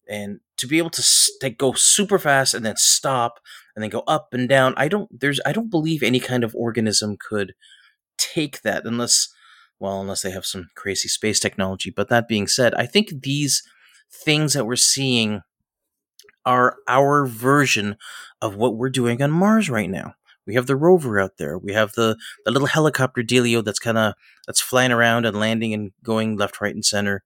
and 0.09 0.40
to 0.57 0.66
be 0.66 0.78
able 0.78 0.90
to 0.90 1.03
st- 1.03 1.59
go 1.59 1.72
super 1.72 2.18
fast 2.18 2.55
and 2.55 2.64
then 2.64 2.76
stop 2.76 3.40
and 3.74 3.82
then 3.82 3.90
go 3.90 4.03
up 4.07 4.32
and 4.32 4.48
down 4.48 4.74
i 4.76 4.88
don't 4.88 5.20
there's 5.20 5.40
i 5.46 5.53
don't 5.53 5.70
believe 5.70 6.03
any 6.03 6.20
kind 6.20 6.44
of 6.44 6.55
organism 6.55 7.16
could 7.18 7.55
take 8.18 8.62
that 8.62 8.84
unless 8.84 9.28
well 9.78 10.00
unless 10.00 10.22
they 10.22 10.30
have 10.30 10.46
some 10.46 10.68
crazy 10.74 11.09
space 11.09 11.40
technology 11.40 11.90
but 11.90 12.09
that 12.09 12.28
being 12.28 12.46
said 12.46 12.74
i 12.74 12.86
think 12.86 13.22
these 13.22 13.62
things 14.12 14.53
that 14.53 14.66
we're 14.66 14.76
seeing 14.76 15.42
are 16.44 16.76
our 16.88 17.26
version 17.26 17.96
of 18.40 18.57
what 18.57 18.76
we're 18.76 18.90
doing 18.90 19.22
on 19.22 19.30
Mars 19.30 19.70
right 19.70 19.90
now. 19.90 20.14
We 20.46 20.55
have 20.55 20.66
the 20.66 20.76
rover 20.76 21.20
out 21.20 21.36
there. 21.38 21.57
We 21.57 21.72
have 21.72 21.92
the, 21.92 22.16
the 22.44 22.50
little 22.50 22.66
helicopter 22.66 23.22
dealio 23.22 23.64
that's 23.64 23.78
kind 23.78 23.96
of 23.96 24.14
that's 24.46 24.61
flying 24.61 24.90
around 24.90 25.24
and 25.24 25.38
landing 25.38 25.72
and 25.72 25.92
going 26.03 26.36
left, 26.36 26.61
right, 26.61 26.74
and 26.74 26.84
center. 26.84 27.22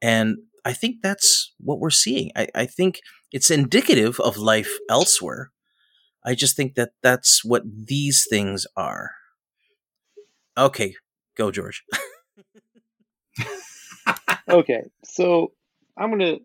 And 0.00 0.38
I 0.66 0.72
think 0.72 0.96
that's 1.00 1.54
what 1.58 1.78
we're 1.78 1.90
seeing. 1.90 2.32
I, 2.34 2.48
I 2.52 2.66
think 2.66 2.98
it's 3.30 3.52
indicative 3.52 4.18
of 4.18 4.36
life 4.36 4.72
elsewhere. 4.90 5.52
I 6.24 6.34
just 6.34 6.56
think 6.56 6.74
that 6.74 6.90
that's 7.04 7.44
what 7.44 7.62
these 7.86 8.26
things 8.28 8.66
are. 8.76 9.12
Okay, 10.58 10.96
go, 11.36 11.52
George. 11.52 11.84
okay, 14.48 14.82
so 15.04 15.52
I'm 15.96 16.10
gonna. 16.10 16.38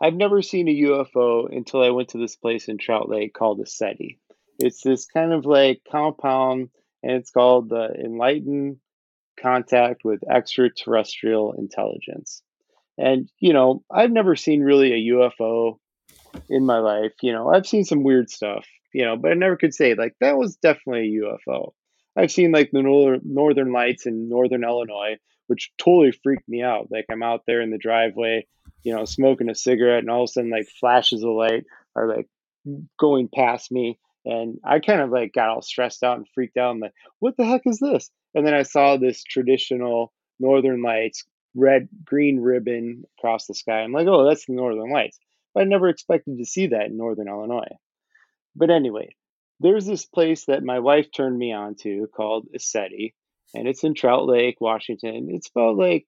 I've 0.00 0.14
never 0.14 0.42
seen 0.42 0.66
a 0.66 0.74
UFO 0.74 1.46
until 1.56 1.80
I 1.80 1.90
went 1.90 2.08
to 2.08 2.18
this 2.18 2.34
place 2.34 2.66
in 2.66 2.76
Trout 2.76 3.08
Lake 3.08 3.34
called 3.34 3.60
the 3.60 3.66
ECETI. 3.66 4.18
It's 4.58 4.82
this 4.82 5.06
kind 5.06 5.32
of 5.32 5.46
like 5.46 5.82
compound, 5.88 6.70
and 7.04 7.12
it's 7.12 7.30
called 7.30 7.68
the 7.68 7.88
Enlightened 8.04 8.78
Contact 9.40 10.00
with 10.02 10.28
Extraterrestrial 10.28 11.52
Intelligence. 11.52 12.42
And 12.96 13.28
you 13.38 13.52
know, 13.52 13.82
I've 13.90 14.12
never 14.12 14.36
seen 14.36 14.62
really 14.62 14.92
a 14.92 15.14
UFO 15.14 15.78
in 16.48 16.64
my 16.64 16.78
life. 16.78 17.12
You 17.22 17.32
know, 17.32 17.48
I've 17.48 17.66
seen 17.66 17.84
some 17.84 18.02
weird 18.02 18.30
stuff, 18.30 18.66
you 18.92 19.04
know, 19.04 19.16
but 19.16 19.32
I 19.32 19.34
never 19.34 19.56
could 19.56 19.74
say 19.74 19.94
like 19.94 20.14
that 20.20 20.36
was 20.36 20.56
definitely 20.56 21.16
a 21.16 21.22
UFO. 21.22 21.72
I've 22.16 22.30
seen 22.30 22.52
like 22.52 22.70
the 22.70 22.82
northern 23.24 23.72
lights 23.72 24.06
in 24.06 24.28
northern 24.28 24.62
Illinois, 24.62 25.16
which 25.48 25.72
totally 25.78 26.12
freaked 26.12 26.48
me 26.48 26.62
out. 26.62 26.88
Like 26.90 27.06
I'm 27.10 27.22
out 27.24 27.42
there 27.46 27.60
in 27.60 27.70
the 27.70 27.78
driveway, 27.78 28.46
you 28.84 28.94
know, 28.94 29.04
smoking 29.04 29.50
a 29.50 29.54
cigarette, 29.54 30.00
and 30.00 30.10
all 30.10 30.22
of 30.22 30.28
a 30.28 30.32
sudden 30.32 30.50
like 30.50 30.68
flashes 30.80 31.24
of 31.24 31.30
light 31.30 31.64
are 31.96 32.08
like 32.08 32.28
going 32.98 33.28
past 33.34 33.72
me, 33.72 33.98
and 34.24 34.58
I 34.64 34.78
kind 34.78 35.00
of 35.00 35.10
like 35.10 35.32
got 35.32 35.48
all 35.48 35.62
stressed 35.62 36.04
out 36.04 36.18
and 36.18 36.28
freaked 36.34 36.56
out. 36.56 36.70
I'm 36.70 36.80
like, 36.80 36.94
what 37.18 37.36
the 37.36 37.44
heck 37.44 37.62
is 37.66 37.78
this? 37.80 38.10
And 38.34 38.46
then 38.46 38.54
I 38.54 38.62
saw 38.62 38.96
this 38.96 39.24
traditional 39.24 40.12
northern 40.38 40.82
lights, 40.82 41.24
red 41.54 41.88
green 42.04 42.40
ribbon 42.40 43.04
across 43.18 43.46
the 43.46 43.54
sky. 43.54 43.80
I'm 43.80 43.92
like, 43.92 44.06
oh, 44.06 44.26
that's 44.28 44.46
the 44.46 44.52
northern 44.52 44.90
lights. 44.90 45.18
But 45.54 45.62
I 45.62 45.64
never 45.64 45.88
expected 45.88 46.38
to 46.38 46.44
see 46.44 46.68
that 46.68 46.86
in 46.86 46.96
northern 46.96 47.28
Illinois. 47.28 47.76
But 48.56 48.70
anyway, 48.70 49.14
there's 49.60 49.86
this 49.86 50.04
place 50.04 50.46
that 50.46 50.64
my 50.64 50.80
wife 50.80 51.06
turned 51.14 51.38
me 51.38 51.52
on 51.52 51.76
to 51.82 52.08
called 52.14 52.48
ECETI, 52.54 53.14
and 53.54 53.68
it's 53.68 53.84
in 53.84 53.94
Trout 53.94 54.26
Lake, 54.26 54.60
Washington. 54.60 55.28
It's 55.30 55.48
about 55.54 55.76
like, 55.76 56.06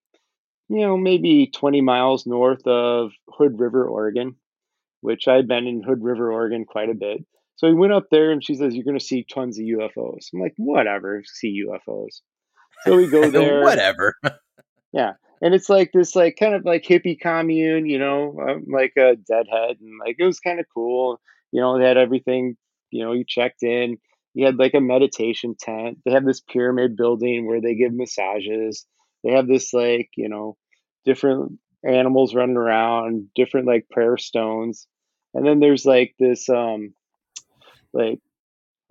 you 0.68 0.80
know, 0.80 0.97
maybe 0.97 1.51
20 1.55 1.80
miles 1.80 2.26
north 2.26 2.66
of 2.66 3.12
Hood 3.28 3.59
River, 3.61 3.86
Oregon, 3.86 4.36
which 5.01 5.28
I've 5.28 5.47
been 5.47 5.66
in 5.66 5.82
Hood 5.82 6.03
River, 6.03 6.32
Oregon 6.32 6.64
quite 6.64 6.90
a 6.90 6.94
bit. 6.94 7.24
So 7.57 7.68
we 7.68 7.74
went 7.74 7.92
up 7.92 8.09
there 8.11 8.32
and 8.32 8.44
she 8.44 8.55
says, 8.55 8.74
You're 8.74 8.84
going 8.84 8.99
to 8.99 9.05
see 9.05 9.24
tons 9.24 9.59
of 9.59 9.64
UFOs. 9.64 10.26
I'm 10.34 10.40
like, 10.40 10.55
Whatever, 10.57 11.22
see 11.24 11.64
UFOs. 11.66 12.20
So 12.84 12.97
we 12.97 13.09
go 13.09 13.30
there. 13.30 13.62
Whatever. 13.62 14.14
yeah. 14.97 15.12
And 15.42 15.55
it's 15.55 15.68
like 15.68 15.92
this, 15.92 16.16
like, 16.16 16.36
kind 16.40 16.55
of 16.55 16.64
like 16.64 16.84
hippie 16.84 17.20
commune, 17.20 17.86
you 17.86 17.99
know, 17.99 18.38
um, 18.40 18.64
like 18.68 18.94
a 18.97 19.16
deadhead. 19.16 19.76
And 19.80 19.99
like, 20.05 20.16
it 20.18 20.24
was 20.24 20.40
kind 20.40 20.61
of 20.61 20.66
cool. 20.72 21.20
You 21.53 21.61
know, 21.61 21.78
they 21.78 21.86
had 21.86 21.99
everything 21.99 22.57
you 22.90 23.05
know, 23.05 23.12
you 23.12 23.24
checked 23.26 23.62
in, 23.62 23.99
you 24.34 24.47
had 24.47 24.57
like 24.59 24.74
a 24.74 24.80
meditation 24.80 25.55
tent. 25.59 25.99
They 26.05 26.12
have 26.12 26.24
this 26.24 26.40
pyramid 26.40 26.97
building 26.97 27.47
where 27.47 27.61
they 27.61 27.74
give 27.74 27.92
massages. 27.92 28.86
They 29.24 29.32
have 29.32 29.47
this 29.47 29.72
like, 29.72 30.11
you 30.16 30.28
know, 30.28 30.57
different 31.05 31.59
animals 31.84 32.34
running 32.34 32.57
around, 32.57 33.28
different 33.34 33.66
like 33.66 33.88
prayer 33.90 34.16
stones. 34.16 34.86
And 35.34 35.47
then 35.47 35.61
there's 35.61 35.84
like 35.84 36.14
this 36.18 36.49
um 36.49 36.94
like 37.92 38.20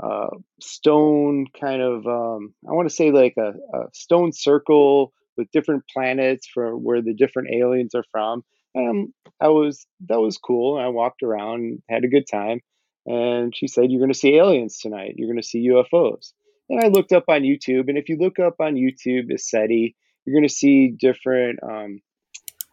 uh 0.03 0.29
stone 0.59 1.47
kind 1.59 1.81
of 1.81 2.05
um 2.05 2.53
I 2.67 2.73
want 2.73 2.89
to 2.89 2.95
say 2.95 3.11
like 3.11 3.35
a, 3.37 3.53
a 3.77 3.83
stone 3.93 4.33
circle 4.33 5.13
with 5.38 5.51
different 5.51 5.83
planets 5.91 6.47
for 6.47 6.77
where 6.77 7.01
the 7.01 7.13
different 7.13 7.49
aliens 7.53 7.95
are 7.95 8.05
from. 8.11 8.43
Um, 8.77 9.13
I 9.41 9.49
was 9.49 9.86
that 10.07 10.19
was 10.19 10.38
cool. 10.38 10.77
I 10.77 10.88
walked 10.88 11.23
around, 11.23 11.81
had 11.89 12.03
a 12.03 12.09
good 12.09 12.25
time 12.29 12.61
and 13.05 13.55
she 13.55 13.67
said, 13.67 13.91
You're 13.91 13.99
going 13.99 14.11
to 14.11 14.17
see 14.17 14.36
aliens 14.36 14.79
tonight. 14.79 15.15
You're 15.17 15.27
going 15.27 15.41
to 15.41 15.47
see 15.47 15.69
UFOs. 15.69 16.33
And 16.69 16.83
I 16.83 16.88
looked 16.88 17.11
up 17.11 17.25
on 17.27 17.41
YouTube, 17.41 17.89
and 17.89 17.97
if 17.97 18.09
you 18.09 18.17
look 18.17 18.39
up 18.39 18.55
on 18.59 18.73
YouTube, 18.73 19.31
ECETI, 19.31 19.93
you're 20.25 20.36
going 20.36 20.47
to 20.47 20.53
see 20.53 20.95
different 20.99 21.59
um, 21.61 22.01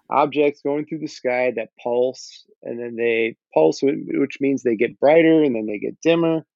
objects 0.08 0.62
going 0.62 0.86
through 0.86 1.00
the 1.00 1.08
sky 1.08 1.52
that 1.56 1.68
pulse, 1.82 2.46
and 2.62 2.80
then 2.80 2.96
they 2.96 3.36
pulse, 3.52 3.80
which 3.82 4.38
means 4.40 4.62
they 4.62 4.76
get 4.76 4.98
brighter 4.98 5.42
and 5.42 5.54
then 5.54 5.66
they 5.66 5.78
get 5.78 6.00
dimmer, 6.00 6.46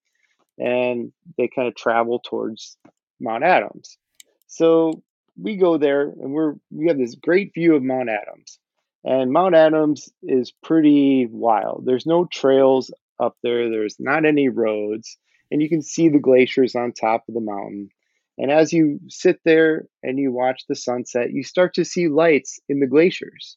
and 0.58 1.12
they 1.36 1.50
kind 1.54 1.68
of 1.68 1.76
travel 1.76 2.22
towards 2.24 2.78
Mount 3.20 3.44
Adams. 3.44 3.98
So 4.46 5.02
we 5.40 5.56
go 5.56 5.78
there, 5.78 6.02
and 6.02 6.32
we're 6.32 6.54
we 6.70 6.88
have 6.88 6.98
this 6.98 7.14
great 7.14 7.52
view 7.54 7.74
of 7.74 7.82
Mount 7.82 8.08
Adams. 8.08 8.58
And 9.04 9.32
Mount 9.32 9.54
Adams 9.54 10.08
is 10.22 10.52
pretty 10.62 11.28
wild. 11.30 11.84
There's 11.84 12.06
no 12.06 12.24
trails 12.24 12.92
up 13.20 13.36
there. 13.42 13.70
There's 13.70 13.96
not 14.00 14.24
any 14.24 14.48
roads, 14.48 15.16
and 15.50 15.62
you 15.62 15.68
can 15.68 15.82
see 15.82 16.08
the 16.08 16.18
glaciers 16.18 16.74
on 16.74 16.92
top 16.92 17.24
of 17.28 17.34
the 17.34 17.40
mountain. 17.40 17.90
And 18.38 18.50
as 18.50 18.72
you 18.72 19.00
sit 19.08 19.40
there 19.44 19.86
and 20.02 20.18
you 20.18 20.32
watch 20.32 20.64
the 20.68 20.74
sunset, 20.74 21.30
you 21.32 21.42
start 21.42 21.74
to 21.74 21.84
see 21.84 22.08
lights 22.08 22.60
in 22.68 22.80
the 22.80 22.86
glaciers 22.86 23.56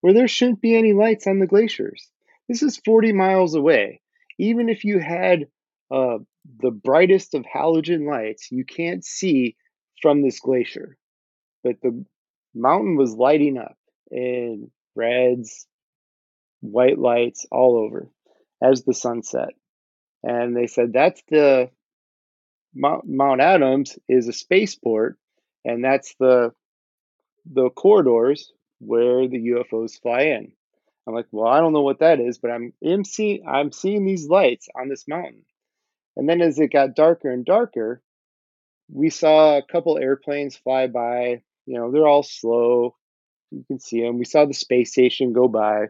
where 0.00 0.14
there 0.14 0.28
shouldn't 0.28 0.60
be 0.60 0.76
any 0.76 0.92
lights 0.92 1.26
on 1.26 1.38
the 1.38 1.46
glaciers. 1.46 2.08
This 2.48 2.62
is 2.62 2.80
40 2.84 3.12
miles 3.12 3.54
away. 3.54 4.00
Even 4.38 4.68
if 4.68 4.84
you 4.84 4.98
had 4.98 5.48
uh, 5.90 6.18
the 6.60 6.70
brightest 6.70 7.34
of 7.34 7.44
halogen 7.44 8.08
lights, 8.08 8.50
you 8.50 8.64
can't 8.64 9.04
see 9.04 9.56
from 10.00 10.22
this 10.22 10.40
glacier. 10.40 10.96
But 11.64 11.80
the 11.82 12.04
mountain 12.54 12.96
was 12.96 13.14
lighting 13.14 13.58
up 13.58 13.76
in 14.10 14.70
reds, 14.94 15.66
white 16.60 16.98
lights 16.98 17.46
all 17.50 17.76
over 17.76 18.08
as 18.62 18.82
the 18.82 18.94
sunset. 18.94 19.50
And 20.22 20.56
they 20.56 20.66
said 20.66 20.92
that's 20.92 21.22
the 21.28 21.70
Mount 22.74 23.40
Adams 23.40 23.98
is 24.08 24.28
a 24.28 24.32
spaceport, 24.32 25.18
and 25.64 25.84
that's 25.84 26.14
the 26.20 26.52
the 27.50 27.70
corridors 27.70 28.52
where 28.78 29.26
the 29.26 29.50
UFOs 29.50 30.00
fly 30.00 30.22
in. 30.22 30.52
I'm 31.06 31.14
like, 31.14 31.26
well, 31.32 31.48
I 31.48 31.60
don't 31.60 31.72
know 31.72 31.82
what 31.82 32.00
that 32.00 32.20
is, 32.20 32.38
but 32.38 32.50
I'm 32.50 32.72
I'm 32.84 33.04
I'm 33.46 33.72
seeing 33.72 34.04
these 34.04 34.28
lights 34.28 34.68
on 34.78 34.88
this 34.88 35.08
mountain. 35.08 35.44
And 36.16 36.28
then 36.28 36.40
as 36.40 36.58
it 36.58 36.72
got 36.72 36.94
darker 36.94 37.30
and 37.30 37.44
darker, 37.44 38.02
we 38.90 39.10
saw 39.10 39.58
a 39.58 39.62
couple 39.62 39.98
airplanes 39.98 40.56
fly 40.56 40.86
by. 40.86 41.42
You 41.66 41.78
know, 41.78 41.90
they're 41.90 42.06
all 42.06 42.22
slow. 42.22 42.96
You 43.50 43.64
can 43.66 43.80
see 43.80 44.02
them. 44.02 44.18
We 44.18 44.24
saw 44.24 44.44
the 44.44 44.54
space 44.54 44.92
station 44.92 45.32
go 45.32 45.48
by, 45.48 45.86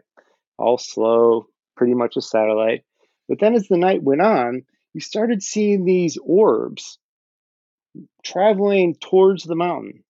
all 0.57 0.77
slow, 0.77 1.47
pretty 1.75 1.93
much 1.93 2.17
a 2.17 2.21
satellite. 2.21 2.83
But 3.27 3.39
then 3.39 3.53
as 3.53 3.67
the 3.67 3.77
night 3.77 4.03
went 4.03 4.21
on, 4.21 4.63
you 4.93 5.01
started 5.01 5.43
seeing 5.43 5.85
these 5.85 6.17
orbs 6.23 6.97
traveling 8.23 8.95
towards 8.95 9.43
the 9.43 9.55
mountain. 9.55 10.03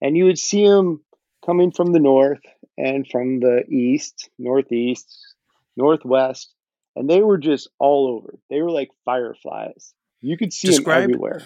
And 0.00 0.16
you 0.16 0.26
would 0.26 0.38
see 0.38 0.66
them 0.66 1.02
coming 1.44 1.72
from 1.72 1.92
the 1.92 2.00
north 2.00 2.40
and 2.76 3.06
from 3.06 3.40
the 3.40 3.64
east, 3.68 4.30
northeast, 4.38 5.34
northwest, 5.76 6.54
and 6.96 7.08
they 7.08 7.20
were 7.20 7.38
just 7.38 7.68
all 7.78 8.08
over. 8.08 8.38
They 8.50 8.62
were 8.62 8.70
like 8.70 8.90
fireflies. 9.04 9.94
You 10.20 10.36
could 10.36 10.52
see 10.52 10.68
describe, 10.68 11.02
them 11.02 11.10
everywhere. 11.10 11.42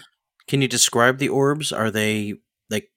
Can 0.49 0.63
you 0.63 0.67
describe 0.67 1.19
the 1.19 1.29
orbs? 1.29 1.71
Are 1.71 1.91
they 1.91 2.33
like? 2.71 2.89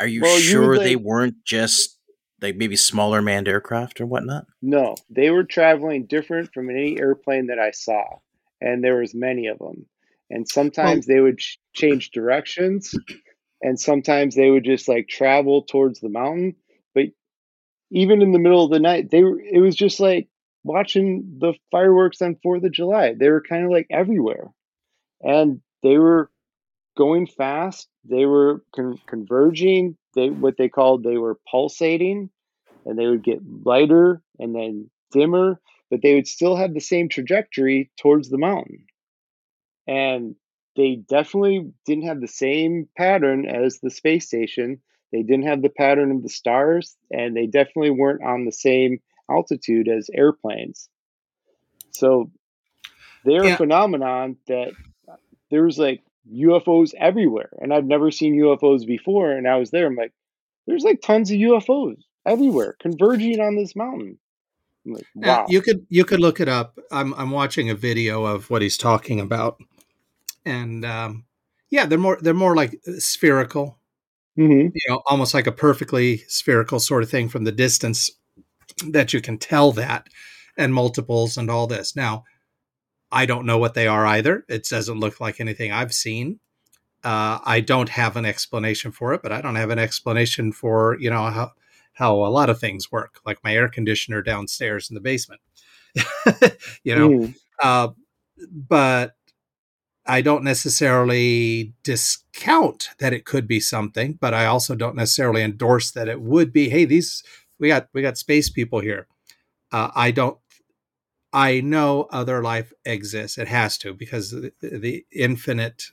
Are 0.00 0.06
you 0.06 0.22
well, 0.22 0.38
sure 0.38 0.74
you 0.74 0.80
they 0.80 0.96
weren't 0.96 1.44
just 1.44 1.98
like 2.40 2.56
maybe 2.56 2.76
smaller 2.76 3.20
manned 3.20 3.46
aircraft 3.46 4.00
or 4.00 4.06
whatnot? 4.06 4.46
No, 4.62 4.96
they 5.10 5.28
were 5.28 5.44
traveling 5.44 6.06
different 6.06 6.50
from 6.54 6.70
any 6.70 6.98
airplane 6.98 7.48
that 7.48 7.58
I 7.58 7.72
saw, 7.72 8.02
and 8.62 8.82
there 8.82 8.96
was 8.96 9.14
many 9.14 9.48
of 9.48 9.58
them. 9.58 9.84
And 10.30 10.48
sometimes 10.48 11.06
well, 11.06 11.14
they 11.14 11.20
would 11.20 11.36
ch- 11.36 11.58
change 11.74 12.10
directions, 12.10 12.94
and 13.60 13.78
sometimes 13.78 14.34
they 14.34 14.48
would 14.48 14.64
just 14.64 14.88
like 14.88 15.08
travel 15.08 15.64
towards 15.64 16.00
the 16.00 16.08
mountain. 16.08 16.56
But 16.94 17.08
even 17.90 18.22
in 18.22 18.32
the 18.32 18.38
middle 18.38 18.64
of 18.64 18.70
the 18.70 18.80
night, 18.80 19.10
they 19.10 19.22
were. 19.22 19.38
It 19.38 19.60
was 19.60 19.76
just 19.76 20.00
like 20.00 20.30
watching 20.64 21.36
the 21.38 21.52
fireworks 21.70 22.22
on 22.22 22.38
Fourth 22.42 22.64
of 22.64 22.72
July. 22.72 23.12
They 23.12 23.28
were 23.28 23.42
kind 23.46 23.66
of 23.66 23.70
like 23.70 23.88
everywhere, 23.90 24.46
and 25.20 25.60
they 25.82 25.98
were 25.98 26.30
going 26.96 27.26
fast. 27.26 27.88
They 28.04 28.26
were 28.26 28.62
con- 28.74 28.98
converging. 29.06 29.96
They 30.14 30.30
what 30.30 30.56
they 30.56 30.68
called 30.68 31.02
they 31.02 31.16
were 31.16 31.38
pulsating, 31.50 32.30
and 32.84 32.98
they 32.98 33.06
would 33.06 33.22
get 33.22 33.40
lighter 33.64 34.22
and 34.38 34.54
then 34.54 34.90
dimmer, 35.10 35.60
but 35.90 36.00
they 36.02 36.14
would 36.14 36.26
still 36.26 36.56
have 36.56 36.74
the 36.74 36.80
same 36.80 37.08
trajectory 37.08 37.90
towards 37.98 38.28
the 38.28 38.38
mountain. 38.38 38.86
And 39.86 40.36
they 40.76 40.96
definitely 41.08 41.72
didn't 41.86 42.06
have 42.06 42.20
the 42.20 42.28
same 42.28 42.88
pattern 42.96 43.46
as 43.46 43.78
the 43.78 43.90
space 43.90 44.26
station. 44.26 44.80
They 45.12 45.22
didn't 45.22 45.46
have 45.46 45.60
the 45.60 45.68
pattern 45.68 46.10
of 46.10 46.22
the 46.22 46.30
stars, 46.30 46.96
and 47.10 47.36
they 47.36 47.46
definitely 47.46 47.90
weren't 47.90 48.22
on 48.22 48.44
the 48.44 48.52
same 48.52 49.00
altitude 49.30 49.88
as 49.88 50.08
airplanes. 50.14 50.88
So 51.90 52.30
they're 53.24 53.44
yeah. 53.44 53.54
a 53.54 53.56
phenomenon 53.56 54.36
that 54.46 54.72
uh, 55.08 55.16
there 55.50 55.64
was 55.64 55.78
like 55.78 56.02
UFOs 56.30 56.94
everywhere. 56.94 57.50
And 57.60 57.72
I've 57.72 57.84
never 57.84 58.10
seen 58.10 58.36
UFOs 58.36 58.86
before. 58.86 59.32
And 59.32 59.48
I 59.48 59.56
was 59.56 59.70
there. 59.70 59.86
I'm 59.86 59.96
like, 59.96 60.12
there's 60.66 60.84
like 60.84 61.00
tons 61.00 61.30
of 61.30 61.38
UFOs 61.38 62.02
everywhere 62.26 62.76
converging 62.80 63.40
on 63.40 63.56
this 63.56 63.74
mountain. 63.74 64.18
Like, 64.84 65.06
wow. 65.14 65.46
you 65.48 65.62
could 65.62 65.86
you 65.90 66.04
could 66.04 66.20
look 66.20 66.40
it 66.40 66.48
up. 66.48 66.78
I'm 66.90 67.14
I'm 67.14 67.30
watching 67.30 67.70
a 67.70 67.74
video 67.74 68.24
of 68.24 68.50
what 68.50 68.62
he's 68.62 68.76
talking 68.76 69.20
about, 69.20 69.58
and 70.44 70.84
um, 70.84 71.24
yeah, 71.70 71.86
they're 71.86 71.98
more 71.98 72.18
they're 72.20 72.34
more 72.34 72.56
like 72.56 72.80
spherical, 72.98 73.78
hmm 74.34 74.66
you 74.74 74.80
know, 74.88 75.02
almost 75.06 75.34
like 75.34 75.46
a 75.46 75.52
perfectly 75.52 76.18
spherical 76.26 76.80
sort 76.80 77.04
of 77.04 77.10
thing 77.10 77.28
from 77.28 77.44
the 77.44 77.52
distance 77.52 78.10
that 78.88 79.12
you 79.12 79.20
can 79.20 79.38
tell 79.38 79.70
that, 79.72 80.08
and 80.58 80.74
multiples 80.74 81.36
and 81.36 81.48
all 81.48 81.68
this. 81.68 81.94
Now, 81.94 82.24
I 83.12 83.26
don't 83.26 83.46
know 83.46 83.58
what 83.58 83.74
they 83.74 83.86
are 83.86 84.06
either. 84.06 84.44
It 84.48 84.66
doesn't 84.68 84.98
look 84.98 85.20
like 85.20 85.40
anything 85.40 85.70
I've 85.70 85.92
seen. 85.94 86.40
Uh, 87.04 87.38
I 87.44 87.60
don't 87.60 87.88
have 87.90 88.16
an 88.16 88.24
explanation 88.24 88.92
for 88.92 89.12
it, 89.12 89.22
but 89.22 89.32
I 89.32 89.40
don't 89.40 89.56
have 89.56 89.70
an 89.70 89.78
explanation 89.78 90.52
for 90.52 90.96
you 90.98 91.10
know 91.10 91.24
how 91.24 91.50
how 91.94 92.14
a 92.16 92.28
lot 92.28 92.48
of 92.48 92.58
things 92.58 92.90
work, 92.90 93.20
like 93.26 93.44
my 93.44 93.54
air 93.54 93.68
conditioner 93.68 94.22
downstairs 94.22 94.88
in 94.90 94.94
the 94.94 95.00
basement. 95.00 95.40
you 96.84 96.94
know, 96.96 97.10
Mhm. 97.10 97.34
uh, 97.62 97.88
but 98.50 99.14
I 100.06 100.22
don't 100.22 100.42
necessarily 100.42 101.74
discount 101.84 102.88
that 102.98 103.12
it 103.12 103.24
could 103.24 103.46
be 103.46 103.60
something, 103.60 104.14
but 104.20 104.34
I 104.34 104.46
also 104.46 104.74
don't 104.74 104.96
necessarily 104.96 105.42
endorse 105.42 105.90
that 105.92 106.08
it 106.08 106.20
would 106.20 106.52
be. 106.52 106.70
Hey, 106.70 106.84
these 106.84 107.22
we 107.58 107.68
got 107.68 107.88
we 107.92 108.02
got 108.02 108.18
space 108.18 108.48
people 108.50 108.80
here. 108.80 109.06
Uh, 109.70 109.90
I 109.94 110.10
don't. 110.10 110.38
I 111.32 111.60
know 111.60 112.08
other 112.10 112.42
life 112.42 112.72
exists. 112.84 113.38
It 113.38 113.48
has 113.48 113.78
to 113.78 113.94
because 113.94 114.30
the, 114.30 114.52
the 114.60 115.06
infinite 115.10 115.84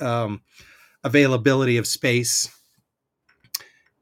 um, 0.00 0.42
availability 1.02 1.76
of 1.76 1.86
space 1.86 2.50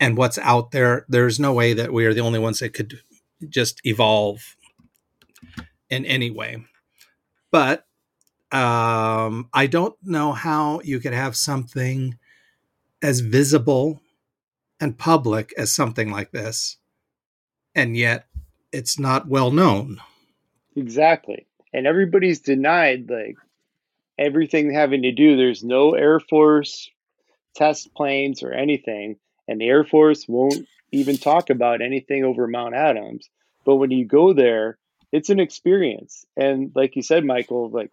and 0.00 0.16
what's 0.16 0.38
out 0.38 0.70
there. 0.70 1.06
There's 1.08 1.40
no 1.40 1.52
way 1.52 1.72
that 1.72 1.92
we 1.92 2.04
are 2.04 2.14
the 2.14 2.20
only 2.20 2.38
ones 2.38 2.58
that 2.58 2.74
could 2.74 3.00
just 3.48 3.80
evolve 3.84 4.56
in 5.88 6.04
any 6.04 6.30
way. 6.30 6.64
But 7.50 7.86
um, 8.50 9.48
I 9.52 9.66
don't 9.66 9.96
know 10.02 10.32
how 10.32 10.80
you 10.84 11.00
could 11.00 11.12
have 11.12 11.36
something 11.36 12.18
as 13.02 13.20
visible 13.20 14.00
and 14.80 14.98
public 14.98 15.52
as 15.56 15.72
something 15.72 16.10
like 16.10 16.32
this, 16.32 16.78
and 17.74 17.96
yet 17.96 18.26
it's 18.72 18.98
not 18.98 19.28
well 19.28 19.50
known. 19.50 20.00
Exactly. 20.76 21.46
And 21.72 21.86
everybody's 21.86 22.40
denied 22.40 23.10
like 23.10 23.36
everything 24.18 24.72
having 24.72 25.02
to 25.02 25.12
do. 25.12 25.36
There's 25.36 25.64
no 25.64 25.94
Air 25.94 26.20
Force 26.20 26.90
test 27.54 27.94
planes 27.94 28.42
or 28.42 28.52
anything, 28.52 29.16
and 29.48 29.60
the 29.60 29.68
Air 29.68 29.84
Force 29.84 30.26
won't 30.28 30.66
even 30.92 31.16
talk 31.16 31.50
about 31.50 31.82
anything 31.82 32.24
over 32.24 32.46
Mount 32.46 32.74
Adams. 32.74 33.28
But 33.64 33.76
when 33.76 33.90
you 33.90 34.06
go 34.06 34.32
there, 34.32 34.78
it's 35.12 35.30
an 35.30 35.40
experience. 35.40 36.24
And 36.36 36.72
like 36.74 36.96
you 36.96 37.02
said, 37.02 37.24
Michael, 37.24 37.70
like 37.70 37.90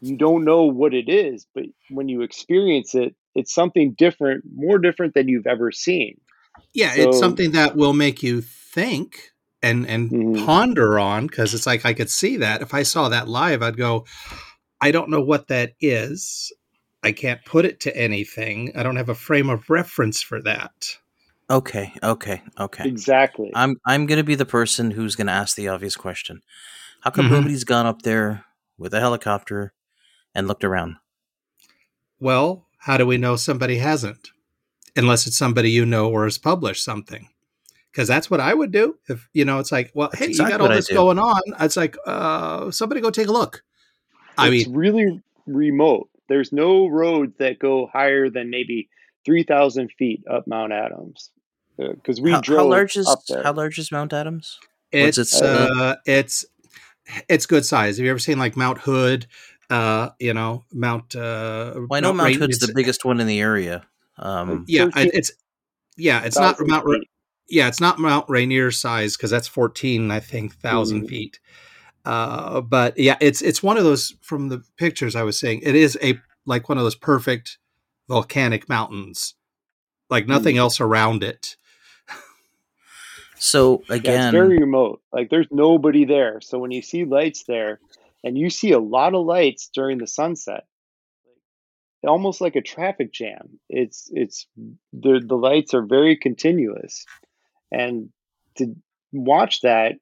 you 0.00 0.16
don't 0.16 0.44
know 0.44 0.64
what 0.64 0.94
it 0.94 1.08
is, 1.08 1.46
but 1.54 1.64
when 1.90 2.08
you 2.08 2.22
experience 2.22 2.94
it, 2.94 3.14
it's 3.34 3.54
something 3.54 3.92
different, 3.92 4.44
more 4.54 4.78
different 4.78 5.14
than 5.14 5.28
you've 5.28 5.46
ever 5.46 5.72
seen. 5.72 6.20
Yeah, 6.72 6.92
it's 6.94 7.18
something 7.18 7.52
that 7.52 7.76
will 7.76 7.92
make 7.92 8.22
you 8.22 8.40
think 8.40 9.32
and 9.66 9.86
and 9.88 10.10
Mhm. 10.10 10.44
ponder 10.46 10.98
on 10.98 11.26
because 11.26 11.54
it's 11.54 11.66
like 11.66 11.84
I 11.84 11.92
could 11.94 12.10
see 12.10 12.36
that 12.38 12.62
if 12.62 12.72
I 12.74 12.82
saw 12.82 13.08
that 13.08 13.28
live, 13.28 13.62
I'd 13.62 13.76
go, 13.76 14.06
I 14.80 14.90
don't 14.90 15.10
know 15.10 15.20
what 15.22 15.48
that 15.48 15.72
is. 15.80 16.52
I 17.02 17.12
can't 17.12 17.44
put 17.44 17.64
it 17.64 17.80
to 17.80 17.96
anything. 17.96 18.72
I 18.76 18.82
don't 18.82 18.96
have 18.96 19.08
a 19.08 19.14
frame 19.14 19.50
of 19.50 19.68
reference 19.70 20.22
for 20.22 20.40
that. 20.42 20.96
Okay, 21.48 21.92
okay, 22.02 22.42
okay. 22.58 22.88
Exactly. 22.88 23.50
I'm 23.54 23.76
I'm 23.86 24.06
gonna 24.06 24.24
be 24.24 24.34
the 24.34 24.44
person 24.46 24.90
who's 24.90 25.14
gonna 25.16 25.32
ask 25.32 25.56
the 25.56 25.68
obvious 25.68 25.96
question. 25.96 26.42
How 27.02 27.10
come 27.10 27.26
Mhm. 27.26 27.30
nobody's 27.32 27.64
gone 27.64 27.86
up 27.86 28.02
there 28.02 28.44
with 28.78 28.92
a 28.94 29.00
helicopter 29.00 29.72
and 30.34 30.48
looked 30.48 30.64
around? 30.64 30.96
Well, 32.18 32.66
how 32.78 32.96
do 32.96 33.06
we 33.06 33.16
know 33.18 33.36
somebody 33.36 33.78
hasn't? 33.78 34.30
Unless 34.96 35.26
it's 35.26 35.36
somebody 35.36 35.70
you 35.70 35.84
know 35.86 36.10
or 36.10 36.24
has 36.24 36.38
published 36.38 36.82
something. 36.82 37.28
Because 37.96 38.08
that's 38.08 38.30
what 38.30 38.40
I 38.40 38.52
would 38.52 38.72
do. 38.72 38.98
If 39.08 39.26
you 39.32 39.46
know, 39.46 39.58
it's 39.58 39.72
like, 39.72 39.90
well, 39.94 40.10
That's 40.12 40.18
hey, 40.18 40.26
exactly 40.26 40.52
you 40.52 40.58
got 40.58 40.68
all 40.70 40.76
this 40.76 40.88
going 40.92 41.18
on. 41.18 41.40
It's 41.60 41.78
like, 41.78 41.96
uh, 42.06 42.70
somebody 42.70 43.00
go 43.00 43.08
take 43.08 43.28
a 43.28 43.32
look. 43.32 43.62
I 44.36 44.50
mean 44.50 44.60
it's 44.60 44.68
mean, 44.68 44.76
really 44.76 45.22
remote. 45.46 46.10
There's 46.28 46.52
no 46.52 46.88
roads 46.88 47.32
that 47.38 47.58
go 47.58 47.88
higher 47.90 48.28
than 48.28 48.50
maybe 48.50 48.90
3,000 49.24 49.90
feet 49.98 50.22
up 50.30 50.46
Mount 50.46 50.74
Adams. 50.74 51.30
Because 51.78 52.20
we 52.20 52.32
how, 52.32 52.42
drove 52.42 52.58
how 52.58 52.66
large 52.66 52.98
is 52.98 53.08
up 53.08 53.20
there. 53.28 53.42
how 53.42 53.54
large 53.54 53.78
is 53.78 53.90
Mount 53.90 54.12
Adams? 54.12 54.58
It's 54.92 55.16
its, 55.16 55.40
uh, 55.40 55.68
uh, 55.74 55.96
it's 56.04 56.44
it's 57.30 57.46
good 57.46 57.64
size. 57.64 57.96
Have 57.96 58.04
you 58.04 58.10
ever 58.10 58.18
seen 58.18 58.38
like 58.38 58.58
Mount 58.58 58.76
Hood? 58.76 59.26
Uh, 59.70 60.10
you 60.18 60.34
know, 60.34 60.64
Mount. 60.70 61.16
Uh, 61.16 61.72
Well, 61.76 61.88
I 61.92 62.00
know 62.00 62.12
Mount 62.12 62.28
Rain- 62.28 62.38
Hood's 62.40 62.58
the 62.58 62.72
biggest 62.74 63.06
one 63.06 63.20
in 63.20 63.26
the 63.26 63.40
area. 63.40 63.86
Um, 64.18 64.66
Yeah, 64.68 64.84
I- 64.84 65.08
13,000 65.08 65.18
it's 65.18 65.32
yeah, 65.96 66.24
it's 66.24 66.36
not 66.36 66.58
Mount. 66.60 66.84
Feet. 66.84 67.08
Yeah, 67.48 67.68
it's 67.68 67.80
not 67.80 67.98
Mount 67.98 68.28
Rainier 68.28 68.70
size 68.70 69.16
because 69.16 69.30
that's 69.30 69.48
fourteen, 69.48 70.10
I 70.10 70.20
think, 70.20 70.52
1000 70.62 71.02
Mhm. 71.04 71.08
feet. 71.08 71.40
Uh, 72.04 72.60
but 72.60 72.96
yeah, 72.98 73.16
it's 73.20 73.42
it's 73.42 73.62
one 73.62 73.76
of 73.76 73.84
those 73.84 74.14
from 74.20 74.48
the 74.48 74.62
pictures 74.76 75.16
I 75.16 75.22
was 75.22 75.38
saying. 75.38 75.60
It 75.62 75.74
is 75.74 75.98
a 76.02 76.20
like 76.44 76.68
one 76.68 76.78
of 76.78 76.84
those 76.84 76.94
perfect 76.94 77.58
volcanic 78.08 78.68
mountains, 78.68 79.34
like 80.08 80.28
nothing 80.28 80.56
Mm. 80.56 80.60
else 80.60 80.80
around 80.80 81.24
it. 81.24 81.56
so 83.38 83.82
Yeah, 83.88 83.94
again, 83.96 84.20
it's 84.26 84.32
very 84.32 84.58
remote. 84.58 85.02
Like 85.12 85.30
there's 85.30 85.48
nobody 85.50 86.04
there. 86.04 86.40
So 86.40 86.58
when 86.58 86.70
you 86.70 86.82
see 86.82 87.04
lights 87.04 87.44
there, 87.44 87.80
and 88.24 88.38
you 88.38 88.50
see 88.50 88.72
a 88.72 88.78
lot 88.78 89.14
of 89.14 89.24
lights 89.26 89.68
during 89.74 89.98
the 89.98 90.06
sunset, 90.06 90.64
almost 92.04 92.40
like 92.40 92.56
a 92.56 92.62
traffic 92.62 93.12
jam. 93.12 93.58
It's 93.68 94.08
it's 94.12 94.46
the 94.92 95.20
the 95.24 95.36
lights 95.36 95.74
are 95.74 95.84
very 95.84 96.16
continuous, 96.16 97.04
and 97.70 98.10
to 98.56 98.74
watch 99.12 99.60
that 99.62 99.94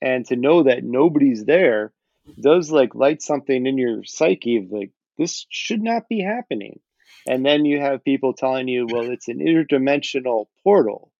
and 0.00 0.26
to 0.26 0.36
know 0.36 0.64
that 0.64 0.84
nobody's 0.84 1.44
there 1.44 1.92
does 2.40 2.70
like 2.70 2.94
light 2.94 3.22
something 3.22 3.66
in 3.66 3.78
your 3.78 4.04
psyche 4.04 4.56
of 4.56 4.70
like 4.70 4.90
this 5.18 5.46
should 5.48 5.82
not 5.82 6.08
be 6.08 6.20
happening. 6.20 6.80
And 7.26 7.44
then 7.44 7.64
you 7.64 7.80
have 7.80 8.04
people 8.04 8.34
telling 8.34 8.68
you, 8.68 8.86
well, 8.86 9.08
it's 9.08 9.28
an 9.28 9.38
interdimensional 9.38 10.46
portal, 10.62 11.10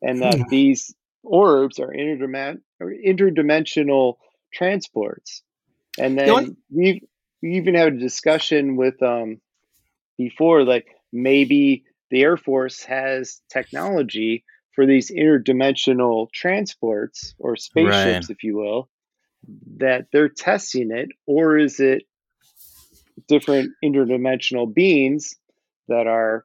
and 0.00 0.22
that 0.22 0.38
Hmm. 0.38 0.48
these 0.48 0.94
orbs 1.22 1.78
are 1.78 1.92
or 1.92 2.92
interdimensional 2.92 4.14
transports. 4.52 5.42
And 5.98 6.18
then 6.18 6.56
we 6.70 7.02
we 7.42 7.56
even 7.56 7.74
had 7.74 7.94
a 7.94 7.98
discussion 7.98 8.76
with 8.76 9.02
um 9.02 9.40
before, 10.18 10.64
like 10.64 10.86
maybe 11.12 11.84
the 12.10 12.22
Air 12.22 12.36
Force 12.36 12.84
has 12.84 13.40
technology 13.52 14.44
for 14.74 14.86
these 14.86 15.10
interdimensional 15.10 16.30
transports 16.32 17.34
or 17.38 17.56
spaceships, 17.56 18.30
if 18.30 18.42
you 18.42 18.56
will, 18.56 18.88
that 19.78 20.06
they're 20.12 20.28
testing 20.28 20.90
it, 20.90 21.08
or 21.26 21.58
is 21.58 21.80
it 21.80 22.04
different 23.28 23.72
interdimensional 23.84 24.72
beings 24.72 25.36
that 25.88 26.06
are 26.06 26.44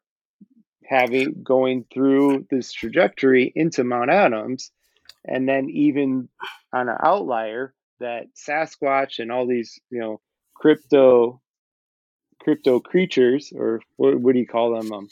having 0.86 1.44
going 1.44 1.86
through 1.94 2.46
this 2.50 2.72
trajectory 2.72 3.52
into 3.56 3.84
Mount 3.84 4.12
Adams, 4.12 4.72
and 5.26 5.48
then 5.48 5.70
even 5.70 6.30
on 6.74 6.90
an 6.90 6.98
outlier 7.04 7.74
that 8.00 8.28
Sasquatch 8.36 9.20
and 9.20 9.32
all 9.32 9.48
these 9.48 9.80
you 9.90 10.00
know 10.00 10.22
crypto 10.54 11.42
crypto 12.42 12.80
creatures 12.80 13.52
or 13.56 13.82
what, 13.96 14.20
what 14.20 14.34
do 14.34 14.40
you 14.40 14.48
call 14.48 14.76
them 14.76 14.92
um, 14.92 15.08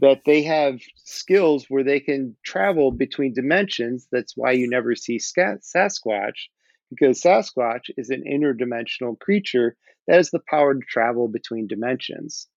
that 0.00 0.22
they 0.26 0.42
have 0.42 0.80
skills 0.96 1.66
where 1.68 1.84
they 1.84 2.00
can 2.00 2.36
travel 2.44 2.90
between 2.90 3.34
dimensions. 3.34 4.06
That's 4.12 4.36
why 4.36 4.52
you 4.52 4.68
never 4.68 4.94
see 4.94 5.18
sasquatch 5.18 6.48
because 6.90 7.20
sasquatch 7.20 7.90
is 7.96 8.10
an 8.10 8.22
interdimensional 8.24 9.18
creature 9.18 9.76
that 10.06 10.16
has 10.16 10.30
the 10.30 10.40
power 10.48 10.74
to 10.74 10.80
travel 10.88 11.28
between 11.28 11.66
dimensions 11.66 12.48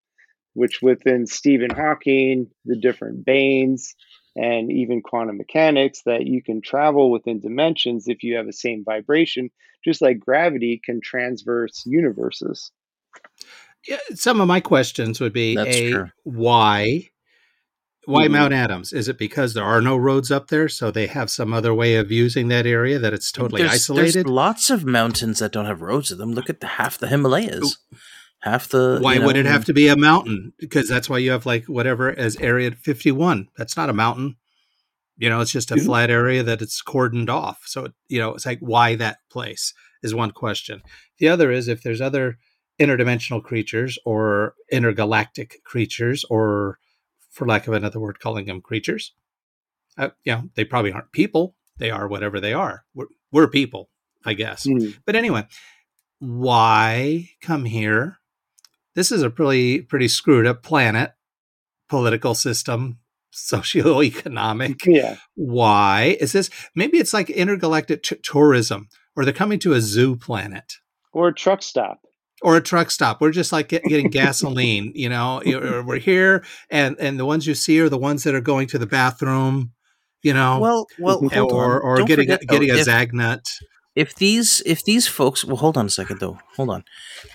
which 0.53 0.81
within 0.81 1.25
stephen 1.25 1.69
hawking 1.69 2.47
the 2.65 2.75
different 2.75 3.25
branes 3.25 3.93
and 4.35 4.71
even 4.71 5.01
quantum 5.01 5.37
mechanics 5.37 6.01
that 6.05 6.25
you 6.25 6.43
can 6.43 6.61
travel 6.61 7.11
within 7.11 7.39
dimensions 7.39 8.07
if 8.07 8.23
you 8.23 8.35
have 8.35 8.45
the 8.45 8.53
same 8.53 8.83
vibration 8.83 9.49
just 9.83 10.01
like 10.01 10.19
gravity 10.19 10.81
can 10.83 10.99
transverse 11.01 11.83
universes. 11.85 12.71
Yeah, 13.87 13.97
some 14.13 14.41
of 14.41 14.47
my 14.47 14.59
questions 14.59 15.19
would 15.19 15.33
be 15.33 15.55
That's 15.55 15.75
a 15.75 15.91
true. 15.91 16.09
why 16.23 17.09
why 18.05 18.27
Mhm. 18.27 18.31
Mount 18.31 18.53
Adams? 18.53 18.93
Is 18.93 19.07
it 19.07 19.17
because 19.17 19.53
there 19.53 19.63
are 19.63 19.81
no 19.81 19.95
roads 19.95 20.31
up 20.31 20.47
there, 20.47 20.69
so 20.69 20.89
they 20.89 21.07
have 21.07 21.29
some 21.29 21.53
other 21.53 21.73
way 21.73 21.95
of 21.95 22.11
using 22.11 22.47
that 22.47 22.65
area 22.65 22.97
that 22.99 23.13
it's 23.13 23.31
totally 23.31 23.61
there's, 23.61 23.73
isolated? 23.73 24.13
There's 24.13 24.25
lots 24.25 24.69
of 24.69 24.85
mountains 24.85 25.39
that 25.39 25.51
don't 25.51 25.65
have 25.65 25.81
roads 25.81 26.09
to 26.09 26.15
them. 26.15 26.31
Look 26.33 26.49
at 26.49 26.59
the, 26.61 26.67
half 26.67 26.97
the 26.97 27.07
Himalayas, 27.07 27.77
half 28.39 28.69
the. 28.69 28.99
why 29.01 29.13
you 29.13 29.19
know, 29.19 29.25
would 29.27 29.37
it 29.37 29.45
have 29.45 29.65
to 29.65 29.73
be 29.73 29.87
a 29.87 29.95
mountain? 29.97 30.53
Because 30.59 30.87
that's 30.87 31.09
why 31.09 31.17
you 31.17 31.31
have 31.31 31.45
like 31.45 31.65
whatever 31.65 32.09
as 32.17 32.35
Area 32.37 32.71
51. 32.71 33.47
That's 33.57 33.77
not 33.77 33.89
a 33.89 33.93
mountain. 33.93 34.37
You 35.17 35.29
know, 35.29 35.41
it's 35.41 35.51
just 35.51 35.69
a 35.71 35.75
flat 35.77 36.09
area 36.09 36.43
that 36.43 36.61
it's 36.61 36.81
cordoned 36.81 37.29
off. 37.29 37.63
So, 37.65 37.89
you 38.07 38.19
know, 38.19 38.35
it's 38.35 38.45
like 38.45 38.59
why 38.61 38.95
that 38.95 39.17
place 39.29 39.73
is 40.01 40.15
one 40.15 40.31
question. 40.31 40.81
The 41.17 41.27
other 41.27 41.51
is 41.51 41.67
if 41.67 41.83
there's 41.83 41.99
other 41.99 42.37
interdimensional 42.79 43.43
creatures 43.43 43.99
or 44.05 44.53
intergalactic 44.71 45.61
creatures, 45.65 46.23
or 46.29 46.79
for 47.39 47.47
lack 47.47 47.67
of 47.67 47.73
another 47.73 47.99
word, 48.01 48.19
calling 48.19 48.45
them 48.45 48.61
creatures. 48.61 49.13
Uh, 49.97 50.09
you 50.25 50.33
know, 50.33 50.43
they 50.55 50.65
probably 50.65 50.91
aren't 50.91 51.13
people. 51.13 51.55
They 51.77 51.89
are 51.89 52.07
whatever 52.07 52.39
they 52.39 52.53
are. 52.53 52.83
We're, 52.93 53.07
we're 53.31 53.47
people, 53.47 53.89
I 54.25 54.33
guess. 54.33 54.67
Mm. 54.67 54.99
But 55.05 55.15
anyway, 55.15 55.47
why 56.19 57.29
come 57.41 57.63
here? 57.63 58.19
This 58.93 59.11
is 59.11 59.23
a 59.23 59.29
pretty 59.29 59.81
pretty 59.81 60.09
screwed 60.09 60.45
up 60.45 60.61
planet, 60.61 61.13
political 61.87 62.35
system, 62.35 62.99
socioeconomic. 63.33 64.85
Yeah. 64.85 65.15
Why 65.35 66.17
is 66.19 66.33
this? 66.33 66.49
Maybe 66.75 66.97
it's 66.97 67.13
like 67.13 67.29
intergalactic 67.29 68.03
t- 68.03 68.17
tourism, 68.21 68.89
or 69.15 69.23
they're 69.23 69.33
coming 69.33 69.59
to 69.59 69.73
a 69.73 69.81
zoo 69.81 70.17
planet, 70.17 70.73
or 71.13 71.29
a 71.29 71.33
truck 71.33 71.63
stop, 71.63 72.01
or 72.41 72.57
a 72.57 72.61
truck 72.61 72.91
stop. 72.91 73.21
We're 73.21 73.31
just 73.31 73.51
like 73.51 73.69
get, 73.69 73.83
getting 73.83 74.09
gasoline. 74.11 74.91
You 74.95 75.09
know, 75.09 75.41
we're 75.45 75.99
here, 75.99 76.43
and 76.69 76.95
and 76.99 77.19
the 77.19 77.25
ones 77.25 77.47
you 77.47 77.55
see 77.55 77.79
are 77.79 77.89
the 77.89 77.97
ones 77.97 78.23
that 78.23 78.35
are 78.35 78.41
going 78.41 78.67
to 78.67 78.77
the 78.77 78.87
bathroom. 78.87 79.71
You 80.21 80.33
know, 80.33 80.59
well, 80.59 80.87
well, 80.99 81.21
mm-hmm. 81.21 81.55
or 81.55 81.79
or 81.79 81.97
getting 82.03 82.25
forget, 82.25 82.41
getting 82.41 82.69
though, 82.69 82.75
a 82.75 82.79
if, 82.79 82.87
Zagnut 82.87 83.41
if 83.99 84.15
these 84.15 84.61
if 84.65 84.83
these 84.83 85.07
folks 85.07 85.43
well 85.43 85.57
hold 85.57 85.77
on 85.77 85.85
a 85.85 85.89
second 85.89 86.19
though 86.19 86.39
hold 86.55 86.69
on 86.69 86.83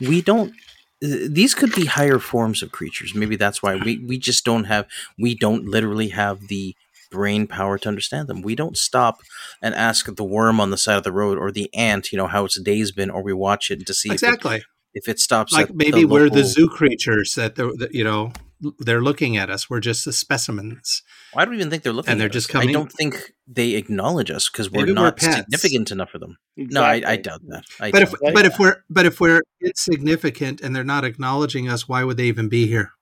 we 0.01 0.23
don't 0.23 0.53
these 1.01 1.55
could 1.55 1.75
be 1.75 1.85
higher 1.85 2.19
forms 2.19 2.63
of 2.63 2.73
creatures 2.73 3.15
maybe 3.15 3.37
that's 3.37 3.63
why 3.63 3.77
we 3.77 3.99
we 3.99 4.19
just 4.19 4.45
don't 4.45 4.65
have 4.65 4.87
we 5.19 5.35
don't 5.35 5.67
literally 5.67 6.09
have 6.09 6.49
the 6.49 6.75
brain 7.11 7.47
power 7.47 7.77
to 7.77 7.89
understand 7.89 8.29
them 8.29 8.41
we 8.41 8.55
don't 8.55 8.79
stop 8.79 9.21
and 9.61 9.75
ask 9.75 10.07
the 10.17 10.25
worm 10.25 10.59
on 10.59 10.71
the 10.71 10.79
side 10.79 10.97
of 10.97 11.05
the 11.05 11.13
road 11.13 11.39
or 11.39 11.53
the 11.53 11.73
ant 11.75 12.11
you 12.11 12.17
know 12.17 12.27
how 12.27 12.47
its 12.47 12.59
day's 12.61 12.93
been 12.93 13.11
or 13.11 13.23
we 13.23 13.33
watch 13.33 13.71
it 13.71 13.87
to 13.87 13.93
see 13.93 14.11
exactly 14.11 14.57
if 14.57 14.63
it, 14.63 14.67
if 14.95 15.09
it 15.09 15.19
stops 15.19 15.53
like 15.53 15.75
maybe 15.75 16.03
the 16.03 16.05
we're 16.05 16.25
local... 16.25 16.37
the 16.39 16.45
zoo 16.45 16.69
creatures 16.69 17.35
that, 17.35 17.57
that 17.57 17.89
you 17.93 18.05
know 18.05 18.33
they're 18.79 19.03
looking 19.03 19.37
at 19.37 19.51
us. 19.51 19.69
We're 19.69 19.81
just 19.81 20.05
the 20.05 20.13
specimens. 20.13 21.03
I 21.37 21.45
don't 21.45 21.55
even 21.55 21.71
think 21.71 21.83
they're 21.83 21.93
looking. 21.93 22.13
And 22.13 22.21
they're 22.21 22.29
just 22.29 22.49
coming. 22.49 22.71
I 22.71 22.73
don't 22.73 22.91
think 22.91 23.33
they 23.47 23.73
acknowledge 23.73 24.31
us 24.31 24.49
because 24.49 24.71
we're 24.71 24.87
not 24.87 25.21
we're 25.21 25.33
significant 25.33 25.91
enough 25.91 26.11
for 26.11 26.19
them. 26.19 26.39
Exactly. 26.57 26.75
No, 26.75 26.83
I, 27.09 27.13
I, 27.13 27.17
doubt 27.17 27.41
that. 27.49 27.65
I 27.81 27.91
but 27.91 28.03
if 28.03 28.11
that. 28.13 28.33
but 28.35 28.47
if 28.47 28.59
we're 28.59 28.77
but 28.89 29.07
if 29.07 29.21
we're 29.21 29.43
insignificant 29.61 30.61
and 30.61 30.75
they're 30.75 30.85
not 30.85 31.05
acknowledging 31.05 31.69
us, 31.69 31.89
why 31.89 32.05
would 32.05 32.17
they 32.17 32.25
even 32.25 32.49
be 32.49 32.67
here? 32.67 32.93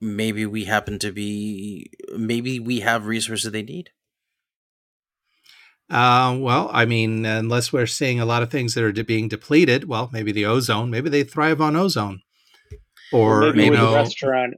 Maybe 0.00 0.46
we 0.46 0.64
happen 0.64 0.98
to 1.00 1.12
be. 1.12 1.90
Maybe 2.16 2.58
we 2.58 2.80
have 2.80 3.06
resources 3.06 3.52
they 3.52 3.62
need. 3.62 3.90
Uh, 5.92 6.38
well, 6.38 6.70
I 6.72 6.86
mean, 6.86 7.26
unless 7.26 7.72
we're 7.72 7.86
seeing 7.86 8.18
a 8.18 8.24
lot 8.24 8.42
of 8.42 8.50
things 8.50 8.74
that 8.74 8.82
are 8.82 8.92
de- 8.92 9.04
being 9.04 9.28
depleted, 9.28 9.84
well, 9.84 10.08
maybe 10.12 10.32
the 10.32 10.46
ozone. 10.46 10.90
Maybe 10.90 11.10
they 11.10 11.22
thrive 11.22 11.60
on 11.60 11.76
ozone 11.76 12.22
or, 13.12 13.48
or 13.48 13.52
maybe 13.52 13.76
you 13.76 13.82
know, 13.82 13.94
restaurant 13.94 14.54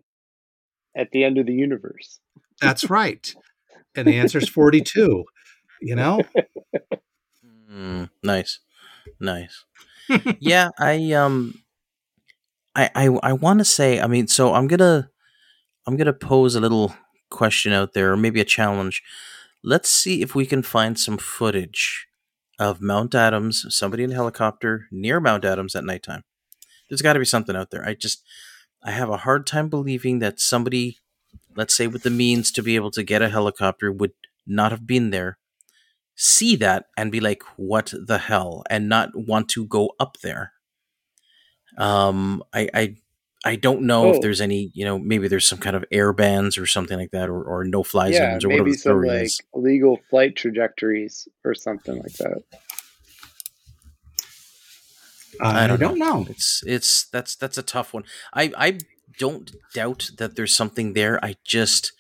at 0.97 1.11
the 1.11 1.24
end 1.24 1.39
of 1.39 1.47
the 1.47 1.53
universe. 1.53 2.20
That's 2.61 2.89
right. 2.89 3.35
And 3.97 4.09
the 4.09 4.18
answer 4.18 4.39
is 4.39 4.49
42, 4.49 5.24
you 5.80 5.95
know? 5.95 6.20
Mm, 7.70 8.11
nice. 8.24 8.59
Nice. 9.20 9.64
yeah, 10.41 10.70
I 10.80 11.12
um 11.12 11.62
I 12.74 12.91
I 12.95 13.07
I 13.22 13.32
want 13.35 13.61
to 13.61 13.64
say, 13.64 14.01
I 14.01 14.09
mean, 14.09 14.26
so 14.26 14.53
I'm 14.53 14.66
going 14.66 14.80
to 14.80 15.09
I'm 15.87 15.97
going 15.97 16.07
to 16.07 16.12
pose 16.12 16.57
a 16.57 16.61
little 16.61 16.93
question 17.30 17.72
out 17.72 17.93
there 17.93 18.12
or 18.12 18.16
maybe 18.16 18.41
a 18.41 18.45
challenge. 18.45 19.01
Let's 19.67 19.89
see 19.89 20.21
if 20.21 20.35
we 20.35 20.45
can 20.45 20.62
find 20.62 20.99
some 20.99 21.17
footage 21.17 22.07
of 22.59 22.83
Mount 22.83 23.15
Adams, 23.15 23.65
somebody 23.71 24.05
in 24.05 24.12
a 24.12 24.15
helicopter 24.15 24.89
near 24.91 25.21
Mount 25.21 25.43
Adams 25.43 25.75
at 25.75 25.85
nighttime. 25.85 26.23
There's 26.89 27.01
got 27.01 27.15
to 27.15 27.19
be 27.19 27.25
something 27.25 27.57
out 27.57 27.71
there. 27.71 27.83
I 27.83 27.95
just 27.95 28.23
I 28.83 28.91
have 28.91 29.09
a 29.09 29.17
hard 29.17 29.47
time 29.47 29.71
believing 29.71 30.19
that 30.19 30.39
somebody, 30.39 30.99
let's 31.57 31.75
say 31.75 31.87
with 31.87 32.03
the 32.03 32.11
means 32.11 32.53
to 32.53 32.62
be 32.62 32.77
able 32.77 32.91
to 32.91 33.03
get 33.03 33.23
a 33.23 33.31
helicopter, 33.31 33.91
would 33.91 34.12
not 34.47 34.71
have 34.71 34.87
been 34.87 35.09
there, 35.09 35.39
see 36.15 36.57
that, 36.57 36.85
and 36.95 37.11
be 37.11 37.21
like, 37.21 37.43
"What 37.57 37.95
the 37.97 38.19
hell?" 38.19 38.65
and 38.69 38.87
not 38.87 39.17
want 39.17 39.49
to 39.51 39.65
go 39.65 39.95
up 39.99 40.19
there. 40.23 40.53
Um, 41.79 42.45
I, 42.53 42.69
I, 42.75 42.97
I 43.45 43.57
don't 43.57 43.82
know 43.82 44.07
oh. 44.07 44.14
if 44.14 44.22
there's 44.22 44.40
any, 44.40 44.70
you 44.72 44.84
know, 44.84 44.99
maybe 44.99 45.28
there's 45.28 45.47
some 45.47 45.59
kind 45.59 45.76
of 45.76 45.84
air 45.92 46.12
bans 46.12 46.57
or 46.57 46.66
something 46.66 46.99
like 46.99 47.11
that, 47.11 47.28
or, 47.28 47.42
or 47.42 47.64
no 47.64 47.82
fly 47.82 48.09
yeah, 48.09 48.32
zones, 48.32 48.45
or 48.45 48.49
maybe 48.49 48.70
whatever 48.70 48.76
some 48.76 49.03
like 49.03 49.22
is. 49.24 49.40
illegal 49.55 50.01
flight 50.09 50.34
trajectories 50.34 51.28
or 51.45 51.55
something 51.55 51.99
like 51.99 52.12
that. 52.14 52.42
I 55.40 55.66
don't, 55.66 55.72
I 55.72 55.76
don't 55.76 55.99
know. 55.99 56.20
know. 56.20 56.26
It's 56.30 56.62
it's 56.66 57.05
that's 57.07 57.36
that's 57.36 57.59
a 57.59 57.62
tough 57.62 57.92
one. 57.92 58.05
I 58.32 58.53
I 58.57 58.78
don't 59.18 59.51
doubt 59.74 60.11
that 60.18 60.36
there's 60.36 60.55
something 60.55 60.92
there. 60.92 61.22
I 61.24 61.36
just 61.45 61.92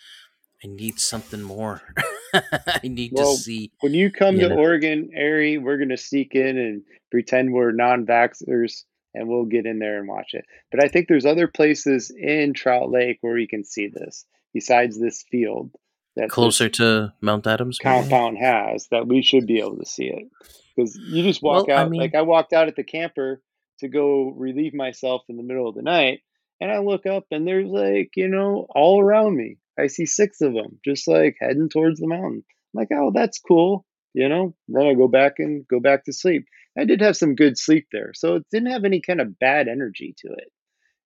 I 0.64 0.68
need 0.68 0.98
something 0.98 1.42
more. 1.42 1.82
I 2.32 2.80
need 2.84 3.12
well, 3.14 3.36
to 3.36 3.42
see. 3.42 3.72
When 3.80 3.92
you 3.92 4.10
come 4.10 4.36
you 4.36 4.42
to 4.42 4.48
know. 4.50 4.56
Oregon, 4.56 5.10
Ari, 5.16 5.58
we're 5.58 5.78
gonna 5.78 5.96
sneak 5.96 6.34
in 6.34 6.56
and 6.56 6.82
pretend 7.10 7.52
we're 7.52 7.72
non-vaxxers, 7.72 8.84
and 9.14 9.28
we'll 9.28 9.44
get 9.44 9.66
in 9.66 9.78
there 9.78 9.98
and 9.98 10.08
watch 10.08 10.34
it. 10.34 10.44
But 10.70 10.82
I 10.82 10.88
think 10.88 11.08
there's 11.08 11.26
other 11.26 11.48
places 11.48 12.10
in 12.10 12.52
Trout 12.52 12.90
Lake 12.90 13.18
where 13.20 13.38
you 13.38 13.48
can 13.48 13.64
see 13.64 13.88
this 13.88 14.26
besides 14.52 14.98
this 14.98 15.24
field 15.30 15.70
that 16.16 16.30
closer 16.30 16.68
to 16.68 17.12
Mount 17.20 17.46
Adams 17.46 17.78
compound 17.78 18.38
has 18.38 18.86
that 18.90 19.06
we 19.06 19.22
should 19.22 19.46
be 19.46 19.58
able 19.58 19.78
to 19.78 19.86
see 19.86 20.06
it 20.06 20.28
because 20.74 20.96
you 20.96 21.22
just 21.22 21.42
walk 21.42 21.66
well, 21.66 21.78
out. 21.78 21.86
I 21.86 21.88
mean, 21.88 22.00
like 22.00 22.14
I 22.14 22.22
walked 22.22 22.52
out 22.52 22.68
at 22.68 22.76
the 22.76 22.84
camper 22.84 23.42
to 23.80 23.88
go 23.88 24.30
relieve 24.36 24.74
myself 24.74 25.22
in 25.28 25.36
the 25.36 25.42
middle 25.42 25.68
of 25.68 25.74
the 25.74 25.82
night, 25.82 26.20
and 26.60 26.70
I 26.70 26.78
look 26.78 27.06
up 27.06 27.24
and 27.30 27.46
there's 27.46 27.68
like 27.68 28.10
you 28.16 28.28
know 28.28 28.66
all 28.70 29.00
around 29.00 29.36
me. 29.36 29.58
I 29.78 29.88
see 29.88 30.06
six 30.06 30.40
of 30.40 30.54
them 30.54 30.78
just 30.84 31.08
like 31.08 31.36
heading 31.40 31.68
towards 31.68 32.00
the 32.00 32.06
mountain. 32.06 32.44
I'm 32.46 32.78
like, 32.80 32.88
oh, 32.92 33.10
that's 33.12 33.40
cool, 33.40 33.84
you 34.12 34.28
know. 34.28 34.54
Then 34.68 34.86
I 34.86 34.94
go 34.94 35.08
back 35.08 35.34
and 35.38 35.66
go 35.66 35.80
back 35.80 36.04
to 36.04 36.12
sleep. 36.12 36.46
I 36.76 36.84
did 36.84 37.00
have 37.00 37.16
some 37.16 37.34
good 37.34 37.56
sleep 37.58 37.86
there, 37.92 38.12
so 38.14 38.36
it 38.36 38.46
didn't 38.50 38.72
have 38.72 38.84
any 38.84 39.00
kind 39.00 39.20
of 39.20 39.38
bad 39.38 39.68
energy 39.68 40.14
to 40.18 40.28
it. 40.32 40.52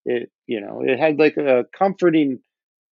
It 0.04 0.32
you 0.46 0.60
know 0.60 0.82
it 0.84 0.98
had 0.98 1.18
like 1.18 1.36
a 1.36 1.66
comforting 1.76 2.40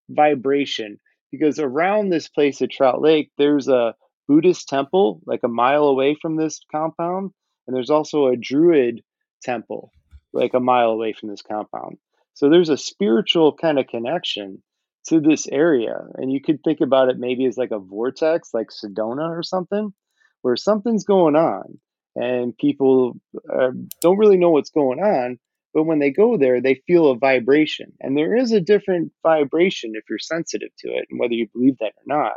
vibration 0.08 0.98
because 1.32 1.58
around 1.58 2.10
this 2.10 2.28
place 2.28 2.62
at 2.62 2.70
Trout 2.70 3.00
Lake, 3.00 3.30
there's 3.38 3.68
a 3.68 3.94
Buddhist 4.28 4.68
temple 4.68 5.20
like 5.26 5.40
a 5.44 5.48
mile 5.48 5.84
away 5.84 6.16
from 6.20 6.36
this 6.36 6.60
compound, 6.70 7.30
and 7.66 7.76
there's 7.76 7.90
also 7.90 8.26
a 8.26 8.36
Druid 8.36 9.02
temple 9.42 9.92
like 10.32 10.54
a 10.54 10.60
mile 10.60 10.90
away 10.90 11.12
from 11.12 11.30
this 11.30 11.42
compound. 11.42 11.96
So 12.34 12.50
there's 12.50 12.68
a 12.68 12.76
spiritual 12.76 13.54
kind 13.54 13.78
of 13.78 13.86
connection 13.86 14.62
to 15.08 15.20
this 15.20 15.48
area, 15.48 15.96
and 16.14 16.30
you 16.30 16.40
could 16.40 16.62
think 16.62 16.80
about 16.80 17.08
it 17.08 17.18
maybe 17.18 17.46
as 17.46 17.56
like 17.56 17.70
a 17.70 17.78
vortex, 17.78 18.50
like 18.52 18.68
Sedona 18.68 19.30
or 19.30 19.42
something, 19.42 19.94
where 20.42 20.56
something's 20.56 21.04
going 21.04 21.36
on, 21.36 21.78
and 22.16 22.56
people 22.56 23.16
uh, 23.52 23.70
don't 24.00 24.18
really 24.18 24.38
know 24.38 24.50
what's 24.50 24.70
going 24.70 24.98
on. 24.98 25.38
But 25.72 25.84
when 25.84 25.98
they 25.98 26.10
go 26.10 26.38
there, 26.38 26.60
they 26.60 26.82
feel 26.86 27.10
a 27.10 27.18
vibration. 27.18 27.92
And 28.00 28.16
there 28.16 28.34
is 28.34 28.50
a 28.50 28.60
different 28.60 29.12
vibration 29.22 29.92
if 29.94 30.04
you're 30.08 30.18
sensitive 30.18 30.70
to 30.78 30.88
it, 30.88 31.06
and 31.10 31.20
whether 31.20 31.34
you 31.34 31.48
believe 31.52 31.76
that 31.78 31.92
or 31.96 32.06
not 32.06 32.32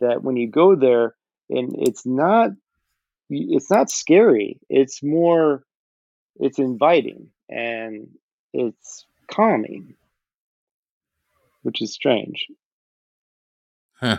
that 0.00 0.22
when 0.22 0.36
you 0.36 0.48
go 0.48 0.74
there 0.76 1.14
and 1.48 1.74
it's 1.78 2.04
not 2.04 2.50
it's 3.28 3.70
not 3.70 3.90
scary 3.90 4.58
it's 4.68 5.02
more 5.02 5.64
it's 6.36 6.58
inviting 6.58 7.28
and 7.48 8.08
it's 8.52 9.06
calming 9.30 9.94
which 11.62 11.82
is 11.82 11.92
strange 11.92 12.46
huh 14.00 14.18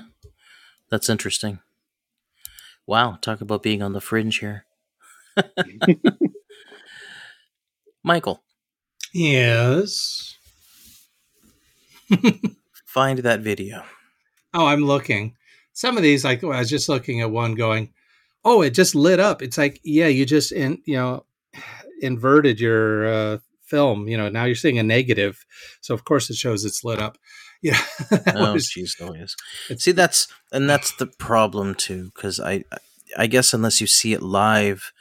that's 0.89 1.09
interesting 1.09 1.59
wow 2.85 3.17
talk 3.21 3.41
about 3.41 3.63
being 3.63 3.81
on 3.81 3.93
the 3.93 4.01
fringe 4.01 4.39
here 4.39 4.65
michael 8.03 8.43
yes 9.13 10.37
find 12.85 13.19
that 13.19 13.41
video 13.41 13.83
oh 14.53 14.65
i'm 14.65 14.83
looking 14.83 15.35
some 15.77 15.95
of 15.95 16.01
these, 16.01 16.25
like 16.25 16.43
I 16.43 16.47
was 16.47 16.71
just 16.71 16.89
looking 16.89 17.21
at 17.21 17.29
one 17.29 17.53
going, 17.53 17.93
oh, 18.43 18.63
it 18.63 18.71
just 18.71 18.95
lit 18.95 19.19
up. 19.19 19.43
It's 19.43 19.59
like, 19.59 19.79
yeah, 19.83 20.07
you 20.07 20.25
just 20.25 20.51
in 20.51 20.81
you 20.85 20.95
know 20.95 21.23
inverted 22.01 22.59
your 22.59 23.05
uh, 23.05 23.37
film. 23.61 24.07
You 24.07 24.17
know, 24.17 24.27
now 24.27 24.45
you're 24.45 24.55
seeing 24.55 24.79
a 24.79 24.83
negative, 24.83 25.45
so 25.81 25.93
of 25.93 26.03
course 26.03 26.31
it 26.31 26.35
shows 26.35 26.65
it's 26.65 26.83
lit 26.83 26.99
up. 26.99 27.17
Yeah. 27.63 27.81
oh, 28.11 28.53
jeez, 28.53 29.01
oh 29.01 29.15
yes. 29.15 29.35
See, 29.81 29.91
that's 29.91 30.27
and 30.51 30.69
that's 30.69 30.95
the 30.97 31.07
problem 31.07 31.73
too, 31.73 32.11
because 32.13 32.39
I, 32.39 32.63
I 33.17 33.25
guess 33.25 33.51
unless 33.51 33.81
you 33.81 33.87
see 33.87 34.13
it 34.13 34.21
live, 34.21 34.91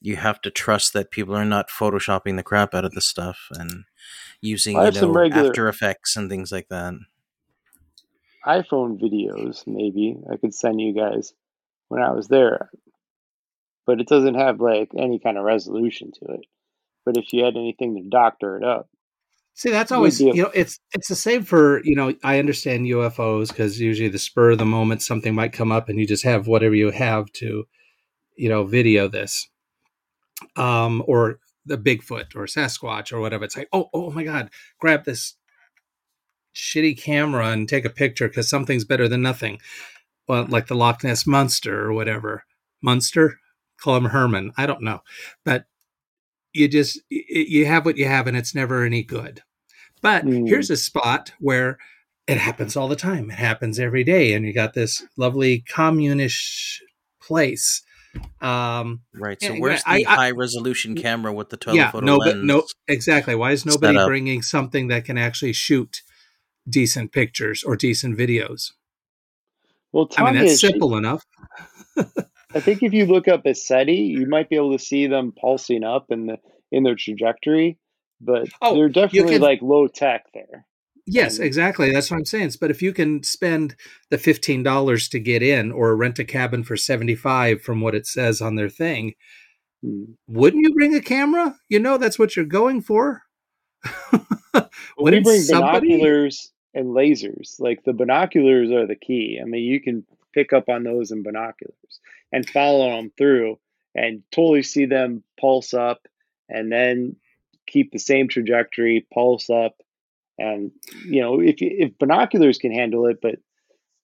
you 0.00 0.16
have 0.16 0.40
to 0.42 0.50
trust 0.50 0.92
that 0.92 1.10
people 1.10 1.34
are 1.34 1.44
not 1.44 1.68
photoshopping 1.68 2.36
the 2.36 2.42
crap 2.42 2.74
out 2.74 2.84
of 2.84 2.92
the 2.92 3.00
stuff 3.00 3.48
and 3.52 3.84
using 4.40 4.76
you 4.76 4.90
know 4.90 5.12
regular, 5.12 5.48
After 5.48 5.68
Effects 5.68 6.16
and 6.16 6.30
things 6.30 6.50
like 6.50 6.68
that. 6.68 6.94
iPhone 8.46 9.00
videos, 9.00 9.66
maybe 9.66 10.16
I 10.30 10.36
could 10.36 10.54
send 10.54 10.80
you 10.80 10.94
guys 10.94 11.34
when 11.88 12.02
I 12.02 12.12
was 12.12 12.28
there, 12.28 12.70
but 13.86 14.00
it 14.00 14.08
doesn't 14.08 14.34
have 14.34 14.60
like 14.60 14.90
any 14.96 15.18
kind 15.18 15.36
of 15.36 15.44
resolution 15.44 16.12
to 16.12 16.34
it. 16.34 16.46
But 17.04 17.16
if 17.16 17.32
you 17.32 17.44
had 17.44 17.56
anything 17.56 17.96
to 17.96 18.08
doctor 18.08 18.56
it 18.56 18.64
up, 18.64 18.88
See, 19.54 19.70
that's 19.70 19.92
always 19.92 20.18
you 20.20 20.32
know 20.32 20.50
it's 20.54 20.78
it's 20.94 21.08
the 21.08 21.14
same 21.14 21.42
for 21.42 21.84
you 21.84 21.94
know 21.94 22.14
I 22.24 22.38
understand 22.38 22.86
UFOs 22.86 23.48
because 23.48 23.78
usually 23.78 24.08
the 24.08 24.18
spur 24.18 24.52
of 24.52 24.58
the 24.58 24.64
moment 24.64 25.02
something 25.02 25.34
might 25.34 25.52
come 25.52 25.70
up 25.70 25.90
and 25.90 25.98
you 25.98 26.06
just 26.06 26.24
have 26.24 26.46
whatever 26.46 26.74
you 26.74 26.90
have 26.90 27.30
to 27.32 27.64
you 28.36 28.48
know 28.48 28.64
video 28.64 29.06
this, 29.06 29.49
um, 30.56 31.02
or 31.06 31.38
the 31.66 31.78
Bigfoot 31.78 32.34
or 32.34 32.44
Sasquatch 32.46 33.12
or 33.12 33.20
whatever. 33.20 33.44
It's 33.44 33.56
like 33.56 33.68
oh 33.72 33.88
oh 33.92 34.10
my 34.10 34.24
god, 34.24 34.50
grab 34.78 35.04
this 35.04 35.34
shitty 36.54 36.98
camera 36.98 37.48
and 37.48 37.68
take 37.68 37.84
a 37.84 37.90
picture 37.90 38.28
because 38.28 38.48
something's 38.48 38.84
better 38.84 39.08
than 39.08 39.22
nothing. 39.22 39.60
Well, 40.28 40.46
like 40.48 40.66
the 40.66 40.74
Loch 40.74 41.04
Ness 41.04 41.26
monster 41.26 41.84
or 41.84 41.92
whatever. 41.92 42.44
Munster, 42.82 43.38
call 43.80 43.96
him 43.96 44.06
Herman. 44.06 44.52
I 44.56 44.66
don't 44.66 44.82
know, 44.82 45.00
but 45.44 45.66
you 46.52 46.68
just 46.68 47.00
you 47.08 47.66
have 47.66 47.84
what 47.84 47.96
you 47.96 48.06
have 48.06 48.26
and 48.26 48.36
it's 48.36 48.54
never 48.54 48.84
any 48.84 49.02
good 49.02 49.42
but 50.02 50.24
mm. 50.24 50.46
here's 50.48 50.70
a 50.70 50.76
spot 50.76 51.32
where 51.38 51.78
it 52.26 52.38
happens 52.38 52.76
all 52.76 52.88
the 52.88 52.96
time 52.96 53.30
it 53.30 53.38
happens 53.38 53.78
every 53.78 54.04
day 54.04 54.32
and 54.32 54.44
you 54.44 54.52
got 54.52 54.74
this 54.74 55.04
lovely 55.16 55.62
communish 55.62 56.78
place 57.22 57.82
um 58.40 59.02
right 59.14 59.40
so 59.40 59.54
where's 59.54 59.82
I, 59.86 59.98
the 59.98 60.06
I, 60.06 60.14
high 60.16 60.30
resolution 60.32 60.96
camera 60.96 61.32
with 61.32 61.50
the 61.50 61.56
telephoto 61.56 61.98
yeah, 61.98 62.04
no, 62.04 62.16
lens 62.16 62.44
no 62.44 62.66
exactly. 62.88 63.34
Why 63.34 63.52
is 63.52 63.64
nobody 63.64 63.98
bringing 64.04 64.42
something 64.42 64.88
that 64.88 65.04
can 65.04 65.16
actually 65.16 65.52
shoot 65.52 66.02
decent 66.68 67.12
pictures 67.12 67.62
or 67.62 67.76
decent 67.76 68.18
videos? 68.18 68.72
Well 69.92 70.08
i 70.16 70.24
mean 70.24 70.40
that's 70.40 70.60
simple 70.60 70.96
enough. 70.96 71.24
I 72.52 72.60
think 72.60 72.82
if 72.82 72.92
you 72.92 73.06
look 73.06 73.28
up 73.28 73.46
a 73.46 73.50
ECETI, 73.50 74.08
you 74.08 74.26
might 74.26 74.48
be 74.48 74.56
able 74.56 74.76
to 74.76 74.84
see 74.84 75.06
them 75.06 75.32
pulsing 75.32 75.84
up 75.84 76.06
in 76.10 76.26
the 76.26 76.38
in 76.72 76.82
their 76.82 76.96
trajectory, 76.96 77.78
but 78.20 78.48
oh, 78.60 78.74
they're 78.74 78.88
definitely 78.88 79.34
can, 79.34 79.42
like 79.42 79.62
low 79.62 79.86
tech 79.86 80.26
there. 80.34 80.66
Yes, 81.12 81.38
exactly. 81.38 81.92
That's 81.92 82.10
what 82.10 82.18
I'm 82.18 82.24
saying. 82.24 82.52
But 82.60 82.70
if 82.70 82.82
you 82.82 82.92
can 82.92 83.22
spend 83.22 83.74
the 84.10 84.18
fifteen 84.18 84.62
dollars 84.62 85.08
to 85.08 85.18
get 85.18 85.42
in, 85.42 85.72
or 85.72 85.96
rent 85.96 86.18
a 86.18 86.24
cabin 86.24 86.62
for 86.64 86.76
seventy 86.76 87.14
five, 87.14 87.62
from 87.62 87.80
what 87.80 87.94
it 87.94 88.06
says 88.06 88.40
on 88.40 88.54
their 88.54 88.68
thing, 88.68 89.14
hmm. 89.82 90.04
wouldn't 90.26 90.62
you 90.62 90.74
bring 90.74 90.94
a 90.94 91.00
camera? 91.00 91.56
You 91.68 91.80
know 91.80 91.98
that's 91.98 92.18
what 92.18 92.36
you're 92.36 92.44
going 92.44 92.80
for. 92.82 93.22
we 94.98 95.20
bring 95.20 95.42
somebody... 95.42 95.88
binoculars 95.88 96.52
and 96.74 96.88
lasers. 96.88 97.58
Like 97.58 97.82
the 97.84 97.92
binoculars 97.92 98.70
are 98.70 98.86
the 98.86 98.96
key. 98.96 99.38
I 99.40 99.44
mean, 99.44 99.64
you 99.64 99.80
can 99.80 100.04
pick 100.32 100.52
up 100.52 100.68
on 100.68 100.84
those 100.84 101.10
in 101.10 101.22
binoculars 101.22 102.00
and 102.32 102.48
follow 102.48 102.96
them 102.96 103.10
through 103.16 103.58
and 103.94 104.22
totally 104.30 104.62
see 104.62 104.86
them 104.86 105.24
pulse 105.40 105.74
up 105.74 106.06
and 106.48 106.70
then 106.70 107.16
keep 107.66 107.92
the 107.92 107.98
same 107.98 108.28
trajectory, 108.28 109.06
pulse 109.12 109.50
up. 109.50 109.74
And, 110.40 110.70
you 111.04 111.20
know, 111.20 111.40
if, 111.40 111.56
if 111.58 111.98
binoculars 111.98 112.58
can 112.58 112.72
handle 112.72 113.06
it, 113.06 113.18
but 113.20 113.36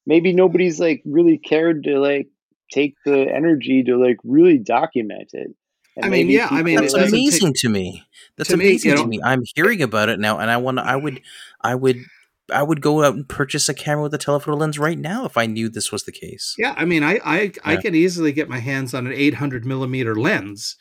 maybe 0.06 0.32
nobody's 0.32 0.78
like 0.78 1.02
really 1.04 1.38
cared 1.38 1.84
to 1.84 1.98
like 1.98 2.28
take 2.70 2.94
the 3.04 3.22
energy 3.22 3.82
to 3.84 3.96
like 3.96 4.18
really 4.24 4.58
document 4.58 5.30
it. 5.32 5.48
And 5.96 6.04
I 6.04 6.08
mean, 6.10 6.28
yeah, 6.28 6.48
I 6.50 6.62
mean, 6.62 6.76
that's 6.76 6.92
amazing 6.92 7.54
take, 7.54 7.62
to 7.62 7.68
me. 7.70 8.04
That's 8.36 8.50
to 8.50 8.54
amazing 8.54 8.90
me, 8.90 8.92
you 8.92 8.96
know, 8.96 9.02
to 9.04 9.08
me. 9.08 9.20
I'm 9.24 9.42
hearing 9.54 9.80
about 9.80 10.10
it 10.10 10.20
now, 10.20 10.38
and 10.38 10.50
I 10.50 10.58
want. 10.58 10.78
I 10.78 10.94
would, 10.94 11.22
I 11.62 11.74
would 11.74 12.04
I 12.52 12.62
would 12.62 12.82
go 12.82 13.02
out 13.02 13.14
and 13.14 13.26
purchase 13.26 13.68
a 13.70 13.74
camera 13.74 14.02
with 14.02 14.14
a 14.14 14.18
telephoto 14.18 14.58
lens 14.58 14.78
right 14.78 14.98
now 14.98 15.24
if 15.24 15.38
I 15.38 15.46
knew 15.46 15.70
this 15.70 15.90
was 15.90 16.04
the 16.04 16.12
case. 16.12 16.54
Yeah, 16.58 16.74
I 16.76 16.84
mean, 16.84 17.02
I 17.02 17.18
I, 17.24 17.40
yeah. 17.40 17.50
I 17.64 17.76
could 17.76 17.94
easily 17.94 18.32
get 18.32 18.48
my 18.48 18.58
hands 18.58 18.92
on 18.92 19.06
an 19.06 19.12
800 19.14 19.64
millimeter 19.64 20.14
lens 20.14 20.76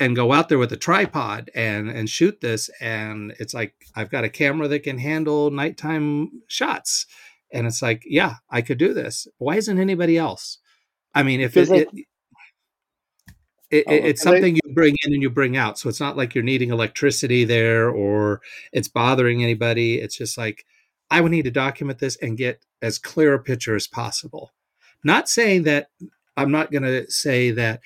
and 0.00 0.16
go 0.16 0.32
out 0.32 0.48
there 0.48 0.58
with 0.58 0.72
a 0.72 0.76
tripod 0.78 1.50
and 1.54 1.90
and 1.90 2.08
shoot 2.08 2.40
this, 2.40 2.70
and 2.80 3.34
it's 3.38 3.54
like 3.54 3.74
I've 3.94 4.10
got 4.10 4.24
a 4.24 4.30
camera 4.30 4.66
that 4.68 4.82
can 4.82 4.98
handle 4.98 5.50
nighttime 5.50 6.42
shots, 6.48 7.06
and 7.52 7.66
it's 7.66 7.82
like, 7.82 8.02
yeah, 8.06 8.36
I 8.50 8.62
could 8.62 8.78
do 8.78 8.94
this. 8.94 9.28
Why 9.38 9.56
isn't 9.56 9.78
anybody 9.78 10.16
else? 10.16 10.58
I 11.14 11.22
mean, 11.22 11.40
if 11.40 11.56
it, 11.56 11.68
like, 11.68 11.88
it, 11.92 12.06
it, 13.70 13.84
oh, 13.86 13.92
it's 13.92 14.22
something 14.22 14.56
you 14.56 14.74
bring 14.74 14.96
in 15.04 15.12
and 15.12 15.22
you 15.22 15.30
bring 15.30 15.56
out, 15.56 15.78
so 15.78 15.88
it's 15.88 16.00
not 16.00 16.16
like 16.16 16.34
you're 16.34 16.42
needing 16.42 16.70
electricity 16.70 17.44
there 17.44 17.90
or 17.90 18.40
it's 18.72 18.88
bothering 18.88 19.42
anybody. 19.42 20.00
It's 20.00 20.16
just 20.16 20.38
like 20.38 20.64
I 21.10 21.20
would 21.20 21.30
need 21.30 21.44
to 21.44 21.50
document 21.50 21.98
this 21.98 22.16
and 22.16 22.38
get 22.38 22.64
as 22.80 22.98
clear 22.98 23.34
a 23.34 23.38
picture 23.38 23.76
as 23.76 23.86
possible. 23.86 24.52
Not 25.04 25.28
saying 25.28 25.64
that 25.64 25.88
I'm 26.36 26.50
not 26.50 26.70
going 26.70 26.84
to 26.84 27.10
say 27.10 27.50
that 27.50 27.80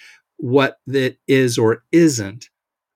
what 0.45 0.77
that 0.87 1.17
is 1.27 1.57
or 1.57 1.85
isn't, 1.91 2.51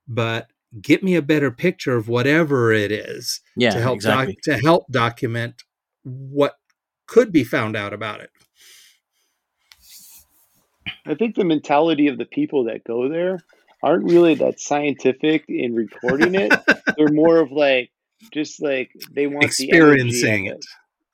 but 0.07 0.49
get 0.83 1.03
me 1.03 1.15
a 1.15 1.23
better 1.23 1.51
picture 1.51 1.97
of 1.97 2.07
whatever 2.07 2.73
it 2.73 2.93
is 2.93 3.41
yeah, 3.57 3.71
to 3.71 3.81
help 3.81 3.95
exactly. 3.95 4.35
doc- 4.35 4.43
to 4.43 4.59
help 4.59 4.87
document 4.91 5.63
what 6.03 6.59
could 7.07 7.33
be 7.33 7.45
found 7.45 7.75
out 7.75 7.95
about 7.95 8.21
it. 8.21 8.29
I 11.07 11.15
think 11.15 11.37
the 11.37 11.45
mentality 11.45 12.09
of 12.09 12.19
the 12.19 12.27
people 12.27 12.65
that 12.65 12.85
go 12.85 13.09
there 13.09 13.39
aren't 13.83 14.05
really 14.05 14.35
that 14.35 14.61
scientific 14.61 15.47
in 15.49 15.75
recording 15.75 16.35
it. 16.35 16.53
They're 16.99 17.09
more 17.09 17.39
of 17.39 17.51
like, 17.51 17.91
just 18.31 18.61
like 18.61 18.91
they 19.11 19.27
want 19.27 19.45
experiencing 19.45 20.45
the 20.45 20.51
it. 20.51 20.67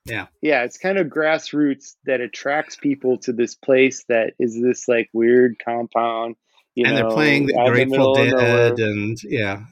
Yeah. 0.05 0.27
Yeah, 0.41 0.63
it's 0.63 0.77
kind 0.77 0.97
of 0.97 1.07
grassroots 1.07 1.95
that 2.05 2.21
attracts 2.21 2.75
people 2.75 3.17
to 3.19 3.33
this 3.33 3.55
place 3.55 4.05
that 4.07 4.33
is 4.39 4.59
this 4.61 4.87
like 4.87 5.09
weird 5.13 5.57
compound. 5.63 6.35
You 6.75 6.85
and 6.85 6.95
know, 6.95 7.01
they're 7.01 7.15
playing 7.15 7.47
the 7.47 7.53
Grateful 7.53 8.15
the 8.15 8.31
Dead, 8.31 8.79
and 8.79 9.17
yeah. 9.23 9.63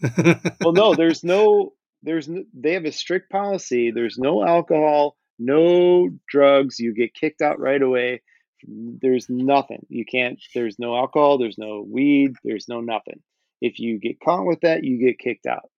well, 0.61 0.71
no, 0.71 0.95
there's 0.95 1.23
no, 1.23 1.73
there's 2.01 2.27
no, 2.27 2.43
they 2.53 2.73
have 2.73 2.85
a 2.85 2.91
strict 2.91 3.29
policy. 3.29 3.91
There's 3.91 4.17
no 4.17 4.43
alcohol, 4.43 5.17
no 5.37 6.09
drugs. 6.27 6.79
You 6.79 6.93
get 6.95 7.13
kicked 7.13 7.41
out 7.41 7.59
right 7.59 7.81
away. 7.81 8.21
There's 8.65 9.29
nothing. 9.29 9.85
You 9.89 10.05
can't. 10.05 10.41
There's 10.55 10.79
no 10.79 10.95
alcohol. 10.95 11.37
There's 11.37 11.57
no 11.57 11.85
weed. 11.87 12.35
There's 12.45 12.69
no 12.69 12.79
nothing. 12.79 13.21
If 13.59 13.79
you 13.79 13.99
get 13.99 14.21
caught 14.21 14.45
with 14.45 14.61
that, 14.61 14.85
you 14.85 14.97
get 14.97 15.19
kicked 15.19 15.45
out. 15.45 15.69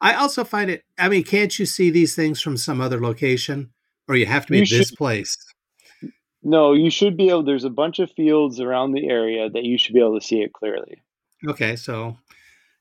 I 0.00 0.14
also 0.14 0.44
find 0.44 0.70
it. 0.70 0.84
I 0.98 1.08
mean, 1.08 1.24
can't 1.24 1.58
you 1.58 1.66
see 1.66 1.90
these 1.90 2.14
things 2.14 2.40
from 2.40 2.56
some 2.56 2.80
other 2.80 3.00
location, 3.00 3.70
or 4.08 4.16
you 4.16 4.26
have 4.26 4.46
to 4.46 4.52
be 4.52 4.58
you 4.58 4.66
this 4.66 4.88
should, 4.88 4.98
place? 4.98 5.36
No, 6.42 6.72
you 6.72 6.90
should 6.90 7.16
be 7.16 7.28
able. 7.28 7.42
There's 7.42 7.64
a 7.64 7.70
bunch 7.70 7.98
of 7.98 8.10
fields 8.12 8.60
around 8.60 8.92
the 8.92 9.08
area 9.08 9.50
that 9.50 9.64
you 9.64 9.78
should 9.78 9.94
be 9.94 10.00
able 10.00 10.18
to 10.18 10.26
see 10.26 10.42
it 10.42 10.52
clearly. 10.52 11.02
Okay, 11.48 11.76
so 11.76 12.16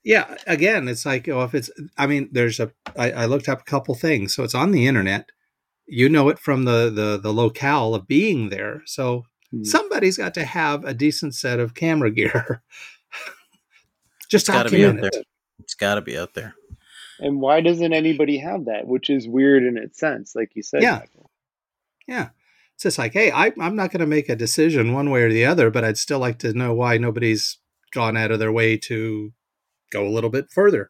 yeah, 0.06 0.36
again, 0.46 0.88
it's 0.88 1.06
like 1.06 1.28
oh, 1.28 1.44
if 1.44 1.56
it's. 1.56 1.72
I 1.98 2.06
mean, 2.06 2.30
there's 2.32 2.60
a. 2.60 2.72
I, 2.96 3.12
I 3.12 3.26
looked 3.26 3.50
up 3.50 3.62
a 3.62 3.66
couple 3.66 3.96
things, 3.96 4.36
so 4.36 4.44
it's 4.44 4.56
on 4.56 4.72
the 4.72 4.88
internet. 4.88 5.32
You 5.88 6.10
know 6.10 6.30
it 6.30 6.38
from 6.38 6.66
the 6.66 6.92
the 6.92 7.20
the 7.22 7.34
locale 7.34 7.96
of 7.96 8.08
being 8.08 8.50
there. 8.50 8.84
So 8.86 9.24
hmm. 9.52 9.64
somebody's 9.64 10.18
got 10.18 10.36
to 10.36 10.46
have 10.46 10.86
a 10.86 10.94
decent 10.94 11.34
set 11.34 11.60
of 11.60 11.74
camera 11.74 12.12
gear. 12.12 12.62
Just 14.30 14.48
document 14.48 15.06
it. 15.06 15.26
It's 15.60 15.74
got 15.74 15.96
to 15.96 16.02
be 16.02 16.18
out 16.18 16.36
there. 16.36 16.54
And 17.20 17.40
why 17.40 17.62
doesn't 17.62 17.94
anybody 17.94 18.38
have 18.40 18.66
that? 18.66 18.88
Which 18.88 19.10
is 19.10 19.28
weird 19.28 19.64
in 19.64 19.78
its 19.78 20.00
sense, 20.00 20.36
like 20.36 20.52
you 20.56 20.64
said. 20.64 20.82
Yeah. 20.84 21.00
Michael. 21.00 21.32
Yeah. 22.08 22.30
It's 22.74 22.84
just 22.84 22.98
like, 22.98 23.14
hey, 23.14 23.32
I, 23.32 23.54
I'm 23.60 23.76
not 23.76 23.92
going 23.92 24.02
to 24.02 24.06
make 24.06 24.28
a 24.28 24.36
decision 24.36 24.94
one 24.94 25.10
way 25.10 25.24
or 25.24 25.32
the 25.32 25.46
other, 25.46 25.72
but 25.72 25.84
I'd 25.84 25.98
still 25.98 26.20
like 26.20 26.40
to 26.40 26.54
know 26.54 26.74
why 26.74 26.98
nobody's 26.98 27.58
gone 27.94 28.18
out 28.18 28.32
of 28.32 28.40
their 28.40 28.52
way 28.52 28.78
to 28.78 29.32
go 29.92 30.06
a 30.06 30.12
little 30.12 30.30
bit 30.30 30.52
further. 30.52 30.90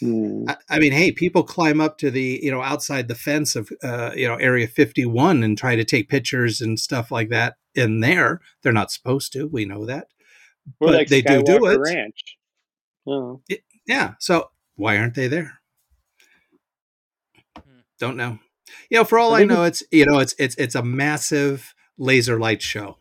Hmm. 0.00 0.44
I, 0.48 0.56
I, 0.68 0.78
mean, 0.78 0.92
hey, 0.92 1.10
people 1.10 1.42
climb 1.42 1.80
up 1.80 1.96
to 1.98 2.10
the, 2.10 2.40
you 2.42 2.50
know, 2.50 2.60
outside 2.60 3.08
the 3.08 3.14
fence 3.14 3.56
of, 3.56 3.70
uh, 3.82 4.12
you 4.14 4.28
know, 4.28 4.34
Area 4.36 4.66
51 4.66 5.42
and 5.42 5.56
try 5.56 5.74
to 5.74 5.84
take 5.84 6.10
pictures 6.10 6.60
and 6.60 6.78
stuff 6.78 7.10
like 7.10 7.30
that 7.30 7.56
in 7.74 8.00
there. 8.00 8.40
They're 8.62 8.72
not 8.72 8.90
supposed 8.90 9.32
to. 9.32 9.48
We 9.48 9.64
know 9.64 9.86
that. 9.86 10.08
but 10.78 10.94
like 10.94 11.08
they 11.08 11.22
Skywalker 11.22 11.44
do 11.46 11.58
do 11.58 11.66
it. 11.66 11.80
Ranch. 11.80 12.36
Oh. 13.06 13.42
Yeah. 13.86 14.14
So 14.18 14.50
why 14.80 14.96
aren't 14.96 15.14
they 15.14 15.28
there? 15.28 15.60
Hmm. 17.56 17.80
Don't 17.98 18.16
know. 18.16 18.38
You 18.88 18.98
know, 18.98 19.04
for 19.04 19.18
all 19.18 19.34
I, 19.34 19.40
I 19.40 19.44
know, 19.44 19.64
it's 19.64 19.82
you 19.92 20.06
know, 20.06 20.18
it's 20.18 20.34
it's 20.38 20.54
it's 20.56 20.74
a 20.74 20.82
massive 20.82 21.74
laser 21.98 22.38
light 22.38 22.62
show. 22.62 22.96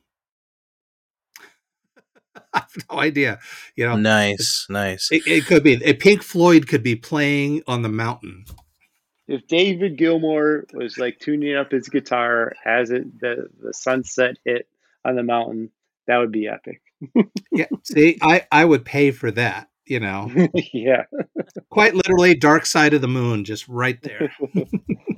I 2.53 2.59
have 2.59 2.85
no 2.91 2.99
idea. 2.99 3.39
You 3.75 3.87
know, 3.87 3.95
nice, 3.95 4.65
nice. 4.69 5.09
It, 5.11 5.25
it, 5.25 5.45
could 5.45 5.63
be 5.63 5.81
a 5.85 5.93
Pink 5.93 6.21
Floyd 6.21 6.67
could 6.67 6.83
be 6.83 6.95
playing 6.95 7.63
on 7.65 7.81
the 7.81 7.89
mountain. 7.89 8.45
If 9.27 9.47
David 9.47 9.97
Gilmour 9.97 10.65
was 10.73 10.97
like 10.97 11.19
tuning 11.19 11.55
up 11.55 11.71
his 11.71 11.87
guitar 11.87 12.53
as 12.65 12.91
it 12.91 13.19
the 13.19 13.47
the 13.61 13.73
sunset 13.73 14.37
hit 14.43 14.67
on 15.05 15.15
the 15.15 15.23
mountain, 15.23 15.71
that 16.07 16.17
would 16.17 16.31
be 16.31 16.47
epic. 16.47 16.81
yeah, 17.51 17.67
see, 17.83 18.17
I 18.21 18.45
I 18.51 18.65
would 18.65 18.83
pay 18.83 19.11
for 19.11 19.31
that 19.31 19.69
you 19.89 19.99
know, 19.99 20.31
yeah. 20.73 21.03
quite 21.69 21.95
literally, 21.95 22.35
dark 22.35 22.65
side 22.65 22.93
of 22.93 23.01
the 23.01 23.07
moon, 23.07 23.43
just 23.43 23.67
right 23.67 24.01
there. 24.01 24.33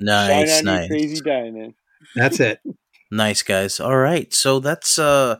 Nice, 0.04 0.64
nice. 0.64 0.88
crazy 0.88 1.20
diamond. 1.20 1.74
That's 2.16 2.40
it. 2.40 2.60
Nice 3.12 3.42
guys. 3.42 3.78
All 3.78 3.98
right. 3.98 4.32
So 4.32 4.58
that's 4.58 4.98
uh 4.98 5.36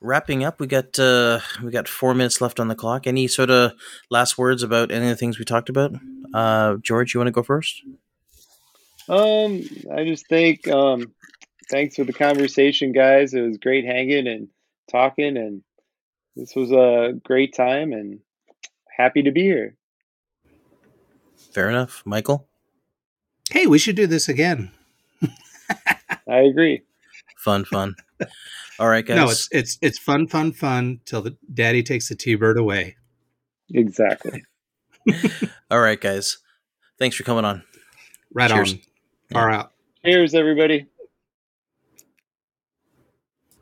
wrapping 0.00 0.44
up. 0.44 0.58
We 0.58 0.66
got 0.66 0.98
uh 0.98 1.40
we 1.62 1.70
got 1.70 1.86
4 1.86 2.14
minutes 2.14 2.40
left 2.40 2.58
on 2.58 2.68
the 2.68 2.74
clock. 2.74 3.06
Any 3.06 3.28
sort 3.28 3.50
of 3.50 3.72
last 4.10 4.38
words 4.38 4.62
about 4.62 4.90
any 4.90 5.04
of 5.04 5.10
the 5.10 5.16
things 5.16 5.38
we 5.38 5.44
talked 5.44 5.68
about? 5.68 5.92
Uh 6.32 6.76
George, 6.82 7.12
you 7.12 7.20
want 7.20 7.28
to 7.28 7.32
go 7.32 7.42
first? 7.42 7.82
Um, 9.08 9.62
I 9.94 10.04
just 10.04 10.26
think 10.26 10.66
um, 10.68 11.12
thanks 11.70 11.96
for 11.96 12.04
the 12.04 12.12
conversation, 12.12 12.92
guys. 12.92 13.34
It 13.34 13.42
was 13.42 13.58
great 13.58 13.84
hanging 13.84 14.26
and 14.26 14.48
talking, 14.90 15.36
and 15.36 15.62
this 16.36 16.54
was 16.54 16.70
a 16.70 17.12
great 17.24 17.54
time, 17.54 17.92
and 17.92 18.20
happy 19.02 19.22
to 19.22 19.32
be 19.32 19.42
here. 19.42 19.76
Fair 21.52 21.68
enough. 21.68 22.02
Michael? 22.06 22.48
Hey, 23.50 23.66
we 23.66 23.78
should 23.78 23.96
do 23.96 24.06
this 24.06 24.28
again. 24.28 24.70
I 26.28 26.38
agree. 26.38 26.82
Fun, 27.38 27.64
fun. 27.64 27.96
All 28.78 28.88
right, 28.88 29.04
guys. 29.04 29.16
No, 29.16 29.28
it's 29.28 29.48
it's 29.50 29.78
it's 29.82 29.98
fun, 29.98 30.28
fun, 30.28 30.52
fun 30.52 31.00
till 31.04 31.20
the 31.20 31.36
daddy 31.52 31.82
takes 31.82 32.08
the 32.08 32.14
T-bird 32.14 32.56
away. 32.56 32.96
Exactly. 33.74 34.44
All 35.70 35.80
right, 35.80 36.00
guys. 36.00 36.38
Thanks 36.98 37.16
for 37.16 37.24
coming 37.24 37.44
on. 37.44 37.64
Right 38.32 38.50
Cheers. 38.50 38.74
on. 38.74 38.80
Far 39.32 39.50
out. 39.50 39.72
Cheers, 40.04 40.34
everybody. 40.34 40.86